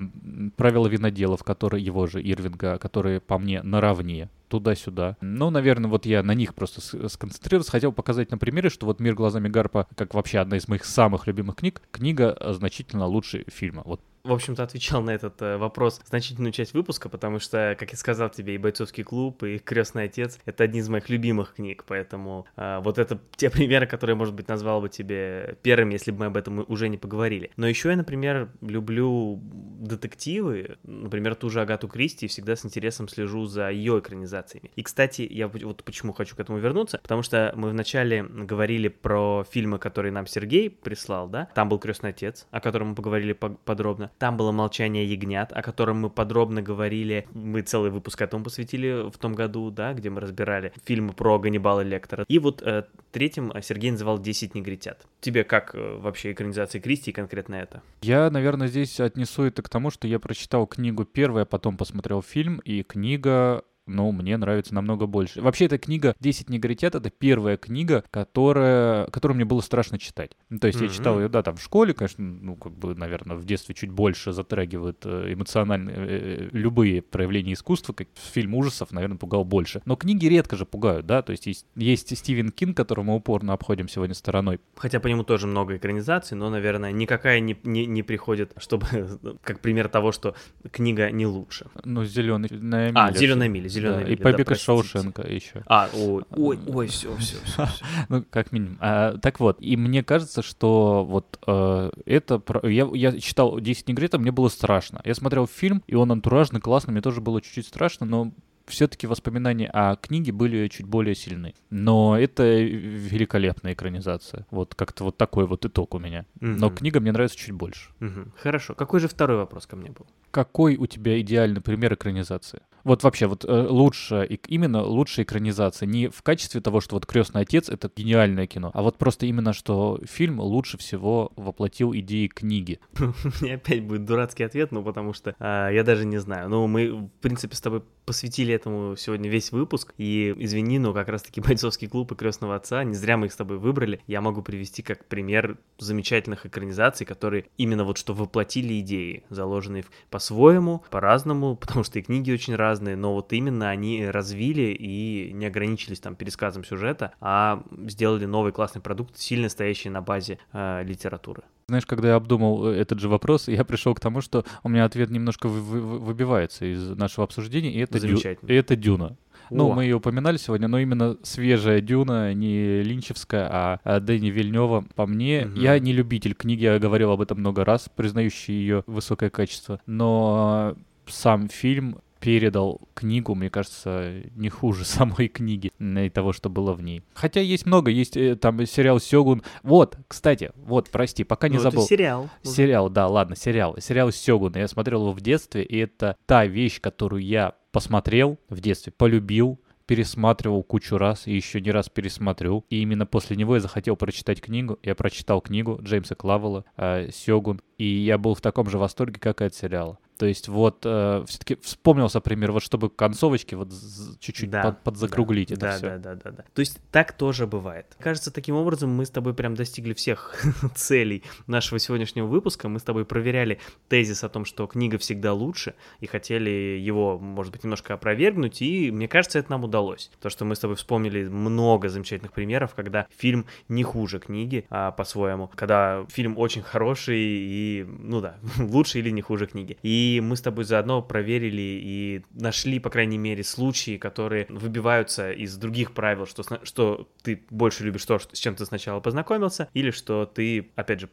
правила 0.57 0.89
виноделов, 0.89 1.45
которые 1.45 1.85
его 1.85 2.09
же 2.09 2.21
Ирвинга, 2.21 2.79
которые 2.79 3.21
по 3.21 3.39
мне 3.39 3.63
наравне 3.63 4.29
туда-сюда. 4.49 5.17
Ну, 5.21 5.51
наверное, 5.51 5.89
вот 5.89 6.05
я 6.05 6.23
на 6.25 6.35
них 6.35 6.55
просто 6.55 6.81
сконцентрировался. 7.09 7.71
Хотел 7.71 7.93
показать 7.93 8.33
на 8.33 8.39
примере, 8.39 8.71
что 8.71 8.87
вот 8.87 8.99
«Мир 8.99 9.15
глазами 9.15 9.49
Гарпа», 9.49 9.87
как 9.95 10.15
вообще 10.15 10.39
одна 10.39 10.57
из 10.57 10.67
моих 10.67 10.85
самых 10.85 11.29
любимых 11.29 11.57
книг, 11.57 11.83
книга 11.93 12.37
значительно 12.55 13.07
лучше 13.07 13.45
фильма. 13.47 13.83
Вот 13.85 14.01
в 14.29 14.33
общем-то, 14.33 14.63
отвечал 14.63 15.03
на 15.03 15.11
этот 15.11 15.41
э, 15.43 15.57
вопрос 15.57 16.01
значительную 16.07 16.53
часть 16.53 16.75
выпуска, 16.75 17.09
потому 17.09 17.39
что, 17.39 17.77
как 17.79 17.91
я 17.91 17.97
сказал 17.97 18.29
тебе, 18.31 18.55
и 18.55 18.59
«Бойцовский 18.59 19.03
клуб», 19.05 19.43
и 19.43 19.59
«Крестный 19.59 20.05
отец»— 20.05 20.39
это 20.45 20.65
одни 20.65 20.81
из 20.81 20.89
моих 20.89 21.09
любимых 21.09 21.55
книг, 21.55 21.85
поэтому 21.87 22.47
э, 22.57 22.81
вот 22.83 22.99
это 22.99 23.19
те 23.37 23.51
примеры, 23.59 23.87
которые, 23.87 24.17
может 24.17 24.35
быть, 24.35 24.49
назвал 24.49 24.81
бы 24.81 24.89
тебе 24.89 25.57
первыми, 25.63 25.95
если 25.95 26.11
бы 26.11 26.19
мы 26.19 26.27
об 26.27 26.37
этом 26.37 26.65
уже 26.69 26.89
не 26.89 26.99
поговорили. 26.99 27.51
Но 27.57 27.67
еще 27.67 27.91
я, 27.91 27.97
например, 27.97 28.51
люблю 28.61 29.41
детективы, 29.43 30.79
например, 30.83 31.35
ту 31.35 31.51
же 31.51 31.61
Агату 31.61 31.89
Кристи, 31.89 32.27
и 32.27 32.29
всегда 32.29 32.57
с 32.57 32.65
интересом 32.65 33.09
слежу 33.09 33.47
за 33.47 33.71
ее 33.71 33.99
экранизациями. 33.99 34.71
И, 34.77 34.83
кстати, 34.83 35.27
я 35.29 35.49
вот 35.49 35.85
почему 35.85 36.13
хочу 36.13 36.37
к 36.37 36.41
этому 36.41 36.59
вернуться, 36.59 36.99
потому 37.03 37.23
что 37.23 37.53
мы 37.57 37.71
вначале 37.71 38.23
говорили 38.23 38.89
про 38.89 39.45
фильмы, 39.51 39.79
которые 39.79 40.13
нам 40.13 40.27
Сергей 40.27 40.69
прислал, 40.71 41.29
да? 41.29 41.49
Там 41.55 41.69
был 41.69 41.79
«Крестный 41.79 42.11
отец», 42.11 42.47
о 42.51 42.61
котором 42.61 42.89
мы 42.89 42.95
поговорили 42.95 43.33
подробно. 43.33 44.11
Там 44.19 44.37
было 44.37 44.53
«Молчание 44.53 45.05
ягнят», 45.05 45.53
о 45.53 45.63
котором 45.63 46.01
мы 46.01 46.11
подробно 46.11 46.61
говорили. 46.63 47.27
Мы 47.33 47.63
целый 47.63 47.91
выпуск 47.91 48.21
этому 48.21 48.45
посвятили 48.45 49.11
в 49.11 49.17
том 49.19 49.35
году, 49.35 49.71
да, 49.71 49.95
где 49.95 50.11
мы 50.11 50.21
разбирали 50.21 50.73
фильмы 50.85 51.13
про 51.13 51.39
Ганнибала 51.39 51.83
Лектора. 51.83 52.25
И 52.29 52.39
вот 52.39 52.63
э, 52.63 52.85
третьим 53.13 53.53
Сергей 53.63 53.93
называл 53.93 54.19
«Десять 54.19 54.55
негритят». 54.55 55.07
Тебе 55.21 55.45
как 55.45 55.75
э, 55.75 55.99
вообще 55.99 56.33
экранизация 56.33 56.81
Кристи 56.81 57.13
конкретно 57.13 57.55
это? 57.55 57.83
Я, 58.03 58.31
наверное, 58.31 58.69
здесь 58.69 58.99
отнесу 59.01 59.45
это 59.45 59.63
к 59.63 59.69
тому, 59.69 59.91
что 59.91 60.09
я 60.09 60.19
прочитал 60.19 60.67
книгу 60.67 61.05
первой, 61.05 61.43
а 61.43 61.47
потом 61.47 61.77
посмотрел 61.77 62.23
фильм, 62.23 62.59
и 62.59 62.83
книга 62.83 63.63
но 63.89 64.13
мне 64.13 64.37
нравится 64.37 64.75
намного 64.75 65.07
больше. 65.07 65.41
Вообще, 65.41 65.67
эта 65.67 65.79
книга 65.79 66.15
«10 66.21 66.47
негритят»— 66.49 66.95
это 66.97 67.11
первая 67.11 67.57
книга, 67.57 68.05
которая, 68.11 69.07
которую 69.07 69.37
мне 69.37 69.45
было 69.45 69.61
страшно 69.61 69.99
читать. 69.99 70.33
Ну, 70.49 70.59
то 70.59 70.67
есть 70.67 70.81
mm-hmm. 70.81 70.85
я 70.85 70.89
читал 70.91 71.21
ее, 71.21 71.29
да, 71.29 71.43
там 71.43 71.57
в 71.57 71.63
школе, 71.63 71.95
конечно, 71.95 72.25
ну, 72.25 72.57
как 72.57 72.73
бы, 72.73 72.95
наверное, 72.95 73.37
в 73.37 73.45
детстве 73.45 73.75
чуть 73.75 73.91
больше 73.91 74.33
затрагивают 74.33 75.05
э, 75.05 75.33
эмоционально 75.33 75.91
э, 75.91 75.95
э, 75.97 76.49
любые 76.53 77.03
проявления 77.03 77.55
искусства, 77.55 77.93
как 77.93 78.09
фильм 78.15 78.55
ужасов, 78.55 78.93
наверное, 78.93 79.19
пугал 79.19 79.45
больше. 79.45 79.83
Но 79.85 79.97
книги 79.97 80.27
редко 80.27 80.57
же 80.57 80.67
пугают, 80.67 81.07
да, 81.07 81.23
то 81.23 81.33
есть 81.33 81.47
есть, 81.47 81.67
есть 81.77 82.17
Стивен 82.17 82.51
Кинг, 82.51 82.77
которого 82.77 83.05
мы 83.05 83.17
упорно 83.17 83.53
обходим 83.53 83.89
сегодня 83.89 84.15
стороной. 84.15 84.61
Хотя 84.77 85.01
по 85.01 85.07
нему 85.07 85.25
тоже 85.25 85.47
много 85.47 85.77
экранизаций, 85.77 86.37
но, 86.37 86.51
наверное, 86.51 86.93
никакая 86.93 87.41
не, 87.41 87.57
не, 87.65 87.87
не 87.87 88.03
приходит, 88.03 88.53
чтобы, 88.59 88.87
как 89.43 89.61
пример 89.61 89.89
того, 89.89 90.13
что 90.13 90.35
книга 90.71 91.11
не 91.11 91.27
лучше. 91.27 91.67
Ну, 91.85 92.05
«Зеленый 92.05 92.49
на 92.51 92.89
А, 92.95 93.13
«Зеленая 93.13 93.49
миля», 93.49 93.69
зеленая 93.79 94.05
да, 94.05 94.13
И 94.13 94.17
побег 94.17 94.49
да, 94.49 94.55
из 94.55 94.61
Шоушенка 94.61 95.23
еще. 95.23 95.63
А, 95.67 95.89
ой, 95.95 96.25
ой, 96.31 96.59
ой, 96.67 96.87
все, 96.89 97.17
все, 97.17 97.37
все. 97.45 97.69
ну, 98.09 98.25
как 98.29 98.53
минимум. 98.53 98.79
А, 98.81 99.17
так 99.19 99.41
вот, 99.41 99.57
и 99.61 99.77
мне 99.77 100.03
кажется, 100.03 100.43
что 100.43 101.05
вот 101.05 101.39
э, 101.47 101.91
это... 102.07 102.43
Я, 102.65 102.89
я 102.93 103.19
читал 103.19 103.59
10 103.61 103.89
негритов, 103.89 104.21
мне 104.21 104.33
было 104.33 104.49
страшно. 104.49 105.01
Я 105.05 105.15
смотрел 105.15 105.47
фильм, 105.47 105.83
и 105.87 105.95
он 105.95 106.13
антуражный, 106.13 106.61
классный, 106.61 106.93
мне 106.93 107.03
тоже 107.03 107.21
было 107.21 107.41
чуть-чуть 107.41 107.67
страшно, 107.67 108.07
но 108.07 108.33
все-таки 108.69 109.07
воспоминания 109.07 109.69
о 109.69 109.97
книге 109.97 110.33
были 110.33 110.69
чуть 110.69 110.87
более 110.87 111.15
сильны. 111.15 111.55
Но 111.71 112.19
это 112.19 112.45
великолепная 112.45 113.73
экранизация. 113.73 114.47
Вот 114.51 114.75
как-то 114.75 115.05
вот 115.05 115.17
такой 115.17 115.47
вот 115.47 115.65
итог 115.65 115.95
у 115.95 115.99
меня. 115.99 116.27
Угу. 116.41 116.47
Но 116.47 116.71
книга 116.71 117.01
мне 117.01 117.13
нравится 117.13 117.37
чуть 117.37 117.53
больше. 117.53 117.91
Угу. 118.01 118.33
Хорошо. 118.37 118.75
Какой 118.75 119.01
же 119.01 119.09
второй 119.09 119.37
вопрос 119.37 119.67
ко 119.67 119.77
мне 119.77 119.91
был? 119.91 120.07
Какой 120.31 120.77
у 120.77 120.87
тебя 120.87 121.21
идеальный 121.21 121.61
пример 121.61 121.95
экранизации? 121.95 122.61
Вот 122.89 123.03
вообще, 123.03 123.27
вот 123.27 123.45
э, 123.45 123.67
лучше, 123.69 124.25
именно 124.47 124.83
лучшая 124.83 125.27
экранизация. 125.27 125.87
Не 125.87 126.09
в 126.09 126.23
качестве 126.23 126.63
того, 126.63 126.81
что 126.81 126.97
вот 126.97 127.05
«Крестный 127.05 127.43
отец»— 127.43 127.69
это 127.69 127.91
гениальное 127.95 128.47
кино, 128.47 128.71
а 128.73 128.81
вот 128.81 128.97
просто 128.97 129.27
именно, 129.27 129.53
что 129.53 130.01
фильм 130.09 130.41
лучше 130.41 130.79
всего 130.79 131.31
воплотил 131.37 131.95
идеи 131.95 132.29
книги. 132.29 132.81
Меня 133.43 133.57
опять 133.57 133.85
будет 133.85 134.07
дурацкий 134.07 134.43
ответ, 134.43 134.73
ну 134.73 134.83
потому 134.83 135.13
что 135.13 135.37
а, 135.39 135.69
я 135.69 135.85
даже 135.85 136.07
не 136.07 136.17
знаю. 136.17 136.49
Ну, 136.49 136.67
мы, 136.67 136.93
в 136.93 137.11
принципе, 137.21 137.55
с 137.57 137.61
тобой 137.61 137.83
посвятили 138.09 138.55
этому 138.55 138.97
сегодня 138.97 139.29
весь 139.29 139.53
выпуск, 139.53 139.93
и 139.99 140.35
извини, 140.39 140.79
но 140.79 140.95
как 140.95 141.11
раз-таки 141.11 141.43
«Бойцовский 141.43 141.89
клуб» 141.89 142.11
и 142.11 142.15
«Крестного 142.15 142.57
отца», 142.57 142.83
не 142.83 142.95
зря 142.95 143.19
мы 143.19 143.27
их 143.27 143.35
с 143.35 143.37
тобой 143.37 143.59
выбрали, 143.59 144.01
я 144.07 144.23
могу 144.23 144.41
привести 144.41 144.81
как 144.81 145.05
пример 145.05 145.59
замечательных 145.77 146.47
экранизаций, 146.47 147.05
которые 147.05 147.45
именно 147.59 147.85
вот 147.85 147.99
что 147.99 148.15
воплотили 148.15 148.81
идеи, 148.81 149.25
заложенные 149.29 149.85
по-своему, 150.09 150.83
по-разному, 150.91 151.55
потому 151.57 151.85
что 151.85 151.99
и 151.99 152.03
книги 152.03 152.33
очень 152.33 152.55
разные, 152.55 152.78
разные, 152.79 152.97
но 152.97 153.15
вот 153.15 153.33
именно 153.33 153.71
они 153.71 154.07
развили 154.07 154.77
и 154.79 155.33
не 155.33 155.47
ограничились 155.47 156.01
там 156.01 156.15
пересказом 156.15 156.65
сюжета, 156.65 157.13
а 157.21 157.63
сделали 157.87 158.27
новый 158.27 158.53
классный 158.53 158.81
продукт, 158.81 159.17
сильно 159.19 159.49
стоящий 159.49 159.91
на 159.91 160.01
базе 160.01 160.39
э, 160.53 160.85
литературы. 160.85 161.43
Знаешь, 161.69 161.87
когда 161.87 162.09
я 162.09 162.15
обдумал 162.15 162.69
э, 162.69 162.77
этот 162.77 163.01
же 163.01 163.09
вопрос, 163.09 163.49
я 163.49 163.65
пришел 163.65 163.95
к 163.95 164.01
тому, 164.01 164.21
что 164.21 164.45
у 164.63 164.69
меня 164.69 164.85
ответ 164.85 165.11
немножко 165.11 165.49
вы- 165.49 165.61
вы- 165.61 165.99
выбивается 165.99 166.65
из 166.65 166.91
нашего 166.91 167.25
обсуждения, 167.25 167.73
и 167.73 167.79
это, 167.79 167.99
дю- 167.99 168.39
и 168.47 168.55
это 168.55 168.77
Дюна. 168.77 169.17
Ну, 169.51 169.71
О. 169.71 169.75
мы 169.75 169.85
ее 169.85 169.97
упоминали 169.97 170.37
сегодня, 170.37 170.69
но 170.69 170.79
именно 170.79 171.17
свежая 171.23 171.81
Дюна, 171.81 172.35
не 172.35 172.83
Линчевская, 172.83 173.49
а, 173.51 173.81
а 173.83 173.99
Дэнни 173.99 174.29
Вильнева. 174.29 174.85
По 174.95 175.07
мне, 175.07 175.47
угу. 175.47 175.59
я 175.59 175.79
не 175.79 175.93
любитель 175.93 176.35
книги, 176.35 176.65
я 176.65 176.79
говорил 176.79 177.13
об 177.13 177.23
этом 177.23 177.39
много 177.39 177.65
раз, 177.65 177.89
признающий 177.95 178.55
ее 178.55 178.85
высокое 178.87 179.31
качество. 179.31 179.81
Но 179.87 180.77
сам 181.07 181.49
фильм 181.49 181.99
передал 182.21 182.81
книгу, 182.95 183.35
мне 183.35 183.51
кажется, 183.51 184.23
не 184.35 184.49
хуже 184.49 184.85
самой 184.85 185.29
книги 185.29 185.73
и 185.79 186.11
того, 186.11 186.33
что 186.33 186.49
было 186.49 186.73
в 186.73 186.83
ней. 186.83 187.03
Хотя 187.15 187.41
есть 187.41 187.67
много, 187.67 187.91
есть 187.91 188.17
э, 188.17 188.37
там 188.37 188.65
сериал 188.67 189.01
Сёгун. 189.01 189.43
Вот, 189.63 189.97
кстати, 190.09 190.53
вот, 190.57 190.91
прости, 190.91 191.25
пока 191.25 191.49
не 191.49 191.57
ну, 191.57 191.63
забыл. 191.63 191.83
Это 191.83 191.89
сериал. 191.89 192.31
Сериал, 192.43 192.91
да, 192.91 193.07
ладно, 193.07 193.37
сериал. 193.37 193.77
Сериал 193.81 194.11
Сёгун. 194.13 194.55
Я 194.57 194.69
смотрел 194.69 195.03
его 195.03 195.13
в 195.13 195.21
детстве, 195.21 195.63
и 195.63 195.79
это 195.79 196.17
та 196.27 196.47
вещь, 196.47 196.81
которую 196.81 197.23
я 197.23 197.55
посмотрел 197.73 198.39
в 198.49 198.61
детстве, 198.61 198.93
полюбил, 198.97 199.61
пересматривал 199.87 200.63
кучу 200.63 200.99
раз 200.99 201.27
и 201.27 201.35
еще 201.35 201.61
не 201.61 201.71
раз 201.71 201.89
пересмотрю. 201.89 202.65
И 202.69 202.83
именно 202.83 203.07
после 203.07 203.37
него 203.37 203.55
я 203.55 203.61
захотел 203.61 203.97
прочитать 203.97 204.41
книгу. 204.41 204.79
Я 204.83 204.95
прочитал 204.95 205.41
книгу 205.41 205.81
Джеймса 205.83 206.15
Клавелла 206.15 206.65
э, 206.77 207.11
«Сёгун», 207.11 207.63
и 207.79 207.87
я 207.87 208.19
был 208.19 208.35
в 208.35 208.41
таком 208.41 208.69
же 208.69 208.77
восторге, 208.77 209.21
как 209.21 209.41
и 209.41 209.45
от 209.45 209.55
сериала. 209.55 209.99
То 210.19 210.27
есть 210.27 210.49
вот 210.49 210.81
э, 210.85 211.25
все-таки 211.29 211.57
вспомнился 211.63 212.21
пример, 212.21 212.51
вот 212.51 212.65
чтобы 212.65 212.91
концовочки 212.91 213.55
вот 213.55 213.73
чуть-чуть 214.19 214.51
да, 214.51 214.63
под, 214.65 214.83
подзакруглить 214.83 215.51
да, 215.51 215.55
это 215.55 215.61
да, 215.61 215.77
все. 215.77 215.87
Да, 215.87 215.97
да, 215.99 216.15
да, 216.17 216.31
да. 216.39 216.45
То 216.53 216.61
есть 216.61 216.81
так 216.91 217.13
тоже 217.13 217.47
бывает. 217.47 217.87
Кажется, 218.01 218.33
таким 218.33 218.57
образом 218.57 218.91
мы 218.91 219.07
с 219.07 219.11
тобой 219.11 219.33
прям 219.33 219.55
достигли 219.55 219.95
всех 219.95 220.45
целей 220.75 221.23
нашего 221.47 221.79
сегодняшнего 221.79 222.27
выпуска. 222.27 222.69
Мы 222.69 222.81
с 222.81 222.83
тобой 222.83 223.05
проверяли 223.05 223.61
тезис 223.89 224.25
о 224.25 224.29
том, 224.29 224.45
что 224.45 224.67
книга 224.67 224.99
всегда 224.99 225.33
лучше, 225.33 225.75
и 226.01 226.07
хотели 226.07 226.51
его, 226.51 227.17
может 227.17 227.53
быть, 227.53 227.63
немножко 227.63 227.95
опровергнуть, 227.95 228.61
и 228.61 228.91
мне 228.91 229.07
кажется, 229.07 229.39
это 229.39 229.53
нам 229.53 229.63
удалось. 229.63 230.11
То, 230.21 230.31
что 230.31 230.45
мы 230.45 230.57
с 230.57 230.59
тобой 230.59 230.75
вспомнили 230.75 231.29
много 231.29 231.89
замечательных 231.89 232.33
примеров, 232.33 232.75
когда 232.75 233.07
фильм 233.17 233.47
не 233.69 233.85
хуже 233.85 234.19
книги 234.19 234.67
а, 234.69 234.91
по-своему, 234.91 235.49
когда 235.55 236.05
фильм 236.09 236.37
очень 236.39 236.63
хороший 236.63 237.19
и, 237.21 237.68
ну 237.87 238.21
да, 238.21 238.39
лучше 238.59 238.99
или 238.99 239.11
не 239.11 239.23
хуже 239.23 239.47
книги. 239.47 239.79
И 239.83 240.21
мы 240.23 240.37
с 240.37 240.41
тобой 240.41 240.65
заодно 240.65 241.03
проверили 241.03 241.81
и 241.83 242.23
нашли, 242.33 242.79
по 242.79 242.91
крайней 242.91 243.19
мере, 243.19 243.45
случаи, 243.45 243.97
которые 243.97 244.47
выбиваются 244.49 245.33
из 245.33 245.57
других 245.57 245.93
правил, 245.93 246.27
что, 246.27 246.43
что 246.65 247.09
ты 247.23 247.43
больше 247.51 247.85
любишь 247.85 248.05
то, 248.05 248.19
что, 248.19 248.35
с 248.35 248.39
чем 248.39 248.55
ты 248.55 248.65
сначала 248.67 249.01
познакомился, 249.01 249.69
или 249.75 249.91
что 249.91 250.27
ты, 250.27 250.71
опять 250.77 251.01
же, 251.01 251.09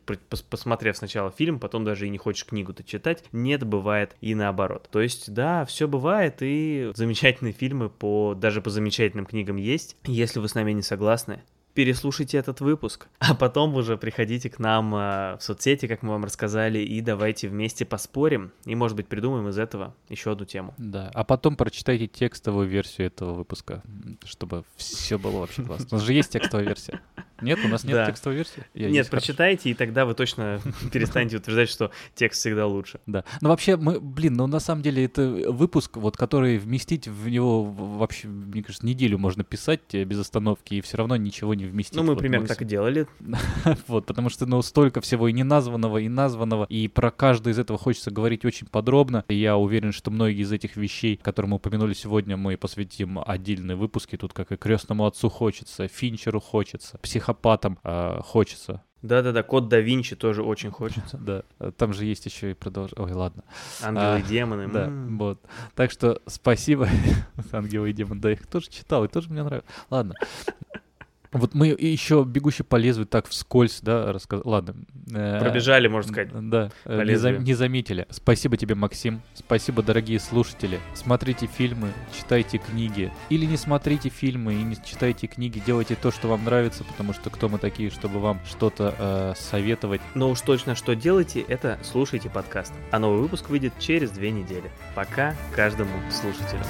посмотрев 0.50 0.98
сначала 0.98 1.32
фильм, 1.32 1.60
потом 1.60 1.84
даже 1.84 2.08
и 2.08 2.10
не 2.10 2.18
хочешь 2.18 2.46
книгу-то 2.46 2.84
читать. 2.84 3.24
Нет, 3.32 3.64
бывает 3.64 4.16
и 4.22 4.36
наоборот. 4.36 4.90
То 4.92 5.02
есть, 5.02 5.34
да, 5.34 5.66
все 5.66 5.88
бывает, 5.88 6.38
и 6.42 6.92
замечательные 6.96 7.54
фильмы 7.54 7.90
по 7.90 8.34
даже 8.36 8.62
по 8.62 8.70
замечательным 8.70 9.26
книгам 9.26 9.58
есть. 9.58 9.98
Если 10.06 10.40
вы 10.40 10.48
с 10.48 10.56
нами 10.56 10.72
не 10.72 10.82
согласны, 10.82 11.44
переслушайте 11.76 12.38
этот 12.38 12.62
выпуск, 12.62 13.08
а 13.20 13.36
потом 13.36 13.76
уже 13.76 13.98
приходите 13.98 14.50
к 14.50 14.58
нам 14.58 14.96
э, 14.96 15.38
в 15.38 15.40
соцсети, 15.42 15.88
как 15.88 16.02
мы 16.02 16.12
вам 16.12 16.24
рассказали, 16.24 16.80
и 16.80 17.02
давайте 17.02 17.48
вместе 17.48 17.86
поспорим, 17.86 18.52
и, 18.66 18.74
может 18.74 18.98
быть, 18.98 19.08
придумаем 19.08 19.48
из 19.50 19.60
этого 19.60 19.94
еще 20.10 20.32
одну 20.32 20.46
тему. 20.46 20.74
Да, 20.78 21.12
а 21.14 21.24
потом 21.24 21.56
прочитайте 21.56 22.08
текстовую 22.08 22.68
версию 22.68 23.08
этого 23.08 23.34
выпуска, 23.34 23.84
чтобы 24.24 24.64
все 24.78 25.20
было 25.20 25.40
вообще 25.40 25.64
классно. 25.64 25.88
У 25.92 25.96
нас 25.96 26.04
же 26.04 26.14
есть 26.14 26.32
текстовая 26.32 26.66
версия. 26.66 27.02
Нет, 27.42 27.60
у 27.64 27.68
нас 27.68 27.84
нет 27.84 27.94
да. 27.94 28.06
текстовой 28.06 28.38
версии? 28.38 28.66
Я 28.74 28.90
нет, 28.90 29.10
прочитайте, 29.10 29.64
хорошо. 29.64 29.70
и 29.70 29.74
тогда 29.74 30.06
вы 30.06 30.14
точно 30.14 30.62
перестанете 30.92 31.38
утверждать, 31.38 31.70
что 31.70 31.92
текст 32.14 32.40
всегда 32.40 32.66
лучше. 32.68 33.00
Да. 33.06 33.24
Но 33.42 33.50
вообще, 33.50 33.78
мы, 33.78 34.00
блин, 34.00 34.34
ну 34.36 34.48
на 34.48 34.60
самом 34.60 34.82
деле 34.82 35.06
это 35.06 35.28
выпуск, 35.50 35.98
вот 35.98 36.18
который 36.18 36.58
вместить 36.58 37.08
в 37.08 37.28
него 37.28 37.64
вообще, 37.64 38.28
мне 38.28 38.64
кажется, 38.64 38.86
неделю 38.86 39.18
можно 39.18 39.44
писать 39.44 39.82
э, 39.94 40.04
без 40.04 40.20
остановки, 40.20 40.76
и 40.76 40.82
все 40.82 40.98
равно 40.98 41.16
ничего 41.16 41.54
не 41.54 41.66
вместить. 41.66 41.96
Ну, 41.96 42.04
мы 42.04 42.14
вот 42.14 42.20
примерно 42.20 42.48
так 42.48 42.62
и 42.62 42.66
делали. 42.66 43.08
вот, 43.88 44.06
потому 44.06 44.30
что, 44.30 44.46
ну, 44.46 44.62
столько 44.62 45.02
всего 45.02 45.28
и 45.28 45.34
неназванного, 45.34 45.98
и 46.00 46.08
названного, 46.08 46.66
и 46.70 46.88
про 46.88 47.12
каждый 47.12 47.52
из 47.52 47.60
этого 47.60 47.78
хочется 47.78 48.12
говорить 48.12 48.46
очень 48.46 48.68
подробно. 48.68 49.24
И 49.28 49.36
я 49.36 49.58
уверен, 49.58 49.92
что 49.92 50.12
многие 50.12 50.42
из 50.42 50.52
этих 50.52 50.76
вещей, 50.78 51.18
которые 51.18 51.50
мы 51.50 51.56
упомянули 51.58 51.94
сегодня, 51.94 52.38
мы 52.38 52.58
посвятим 52.58 53.20
отдельные 53.26 53.76
выпуски. 53.76 54.16
Тут 54.16 54.34
как 54.34 54.52
и 54.52 54.58
крестному 54.58 55.06
отцу 55.06 55.30
хочется, 55.30 55.88
Финчеру 55.88 56.40
хочется, 56.40 57.00
психопатам 57.26 57.80
э, 57.84 58.20
хочется. 58.22 58.84
Да-да-да, 59.02 59.44
код 59.44 59.68
да 59.68 59.80
Винчи 59.80 60.16
тоже 60.16 60.44
очень 60.44 60.72
хочется. 60.72 61.18
Да, 61.26 61.44
там 61.78 61.94
же 61.94 62.06
есть 62.06 62.26
еще 62.26 62.52
и 62.52 62.54
продолжение. 62.54 63.06
Ой, 63.06 63.14
ладно. 63.14 63.44
Ангелы 63.82 64.20
и 64.20 64.22
а, 64.22 64.22
демоны. 64.22 64.68
Да, 64.68 64.90
вот. 64.90 65.42
Так 65.76 65.92
что 65.92 66.22
спасибо, 66.28 66.88
ангелы 67.52 67.90
и 67.90 67.94
демоны. 67.94 68.22
Да, 68.22 68.32
их 68.32 68.46
тоже 68.48 68.70
читал, 68.70 69.06
и 69.06 69.08
тоже 69.08 69.30
мне 69.30 69.44
нравится. 69.44 69.70
Ладно. 69.90 70.16
Вот 71.36 71.54
мы 71.54 71.68
еще 71.68 72.24
«Бегущий 72.24 72.64
по 72.64 72.78
лезвию» 72.78 73.06
так 73.06 73.28
вскользь, 73.28 73.80
да, 73.82 74.14
рассказали. 74.14 74.48
Ладно. 74.48 74.76
Э, 75.14 75.42
Пробежали, 75.42 75.90
можно 75.90 76.10
сказать. 76.10 76.30
Да, 76.50 76.72
не, 76.86 77.16
за, 77.16 77.32
не 77.32 77.54
заметили. 77.54 78.08
Спасибо 78.10 78.56
тебе, 78.56 78.74
Максим. 78.76 79.22
Спасибо, 79.34 79.84
дорогие 79.84 80.22
слушатели. 80.22 80.80
Смотрите 80.94 81.48
фильмы, 81.48 81.90
читайте 82.18 82.58
книги. 82.58 83.12
Или 83.30 83.46
не 83.46 83.58
смотрите 83.58 84.08
фильмы 84.08 84.54
и 84.54 84.64
не 84.64 84.78
читайте 84.78 85.28
книги. 85.28 85.62
Делайте 85.66 85.96
то, 85.96 86.10
что 86.10 86.30
вам 86.30 86.46
нравится, 86.46 86.86
потому 86.86 87.12
что 87.12 87.30
кто 87.30 87.50
мы 87.50 87.58
такие, 87.58 87.90
чтобы 87.90 88.20
вам 88.20 88.40
что-то 88.46 88.96
э, 88.98 89.34
советовать. 89.36 90.00
Но 90.14 90.30
уж 90.30 90.40
точно 90.40 90.74
что 90.74 90.96
делайте, 90.96 91.42
это 91.42 91.78
слушайте 91.84 92.30
подкаст. 92.30 92.72
А 92.92 93.00
новый 93.00 93.20
выпуск 93.20 93.50
выйдет 93.50 93.74
через 93.78 94.10
две 94.12 94.32
недели. 94.32 94.72
Пока 94.96 95.36
каждому 95.54 95.92
слушателю. 96.10 96.64